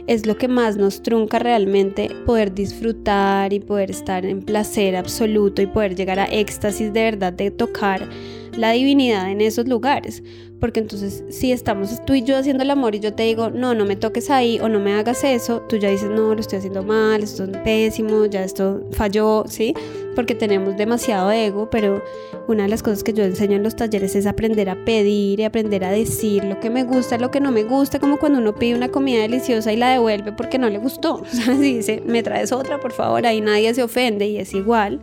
es 0.06 0.26
lo 0.26 0.36
que 0.36 0.48
más 0.48 0.76
nos 0.76 1.02
trunca 1.02 1.38
realmente 1.38 2.10
poder 2.26 2.54
disfrutar 2.54 3.52
y 3.52 3.60
poder 3.60 3.90
estar 3.90 4.26
en 4.26 4.42
placer 4.42 4.96
absoluto 4.96 5.62
y 5.62 5.66
poder 5.66 5.94
llegar 5.94 6.18
a 6.18 6.26
éxtasis 6.26 6.92
de 6.92 7.02
verdad 7.02 7.32
de 7.32 7.50
tocar 7.50 8.08
la 8.56 8.72
divinidad 8.72 9.30
en 9.30 9.40
esos 9.40 9.68
lugares. 9.68 10.22
Porque 10.60 10.80
entonces 10.80 11.22
si 11.28 11.52
estamos 11.52 12.04
tú 12.06 12.14
y 12.14 12.22
yo 12.22 12.36
haciendo 12.36 12.62
el 12.62 12.70
amor 12.70 12.94
y 12.94 13.00
yo 13.00 13.12
te 13.12 13.24
digo, 13.24 13.50
no, 13.50 13.74
no 13.74 13.84
me 13.84 13.96
toques 13.96 14.30
ahí 14.30 14.58
o 14.60 14.68
no 14.68 14.80
me 14.80 14.94
hagas 14.94 15.22
eso, 15.22 15.60
tú 15.68 15.76
ya 15.76 15.90
dices, 15.90 16.10
no, 16.10 16.34
lo 16.34 16.40
estoy 16.40 16.58
haciendo 16.58 16.82
mal, 16.82 17.22
esto 17.22 17.44
es 17.44 17.56
pésimo, 17.58 18.24
ya 18.26 18.42
esto 18.42 18.82
falló, 18.92 19.44
¿sí? 19.48 19.74
Porque 20.14 20.34
tenemos 20.34 20.76
demasiado 20.76 21.30
ego, 21.30 21.68
pero 21.70 22.02
una 22.48 22.62
de 22.62 22.68
las 22.70 22.82
cosas 22.82 23.04
que 23.04 23.12
yo 23.12 23.24
enseño 23.24 23.56
en 23.56 23.62
los 23.62 23.76
talleres 23.76 24.14
es 24.14 24.26
aprender 24.26 24.70
a 24.70 24.84
pedir 24.84 25.40
y 25.40 25.44
aprender 25.44 25.84
a 25.84 25.90
decir 25.90 26.44
lo 26.44 26.58
que 26.58 26.70
me 26.70 26.84
gusta, 26.84 27.18
lo 27.18 27.30
que 27.30 27.40
no 27.40 27.52
me 27.52 27.64
gusta, 27.64 27.98
como 27.98 28.18
cuando 28.18 28.38
uno 28.38 28.54
pide 28.54 28.74
una 28.74 28.88
comida 28.88 29.20
deliciosa 29.20 29.72
y 29.72 29.76
la 29.76 29.90
devuelve 29.90 30.32
porque 30.32 30.58
no 30.58 30.70
le 30.70 30.78
gustó. 30.78 31.22
O 31.26 31.38
sea, 31.38 31.54
si 31.54 31.76
dice, 31.76 32.02
me 32.06 32.22
traes 32.22 32.50
otra, 32.50 32.80
por 32.80 32.92
favor, 32.92 33.26
ahí 33.26 33.40
nadie 33.42 33.74
se 33.74 33.82
ofende 33.82 34.26
y 34.26 34.38
es 34.38 34.54
igual. 34.54 35.00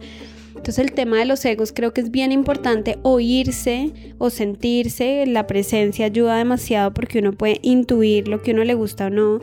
Entonces 0.63 0.85
el 0.85 0.93
tema 0.93 1.19
de 1.19 1.25
los 1.25 1.43
egos 1.43 1.73
creo 1.73 1.93
que 1.93 1.99
es 1.99 2.09
bien 2.09 2.31
importante 2.31 2.97
oírse 3.01 3.91
o 4.17 4.29
sentirse, 4.29 5.25
la 5.25 5.45
presencia 5.45 6.05
ayuda 6.05 6.37
demasiado 6.37 6.93
porque 6.93 7.19
uno 7.19 7.33
puede 7.33 7.59
intuir 7.63 8.29
lo 8.29 8.41
que 8.41 8.51
uno 8.51 8.63
le 8.63 8.73
gusta 8.73 9.07
o 9.07 9.09
no 9.09 9.41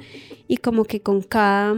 y 0.48 0.56
como 0.56 0.86
que 0.86 1.02
con 1.02 1.20
cada 1.20 1.76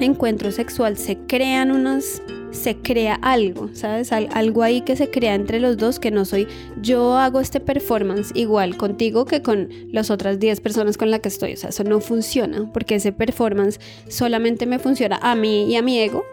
encuentro 0.00 0.50
sexual 0.50 0.96
se 0.96 1.16
crean 1.18 1.70
unas 1.70 2.20
se 2.50 2.76
crea 2.76 3.14
algo, 3.22 3.68
¿sabes? 3.74 4.10
algo 4.10 4.64
ahí 4.64 4.80
que 4.80 4.96
se 4.96 5.08
crea 5.08 5.36
entre 5.36 5.60
los 5.60 5.76
dos 5.76 6.00
que 6.00 6.10
no 6.10 6.24
soy 6.24 6.48
yo 6.82 7.16
hago 7.16 7.38
este 7.38 7.60
performance 7.60 8.32
igual 8.34 8.76
contigo 8.76 9.24
que 9.24 9.40
con 9.40 9.68
las 9.92 10.10
otras 10.10 10.40
10 10.40 10.60
personas 10.60 10.96
con 10.96 11.12
las 11.12 11.20
que 11.20 11.28
estoy, 11.28 11.52
o 11.52 11.56
sea, 11.56 11.70
eso 11.70 11.84
no 11.84 12.00
funciona 12.00 12.72
porque 12.72 12.96
ese 12.96 13.12
performance 13.12 13.78
solamente 14.08 14.66
me 14.66 14.80
funciona 14.80 15.20
a 15.22 15.36
mí 15.36 15.70
y 15.70 15.76
a 15.76 15.82
mi 15.82 16.00
ego 16.00 16.24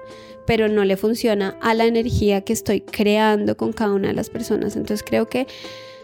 pero 0.45 0.67
no 0.67 0.85
le 0.85 0.97
funciona 0.97 1.57
a 1.61 1.73
la 1.73 1.85
energía 1.85 2.41
que 2.41 2.53
estoy 2.53 2.81
creando 2.81 3.57
con 3.57 3.73
cada 3.73 3.93
una 3.93 4.09
de 4.09 4.13
las 4.13 4.29
personas. 4.29 4.75
Entonces 4.75 5.03
creo 5.07 5.27
que 5.27 5.47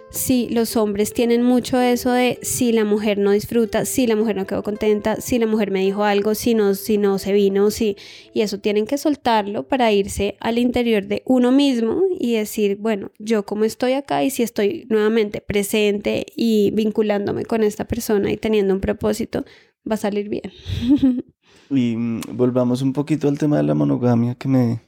si 0.10 0.47
los 0.50 0.78
hombres 0.78 1.13
tienen 1.13 1.43
mucho 1.43 1.82
eso 1.82 2.12
de 2.12 2.39
si 2.41 2.71
la 2.71 2.86
mujer 2.86 3.17
no 3.17 3.32
disfruta, 3.32 3.84
si 3.86 4.08
la 4.08 4.15
mujer 4.15 4.38
no 4.38 4.47
quedó 4.47 4.63
contenta, 4.63 5.17
si 5.17 5.38
la 5.38 5.47
mujer 5.47 5.71
me 5.71 5.82
dijo 5.82 6.04
algo, 6.04 6.34
si 6.34 6.54
no, 6.54 6.76
si 6.76 6.97
no 6.97 7.19
se 7.19 7.34
vino, 7.34 7.71
si, 7.71 7.97
y 8.34 8.41
eso 8.41 8.60
tienen 8.60 8.86
que 8.86 8.97
soltarlo 8.97 9.67
para 9.67 9.91
irse 9.91 10.38
al 10.39 10.60
interior 10.60 11.08
de 11.08 11.23
uno 11.26 11.52
mismo 11.52 12.04
y 12.19 12.36
decir, 12.36 12.78
bueno, 12.78 13.12
yo 13.19 13.45
como 13.45 13.65
estoy 13.65 13.93
acá 13.93 14.23
y 14.23 14.30
si 14.30 14.43
estoy 14.43 14.86
nuevamente 14.89 15.41
presente 15.41 16.26
y 16.36 16.71
vinculándome 16.71 17.45
con 17.45 17.63
esta 17.63 17.86
persona 17.86 18.32
y 18.32 18.38
teniendo 18.38 18.73
un 18.73 18.80
propósito, 18.80 19.43
va 19.89 19.95
a 19.95 19.97
salir 19.97 20.30
bien. 20.30 20.52
Y 21.69 21.95
mm, 21.95 22.21
volvamos 22.34 22.82
un 22.82 22.93
poquito 22.93 23.27
al 23.27 23.38
tema 23.38 23.58
de 23.58 23.63
la 23.63 23.73
monogamia 23.73 24.36
que 24.36 24.47
me, 24.47 24.82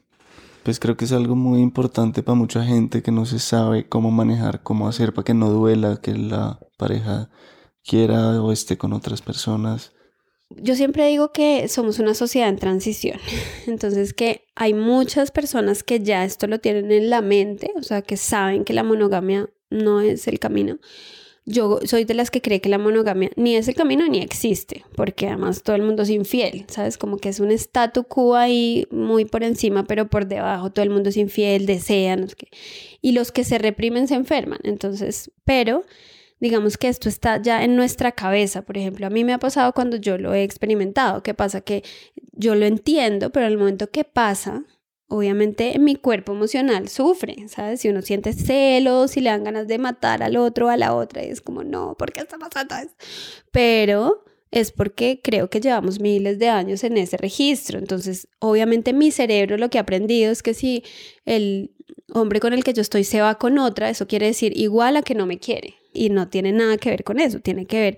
pues 0.62 0.78
creo 0.78 0.96
que 0.96 1.04
es 1.04 1.12
algo 1.12 1.36
muy 1.36 1.60
importante 1.60 2.22
para 2.22 2.36
mucha 2.36 2.64
gente 2.64 3.02
que 3.02 3.12
no 3.12 3.26
se 3.26 3.38
sabe 3.38 3.88
cómo 3.88 4.10
manejar, 4.10 4.62
cómo 4.62 4.88
hacer 4.88 5.12
para 5.12 5.24
que 5.24 5.34
no 5.34 5.50
duela 5.50 6.00
que 6.02 6.14
la 6.14 6.58
pareja 6.76 7.30
quiera 7.84 8.42
o 8.42 8.52
esté 8.52 8.76
con 8.78 8.92
otras 8.92 9.22
personas. 9.22 9.92
Yo 10.56 10.74
siempre 10.74 11.06
digo 11.06 11.32
que 11.32 11.68
somos 11.68 12.00
una 12.00 12.14
sociedad 12.14 12.48
en 12.48 12.56
transición, 12.56 13.18
entonces 13.66 14.12
que 14.12 14.44
hay 14.56 14.74
muchas 14.74 15.30
personas 15.30 15.82
que 15.82 16.00
ya 16.00 16.24
esto 16.24 16.46
lo 16.46 16.58
tienen 16.58 16.90
en 16.90 17.08
la 17.08 17.22
mente, 17.22 17.72
o 17.76 17.82
sea, 17.82 18.02
que 18.02 18.16
saben 18.16 18.64
que 18.64 18.72
la 18.72 18.82
monogamia 18.82 19.48
no 19.70 20.00
es 20.00 20.26
el 20.26 20.40
camino, 20.40 20.78
yo 21.46 21.80
soy 21.84 22.04
de 22.04 22.14
las 22.14 22.30
que 22.30 22.42
cree 22.42 22.60
que 22.60 22.68
la 22.68 22.78
monogamia 22.78 23.30
ni 23.36 23.56
es 23.56 23.68
el 23.68 23.74
camino 23.74 24.06
ni 24.08 24.20
existe, 24.20 24.84
porque 24.94 25.26
además 25.28 25.62
todo 25.62 25.76
el 25.76 25.82
mundo 25.82 26.02
es 26.02 26.10
infiel, 26.10 26.64
¿sabes? 26.68 26.98
Como 26.98 27.16
que 27.16 27.28
es 27.28 27.40
un 27.40 27.50
statu 27.50 28.04
quo 28.04 28.36
ahí 28.36 28.86
muy 28.90 29.24
por 29.24 29.42
encima, 29.42 29.84
pero 29.84 30.08
por 30.08 30.26
debajo 30.26 30.70
todo 30.70 30.82
el 30.82 30.90
mundo 30.90 31.08
es 31.08 31.16
infiel, 31.16 31.66
desean, 31.66 32.28
y 33.00 33.12
los 33.12 33.32
que 33.32 33.44
se 33.44 33.58
reprimen 33.58 34.06
se 34.08 34.14
enferman. 34.14 34.60
Entonces, 34.62 35.30
pero 35.44 35.84
digamos 36.40 36.78
que 36.78 36.88
esto 36.88 37.08
está 37.08 37.40
ya 37.40 37.64
en 37.64 37.76
nuestra 37.76 38.12
cabeza, 38.12 38.62
por 38.62 38.78
ejemplo, 38.78 39.06
a 39.06 39.10
mí 39.10 39.24
me 39.24 39.32
ha 39.32 39.38
pasado 39.38 39.72
cuando 39.72 39.96
yo 39.96 40.18
lo 40.18 40.34
he 40.34 40.42
experimentado, 40.42 41.22
¿qué 41.22 41.34
pasa? 41.34 41.60
Que 41.60 41.82
yo 42.32 42.54
lo 42.54 42.64
entiendo, 42.64 43.30
pero 43.30 43.46
el 43.46 43.58
momento 43.58 43.90
que 43.90 44.04
pasa, 44.04 44.64
obviamente 45.10 45.78
mi 45.78 45.96
cuerpo 45.96 46.32
emocional 46.32 46.88
sufre, 46.88 47.48
¿sabes? 47.48 47.80
Si 47.80 47.88
uno 47.88 48.00
siente 48.00 48.32
celos, 48.32 49.10
si 49.10 49.20
le 49.20 49.30
dan 49.30 49.44
ganas 49.44 49.66
de 49.66 49.76
matar 49.76 50.22
al 50.22 50.36
otro 50.36 50.70
a 50.70 50.76
la 50.76 50.94
otra, 50.94 51.24
y 51.24 51.28
es 51.28 51.40
como, 51.40 51.64
no, 51.64 51.96
¿por 51.98 52.12
qué 52.12 52.20
está 52.20 52.38
pasando? 52.38 52.76
Pero 53.50 54.24
es 54.52 54.70
porque 54.70 55.20
creo 55.22 55.50
que 55.50 55.60
llevamos 55.60 56.00
miles 56.00 56.38
de 56.38 56.48
años 56.48 56.84
en 56.84 56.96
ese 56.96 57.16
registro. 57.16 57.78
Entonces, 57.78 58.28
obviamente 58.38 58.92
mi 58.92 59.10
cerebro 59.10 59.56
lo 59.56 59.68
que 59.68 59.78
ha 59.78 59.82
aprendido 59.82 60.30
es 60.30 60.42
que 60.42 60.54
si 60.54 60.84
el 61.24 61.72
hombre 62.12 62.38
con 62.38 62.52
el 62.52 62.62
que 62.62 62.72
yo 62.72 62.82
estoy 62.82 63.04
se 63.04 63.20
va 63.20 63.36
con 63.36 63.58
otra, 63.58 63.90
eso 63.90 64.06
quiere 64.06 64.26
decir 64.26 64.56
igual 64.56 64.96
a 64.96 65.02
que 65.02 65.14
no 65.14 65.26
me 65.26 65.38
quiere. 65.38 65.74
Y 65.92 66.10
no 66.10 66.28
tiene 66.28 66.52
nada 66.52 66.76
que 66.78 66.90
ver 66.90 67.02
con 67.02 67.18
eso, 67.18 67.40
tiene 67.40 67.66
que 67.66 67.80
ver, 67.80 67.96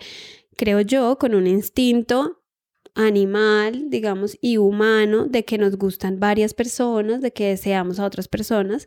creo 0.56 0.80
yo, 0.80 1.18
con 1.18 1.34
un 1.34 1.46
instinto 1.46 2.41
animal, 2.94 3.90
digamos, 3.90 4.36
y 4.40 4.58
humano 4.58 5.26
de 5.26 5.44
que 5.44 5.58
nos 5.58 5.76
gustan 5.76 6.20
varias 6.20 6.54
personas, 6.54 7.22
de 7.22 7.32
que 7.32 7.48
deseamos 7.48 7.98
a 7.98 8.04
otras 8.04 8.28
personas 8.28 8.86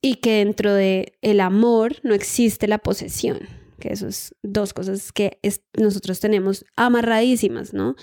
y 0.00 0.16
que 0.16 0.44
dentro 0.44 0.74
de 0.74 1.14
el 1.22 1.40
amor 1.40 1.96
no 2.02 2.14
existe 2.14 2.68
la 2.68 2.78
posesión, 2.78 3.40
que 3.80 3.92
eso 3.92 4.06
es 4.06 4.34
dos 4.42 4.72
cosas 4.72 5.12
que 5.12 5.38
nosotros 5.78 6.20
tenemos 6.20 6.64
amarradísimas, 6.76 7.74
¿no? 7.74 7.96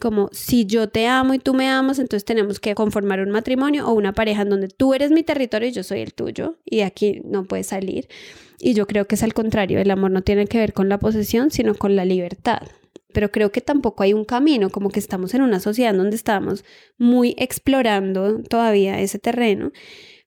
Como 0.00 0.30
si 0.32 0.66
yo 0.66 0.88
te 0.88 1.06
amo 1.06 1.34
y 1.34 1.38
tú 1.38 1.54
me 1.54 1.68
amas, 1.68 1.98
entonces 1.98 2.24
tenemos 2.24 2.60
que 2.60 2.74
conformar 2.74 3.20
un 3.20 3.30
matrimonio 3.30 3.88
o 3.88 3.92
una 3.92 4.12
pareja 4.12 4.42
en 4.42 4.50
donde 4.50 4.68
tú 4.68 4.94
eres 4.94 5.10
mi 5.10 5.22
territorio 5.22 5.68
y 5.68 5.72
yo 5.72 5.82
soy 5.82 6.00
el 6.00 6.14
tuyo 6.14 6.58
y 6.64 6.80
aquí 6.80 7.20
no 7.24 7.44
puedes 7.44 7.68
salir. 7.68 8.08
Y 8.60 8.74
yo 8.74 8.86
creo 8.88 9.06
que 9.06 9.14
es 9.14 9.22
al 9.22 9.34
contrario, 9.34 9.78
el 9.78 9.90
amor 9.90 10.10
no 10.10 10.22
tiene 10.22 10.46
que 10.46 10.58
ver 10.58 10.72
con 10.72 10.88
la 10.88 10.98
posesión, 10.98 11.50
sino 11.50 11.74
con 11.74 11.94
la 11.94 12.04
libertad 12.04 12.62
pero 13.12 13.30
creo 13.30 13.52
que 13.52 13.60
tampoco 13.60 14.02
hay 14.02 14.12
un 14.12 14.24
camino, 14.24 14.70
como 14.70 14.90
que 14.90 15.00
estamos 15.00 15.34
en 15.34 15.42
una 15.42 15.60
sociedad 15.60 15.94
donde 15.94 16.16
estamos 16.16 16.64
muy 16.98 17.34
explorando 17.38 18.42
todavía 18.42 19.00
ese 19.00 19.18
terreno, 19.18 19.72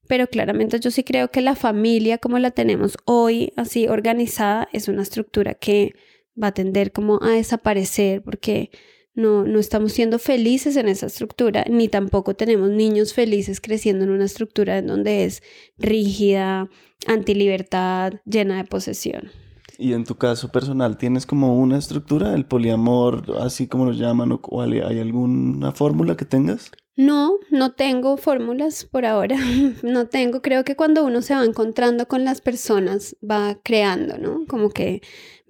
pero 0.08 0.28
claramente 0.28 0.80
yo 0.80 0.92
sí 0.92 1.04
creo 1.04 1.30
que 1.30 1.42
la 1.42 1.56
familia 1.56 2.18
como 2.18 2.40
la 2.40 2.52
tenemos 2.52 2.98
hoy, 3.06 3.54
así 3.56 3.88
organizada, 3.88 4.68
es 4.74 4.88
una 4.88 5.04
estructura 5.04 5.54
que 5.54 5.94
va 6.42 6.48
a 6.48 6.54
tender 6.54 6.92
como 6.92 7.20
a 7.22 7.32
desaparecer 7.32 8.22
porque 8.24 8.72
no, 9.14 9.44
no 9.44 9.60
estamos 9.60 9.94
siendo 9.94 10.20
felices 10.20 10.76
en 10.76 10.88
esa 10.88 11.06
estructura, 11.06 11.66
ni 11.70 11.88
tampoco 11.88 12.34
tenemos 12.34 12.70
niños 12.70 13.14
felices 13.14 13.62
creciendo 13.62 14.06
en 14.06 14.12
una 14.12 14.26
estructura 14.26 14.78
en 14.78 14.88
donde 14.88 15.26
es 15.26 15.44
rígida, 15.78 16.70
antilibertad, 17.08 18.14
llena 18.26 18.58
de 18.58 18.64
posesión. 18.64 19.32
Y 19.78 19.94
en 19.94 20.04
tu 20.04 20.16
caso 20.16 20.52
personal, 20.52 20.98
¿tienes 20.98 21.26
como 21.26 21.56
una 21.58 21.78
estructura, 21.78 22.34
el 22.34 22.46
poliamor, 22.46 23.38
así 23.40 23.68
como 23.68 23.86
lo 23.86 23.94
llaman, 23.94 24.40
o 24.42 24.62
hay 24.62 25.00
alguna 25.00 25.72
fórmula 25.72 26.16
que 26.16 26.26
tengas? 26.26 26.72
No, 26.96 27.40
no 27.50 27.74
tengo 27.74 28.18
fórmulas 28.18 28.86
por 28.86 29.06
ahora. 29.06 29.38
No 29.84 30.08
tengo. 30.08 30.42
Creo 30.42 30.64
que 30.64 30.76
cuando 30.76 31.04
uno 31.06 31.22
se 31.22 31.34
va 31.34 31.44
encontrando 31.44 32.08
con 32.08 32.24
las 32.24 32.42
personas, 32.42 33.16
va 33.28 33.60
creando, 33.64 34.18
¿no? 34.18 34.46
Como 34.48 34.70
que 34.70 35.02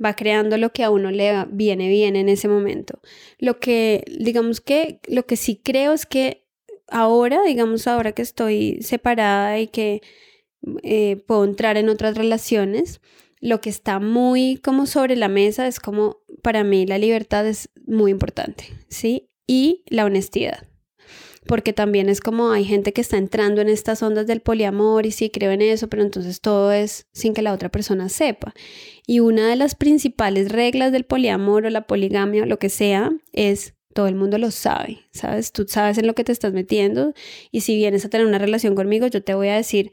va 0.03 0.15
creando 0.15 0.57
lo 0.57 0.71
que 0.71 0.83
a 0.83 0.89
uno 0.89 1.11
le 1.11 1.45
viene 1.51 1.89
bien 1.89 2.15
en 2.15 2.29
ese 2.29 2.47
momento. 2.47 2.99
Lo 3.39 3.59
que, 3.59 4.03
digamos 4.19 4.61
que, 4.61 5.01
lo 5.07 5.25
que 5.25 5.35
sí 5.35 5.59
creo 5.61 5.93
es 5.93 6.05
que 6.05 6.45
ahora, 6.87 7.41
digamos, 7.43 7.87
ahora 7.87 8.11
que 8.13 8.21
estoy 8.21 8.81
separada 8.81 9.59
y 9.59 9.67
que 9.67 10.01
eh, 10.83 11.17
puedo 11.27 11.43
entrar 11.43 11.77
en 11.77 11.89
otras 11.89 12.15
relaciones, 12.15 13.01
lo 13.41 13.59
que 13.59 13.71
está 13.71 13.99
muy 13.99 14.57
como 14.57 14.85
sobre 14.85 15.15
la 15.15 15.27
mesa 15.27 15.67
es 15.67 15.79
como, 15.79 16.17
para 16.43 16.63
mí 16.63 16.85
la 16.85 16.99
libertad 16.99 17.45
es 17.47 17.69
muy 17.85 18.11
importante, 18.11 18.65
¿sí? 18.87 19.29
Y 19.47 19.83
la 19.87 20.05
honestidad. 20.05 20.67
Porque 21.47 21.73
también 21.73 22.07
es 22.07 22.21
como 22.21 22.51
hay 22.51 22.63
gente 22.63 22.93
que 22.93 23.01
está 23.01 23.17
entrando 23.17 23.61
en 23.61 23.67
estas 23.67 24.03
ondas 24.03 24.27
del 24.27 24.41
poliamor 24.41 25.07
y 25.07 25.11
sí 25.11 25.31
creo 25.31 25.51
en 25.51 25.63
eso, 25.63 25.89
pero 25.89 26.03
entonces 26.03 26.39
todo 26.39 26.71
es 26.71 27.07
sin 27.13 27.33
que 27.33 27.41
la 27.41 27.51
otra 27.51 27.69
persona 27.69 28.09
sepa. 28.09 28.53
Y 29.07 29.21
una 29.21 29.49
de 29.49 29.55
las 29.55 29.73
principales 29.73 30.51
reglas 30.51 30.91
del 30.91 31.03
poliamor 31.03 31.65
o 31.65 31.69
la 31.71 31.87
poligamia 31.87 32.43
o 32.43 32.45
lo 32.45 32.59
que 32.59 32.69
sea 32.69 33.11
es 33.33 33.73
todo 33.95 34.07
el 34.07 34.15
mundo 34.15 34.37
lo 34.37 34.51
sabe, 34.51 34.99
¿sabes? 35.11 35.51
Tú 35.51 35.65
sabes 35.67 35.97
en 35.97 36.05
lo 36.05 36.13
que 36.13 36.23
te 36.23 36.31
estás 36.31 36.53
metiendo 36.53 37.13
y 37.51 37.61
si 37.61 37.75
vienes 37.75 38.05
a 38.05 38.09
tener 38.09 38.27
una 38.27 38.37
relación 38.37 38.75
conmigo, 38.75 39.07
yo 39.07 39.23
te 39.23 39.33
voy 39.33 39.47
a 39.47 39.55
decir, 39.55 39.91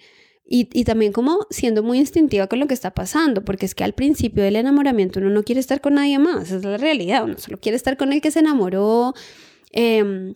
y, 0.51 0.85
también 0.85 1.13
como 1.13 1.47
siendo 1.51 1.83
muy 1.83 1.99
instintiva 1.99 2.47
con 2.47 2.59
lo 2.59 2.67
que 2.67 2.75
está 2.75 2.93
pasando, 2.93 3.45
porque 3.45 3.67
es 3.67 3.75
que 3.75 3.85
al 3.85 3.93
principio 3.93 4.43
del 4.43 4.57
enamoramiento 4.57 5.21
uno 5.21 5.29
no 5.29 5.43
quiere 5.43 5.61
estar 5.61 5.83
con 5.83 5.95
nadie 5.95 6.19
más, 6.19 6.51
es 6.51 6.65
la 6.65 6.79
realidad, 6.79 7.25
uno 7.25 7.37
solo 7.37 7.59
quiere 7.59 7.77
estar 7.77 7.99
con 7.99 8.13
el 8.15 8.23
que 8.23 8.31
se 8.31 8.39
enamoró. 8.39 9.13
Eh, 9.73 10.35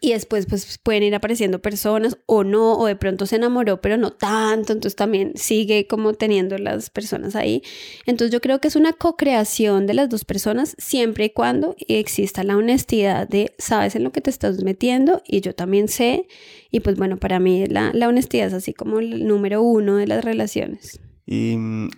y 0.00 0.12
después 0.12 0.46
pues 0.46 0.78
pueden 0.78 1.02
ir 1.02 1.14
apareciendo 1.14 1.60
personas 1.60 2.18
o 2.24 2.42
no, 2.42 2.78
o 2.78 2.86
de 2.86 2.96
pronto 2.96 3.26
se 3.26 3.36
enamoró, 3.36 3.82
pero 3.82 3.98
no 3.98 4.10
tanto, 4.10 4.72
entonces 4.72 4.96
también 4.96 5.32
sigue 5.36 5.86
como 5.86 6.14
teniendo 6.14 6.56
las 6.56 6.88
personas 6.88 7.36
ahí. 7.36 7.62
Entonces 8.06 8.32
yo 8.32 8.40
creo 8.40 8.60
que 8.60 8.68
es 8.68 8.76
una 8.76 8.94
co-creación 8.94 9.86
de 9.86 9.94
las 9.94 10.08
dos 10.08 10.24
personas 10.24 10.74
siempre 10.78 11.26
y 11.26 11.30
cuando 11.30 11.76
exista 11.86 12.42
la 12.44 12.56
honestidad 12.56 13.28
de 13.28 13.54
sabes 13.58 13.94
en 13.94 14.04
lo 14.04 14.10
que 14.10 14.22
te 14.22 14.30
estás 14.30 14.64
metiendo 14.64 15.22
y 15.26 15.42
yo 15.42 15.54
también 15.54 15.88
sé. 15.88 16.26
Y 16.70 16.80
pues 16.80 16.96
bueno, 16.96 17.18
para 17.18 17.38
mí 17.38 17.66
la, 17.66 17.92
la 17.92 18.08
honestidad 18.08 18.46
es 18.46 18.54
así 18.54 18.72
como 18.72 19.00
el 19.00 19.26
número 19.26 19.62
uno 19.62 19.96
de 19.96 20.06
las 20.06 20.24
relaciones. 20.24 20.98
Y 21.26 21.56
mm, 21.56 21.90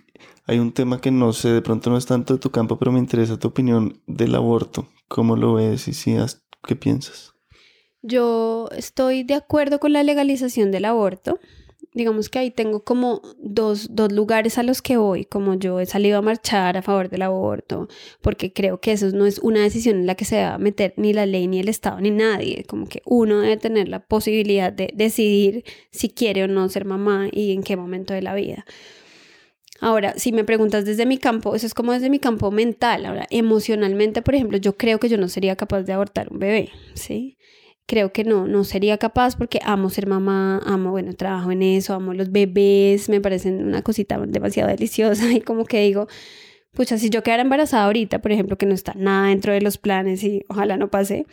hay 0.45 0.59
un 0.59 0.73
tema 0.73 0.99
que 0.99 1.11
no 1.11 1.31
sé, 1.31 1.49
de 1.49 1.61
pronto 1.61 1.89
no 1.89 1.97
es 1.97 2.05
tanto 2.05 2.33
de 2.33 2.39
tu 2.39 2.51
campo, 2.51 2.77
pero 2.77 2.91
me 2.91 2.99
interesa 2.99 3.39
tu 3.39 3.47
opinión 3.47 4.01
del 4.07 4.35
aborto. 4.35 4.89
¿Cómo 5.07 5.37
lo 5.37 5.53
ves 5.53 5.87
y 5.87 5.93
si, 5.93 6.15
qué 6.67 6.75
piensas? 6.75 7.32
Yo 8.05 8.67
estoy 8.75 9.23
de 9.23 9.33
acuerdo 9.33 9.79
con 9.79 9.93
la 9.93 10.03
legalización 10.03 10.71
del 10.71 10.83
aborto. 10.83 11.39
Digamos 11.93 12.27
que 12.27 12.39
ahí 12.39 12.51
tengo 12.51 12.83
como 12.83 13.21
dos, 13.37 13.89
lugares 14.11 14.57
a 14.57 14.63
los 14.63 14.81
que 14.81 14.97
voy, 14.97 15.23
como 15.23 15.53
yo 15.53 15.79
he 15.79 15.85
salido 15.85 16.17
a 16.17 16.21
marchar 16.21 16.75
a 16.75 16.81
favor 16.81 17.07
del 17.07 17.21
aborto, 17.21 17.87
porque 18.21 18.51
creo 18.51 18.81
que 18.81 18.91
eso 18.91 19.09
no 19.11 19.25
es 19.25 19.39
una 19.39 19.61
decisión 19.61 19.97
en 19.97 20.07
la 20.07 20.15
que 20.15 20.25
se 20.25 20.41
va 20.41 20.55
a 20.55 20.57
meter 20.57 20.93
ni 20.97 21.13
la 21.13 21.25
ley, 21.25 21.47
ni 21.47 21.59
el 21.59 21.69
Estado, 21.69 22.01
ni 22.01 22.09
nadie, 22.09 22.65
como 22.65 22.87
que 22.87 23.03
uno 23.05 23.39
debe 23.39 23.57
tener 23.57 23.87
la 23.87 23.99
posibilidad 23.99 24.73
de 24.73 24.91
decidir 24.95 25.63
si 25.91 26.09
quiere 26.09 26.43
o 26.43 26.47
no 26.47 26.67
ser 26.67 26.83
mamá 26.83 27.27
y 27.31 27.53
en 27.53 27.63
qué 27.63 27.77
momento 27.77 28.13
de 28.13 28.23
la 28.23 28.33
vida. 28.33 28.65
Ahora, 29.79 30.13
si 30.17 30.31
me 30.31 30.43
preguntas 30.43 30.85
desde 30.85 31.05
mi 31.05 31.19
campo, 31.19 31.55
eso 31.55 31.67
es 31.67 31.73
como 31.73 31.93
desde 31.93 32.09
mi 32.09 32.19
campo 32.19 32.51
mental. 32.51 33.05
Ahora, 33.05 33.27
emocionalmente, 33.29 34.21
por 34.21 34.33
ejemplo, 34.33 34.57
yo 34.57 34.77
creo 34.77 34.99
que 34.99 35.09
yo 35.09 35.17
no 35.17 35.27
sería 35.27 35.55
capaz 35.55 35.83
de 35.83 35.93
abortar 35.93 36.31
un 36.31 36.39
bebé, 36.39 36.69
¿sí? 36.95 37.37
Creo 37.85 38.13
que 38.13 38.23
no, 38.23 38.47
no 38.47 38.63
sería 38.63 38.97
capaz 38.97 39.35
porque 39.35 39.59
amo 39.63 39.89
ser 39.89 40.07
mamá, 40.07 40.59
amo, 40.65 40.91
bueno, 40.91 41.13
trabajo 41.13 41.51
en 41.51 41.61
eso, 41.61 41.93
amo 41.93 42.13
los 42.13 42.31
bebés, 42.31 43.09
me 43.09 43.21
parecen 43.21 43.65
una 43.65 43.81
cosita 43.81 44.17
demasiado 44.19 44.69
deliciosa 44.69 45.31
y 45.31 45.41
como 45.41 45.65
que 45.65 45.81
digo, 45.81 46.07
pucha, 46.73 46.97
si 46.97 47.09
yo 47.09 47.23
quedara 47.23 47.43
embarazada 47.43 47.85
ahorita, 47.85 48.21
por 48.21 48.31
ejemplo, 48.31 48.57
que 48.57 48.65
no 48.65 48.73
está 48.73 48.93
nada 48.95 49.27
dentro 49.27 49.53
de 49.53 49.61
los 49.61 49.77
planes 49.77 50.23
y 50.23 50.43
ojalá 50.47 50.77
no 50.77 50.89
pase, 50.89 51.25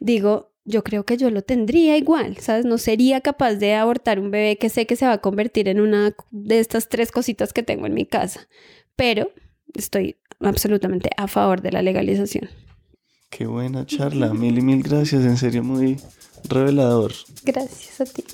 digo, 0.00 0.52
yo 0.64 0.84
creo 0.84 1.04
que 1.04 1.16
yo 1.16 1.30
lo 1.30 1.42
tendría 1.42 1.96
igual, 1.96 2.36
¿sabes? 2.36 2.66
No 2.66 2.76
sería 2.76 3.22
capaz 3.22 3.54
de 3.54 3.74
abortar 3.74 4.20
un 4.20 4.30
bebé 4.30 4.58
que 4.58 4.68
sé 4.68 4.86
que 4.86 4.96
se 4.96 5.06
va 5.06 5.14
a 5.14 5.18
convertir 5.18 5.66
en 5.68 5.80
una 5.80 6.14
de 6.30 6.60
estas 6.60 6.90
tres 6.90 7.10
cositas 7.10 7.54
que 7.54 7.62
tengo 7.62 7.86
en 7.86 7.94
mi 7.94 8.04
casa, 8.04 8.48
pero 8.94 9.32
estoy 9.74 10.18
absolutamente 10.40 11.10
a 11.16 11.26
favor 11.26 11.62
de 11.62 11.72
la 11.72 11.80
legalización. 11.80 12.50
Qué 13.30 13.46
buena 13.46 13.86
charla, 13.86 14.32
mil 14.32 14.58
y 14.58 14.62
mil 14.62 14.82
gracias, 14.82 15.24
en 15.24 15.36
serio 15.36 15.62
muy 15.62 15.98
revelador. 16.48 17.12
Gracias 17.44 18.00
a 18.00 18.04
ti. 18.04 18.24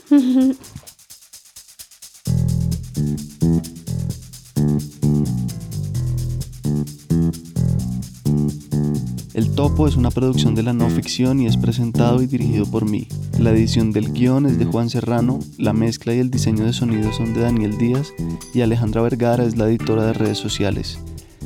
El 9.34 9.50
Topo 9.56 9.88
es 9.88 9.96
una 9.96 10.12
producción 10.12 10.54
de 10.54 10.62
la 10.62 10.72
no 10.72 10.88
ficción 10.88 11.40
y 11.40 11.46
es 11.46 11.56
presentado 11.56 12.22
y 12.22 12.26
dirigido 12.26 12.66
por 12.66 12.88
mí. 12.88 13.08
La 13.40 13.50
edición 13.50 13.90
del 13.90 14.12
guion 14.12 14.46
es 14.46 14.58
de 14.60 14.64
Juan 14.64 14.88
Serrano, 14.88 15.40
la 15.58 15.72
mezcla 15.72 16.14
y 16.14 16.20
el 16.20 16.30
diseño 16.30 16.64
de 16.64 16.72
sonido 16.72 17.12
son 17.12 17.34
de 17.34 17.40
Daniel 17.40 17.76
Díaz 17.76 18.12
y 18.54 18.60
Alejandra 18.60 19.02
Vergara 19.02 19.44
es 19.44 19.56
la 19.56 19.66
editora 19.66 20.06
de 20.06 20.12
redes 20.12 20.38
sociales. 20.38 21.00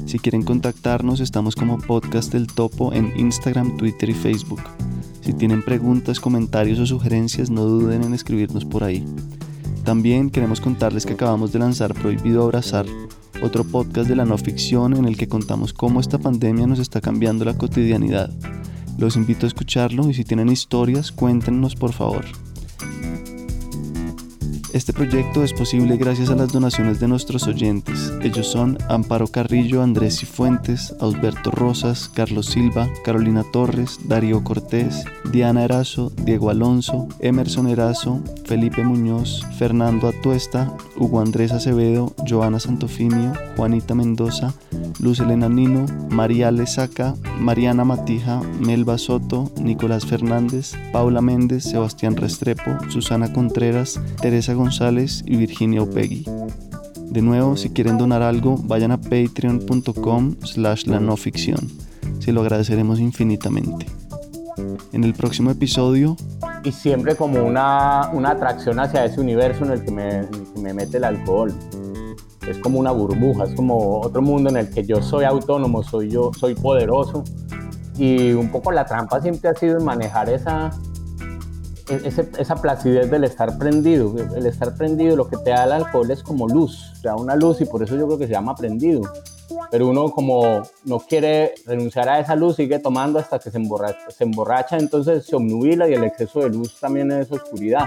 Si 0.06 0.18
quieren 0.18 0.42
contactarnos, 0.42 1.20
estamos 1.20 1.54
como 1.54 1.78
Podcast 1.78 2.32
del 2.32 2.46
Topo 2.46 2.92
en 2.92 3.12
Instagram, 3.18 3.76
Twitter 3.76 4.10
y 4.10 4.14
Facebook. 4.14 4.62
Si 5.20 5.32
tienen 5.32 5.62
preguntas, 5.62 6.20
comentarios 6.20 6.78
o 6.78 6.86
sugerencias, 6.86 7.50
no 7.50 7.64
duden 7.64 8.02
en 8.04 8.14
escribirnos 8.14 8.64
por 8.64 8.84
ahí. 8.84 9.04
También 9.84 10.30
queremos 10.30 10.60
contarles 10.60 11.06
que 11.06 11.14
acabamos 11.14 11.52
de 11.52 11.58
lanzar 11.58 11.94
Prohibido 11.94 12.42
Abrazar, 12.42 12.86
otro 13.42 13.64
podcast 13.64 14.08
de 14.08 14.16
la 14.16 14.24
no 14.24 14.36
ficción 14.38 14.96
en 14.96 15.04
el 15.04 15.16
que 15.16 15.28
contamos 15.28 15.72
cómo 15.72 16.00
esta 16.00 16.18
pandemia 16.18 16.66
nos 16.66 16.78
está 16.78 17.00
cambiando 17.00 17.44
la 17.44 17.56
cotidianidad. 17.56 18.30
Los 18.98 19.16
invito 19.16 19.46
a 19.46 19.48
escucharlo 19.48 20.10
y 20.10 20.14
si 20.14 20.24
tienen 20.24 20.48
historias, 20.48 21.12
cuéntenos 21.12 21.76
por 21.76 21.92
favor. 21.92 22.24
Este 24.72 24.92
proyecto 24.92 25.42
es 25.42 25.54
posible 25.54 25.96
gracias 25.96 26.28
a 26.28 26.34
las 26.34 26.52
donaciones 26.52 27.00
de 27.00 27.08
nuestros 27.08 27.46
oyentes. 27.46 28.12
Ellos 28.22 28.48
son 28.48 28.76
Amparo 28.88 29.26
Carrillo, 29.26 29.82
Andrés 29.82 30.18
Cifuentes, 30.18 30.94
Alberto 31.00 31.50
Rosas, 31.50 32.10
Carlos 32.12 32.46
Silva, 32.46 32.86
Carolina 33.02 33.44
Torres, 33.50 33.98
Darío 34.04 34.44
Cortés, 34.44 35.04
Diana 35.32 35.64
Erazo, 35.64 36.12
Diego 36.22 36.50
Alonso, 36.50 37.08
Emerson 37.20 37.66
Erazo, 37.68 38.20
Felipe 38.44 38.84
Muñoz, 38.84 39.46
Fernando 39.58 40.06
Atuesta, 40.06 40.76
Hugo 40.96 41.20
Andrés 41.20 41.52
Acevedo, 41.52 42.14
Joana 42.28 42.60
Santofimio, 42.60 43.32
Juanita 43.56 43.94
Mendoza, 43.94 44.52
Luz 45.00 45.20
Elena 45.20 45.48
Nino, 45.48 45.86
María 46.10 46.50
Lezaca, 46.50 47.14
Mariana 47.40 47.84
Matija, 47.84 48.40
Melba 48.60 48.98
Soto, 48.98 49.50
Nicolás 49.60 50.04
Fernández, 50.04 50.72
Paula 50.92 51.20
Méndez, 51.20 51.64
Sebastián 51.64 52.16
Restrepo, 52.16 52.76
Susana 52.88 53.32
Contreras, 53.32 54.00
Teresa 54.20 54.54
González 54.54 55.22
y 55.24 55.36
Virginia 55.36 55.82
Opegui. 55.82 56.24
De 57.10 57.22
nuevo, 57.22 57.56
si 57.56 57.70
quieren 57.70 57.96
donar 57.96 58.22
algo, 58.22 58.58
vayan 58.58 58.90
a 58.90 59.00
patreon.com 59.00 60.36
slash 60.42 60.86
la 60.86 61.00
no 61.00 61.16
ficción. 61.16 61.68
Se 62.18 62.32
lo 62.32 62.40
agradeceremos 62.42 62.98
infinitamente. 63.00 63.86
En 64.92 65.04
el 65.04 65.14
próximo 65.14 65.50
episodio... 65.50 66.16
Y 66.64 66.72
siempre 66.72 67.14
como 67.14 67.42
una, 67.44 68.10
atracción 68.28 68.80
hacia 68.80 69.04
ese 69.04 69.20
universo 69.20 69.64
en 69.64 69.70
el 69.70 69.84
que 69.84 69.90
me 69.92 70.74
mete 70.74 70.96
el 70.96 71.04
alcohol. 71.04 71.54
Es 72.48 72.58
como 72.58 72.78
una 72.78 72.90
burbuja, 72.90 73.44
es 73.44 73.54
como 73.54 74.00
otro 74.00 74.22
mundo 74.22 74.50
en 74.50 74.56
el 74.56 74.70
que 74.70 74.84
yo 74.84 75.02
soy 75.02 75.24
autónomo, 75.24 75.82
soy 75.82 76.10
yo, 76.10 76.30
soy 76.38 76.54
poderoso. 76.54 77.24
Y 77.96 78.32
un 78.32 78.50
poco 78.50 78.72
la 78.72 78.86
trampa 78.86 79.20
siempre 79.20 79.50
ha 79.50 79.54
sido 79.54 79.80
manejar 79.80 80.30
esa, 80.30 80.70
esa 82.38 82.56
placidez 82.56 83.10
del 83.10 83.24
estar 83.24 83.58
prendido. 83.58 84.14
El 84.34 84.46
estar 84.46 84.74
prendido, 84.74 85.16
lo 85.16 85.28
que 85.28 85.36
te 85.36 85.50
da 85.50 85.64
el 85.64 85.72
alcohol 85.72 86.10
es 86.10 86.22
como 86.22 86.48
luz, 86.48 86.92
te 87.02 87.08
da 87.08 87.16
una 87.16 87.34
luz 87.36 87.60
y 87.60 87.64
por 87.64 87.82
eso 87.82 87.96
yo 87.96 88.06
creo 88.06 88.18
que 88.18 88.26
se 88.26 88.32
llama 88.32 88.54
prendido. 88.54 89.02
Pero 89.70 89.88
uno 89.88 90.10
como 90.10 90.62
no 90.84 90.98
quiere 91.00 91.54
renunciar 91.66 92.08
a 92.08 92.20
esa 92.20 92.36
luz, 92.36 92.56
sigue 92.56 92.78
tomando 92.78 93.18
hasta 93.18 93.38
que 93.38 93.50
se 93.50 93.56
emborracha, 93.56 94.10
se 94.10 94.24
emborracha 94.24 94.76
entonces 94.78 95.24
se 95.24 95.36
obnubila 95.36 95.88
y 95.88 95.94
el 95.94 96.04
exceso 96.04 96.40
de 96.40 96.50
luz 96.50 96.78
también 96.78 97.10
es 97.12 97.30
oscuridad. 97.32 97.86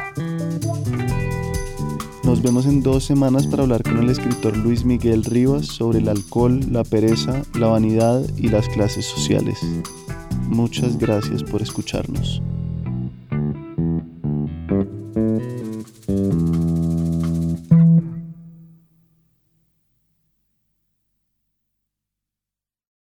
Nos 2.23 2.41
vemos 2.41 2.65
en 2.65 2.83
dos 2.83 3.03
semanas 3.03 3.47
para 3.47 3.63
hablar 3.63 3.83
con 3.83 3.97
el 3.97 4.09
escritor 4.09 4.55
Luis 4.55 4.85
Miguel 4.85 5.23
Rivas 5.23 5.65
sobre 5.65 5.99
el 5.99 6.07
alcohol, 6.07 6.59
la 6.71 6.83
pereza, 6.83 7.41
la 7.59 7.67
vanidad 7.67 8.21
y 8.37 8.47
las 8.49 8.69
clases 8.69 9.05
sociales. 9.05 9.59
Muchas 10.47 10.97
gracias 10.97 11.43
por 11.43 11.61
escucharnos. 11.61 12.41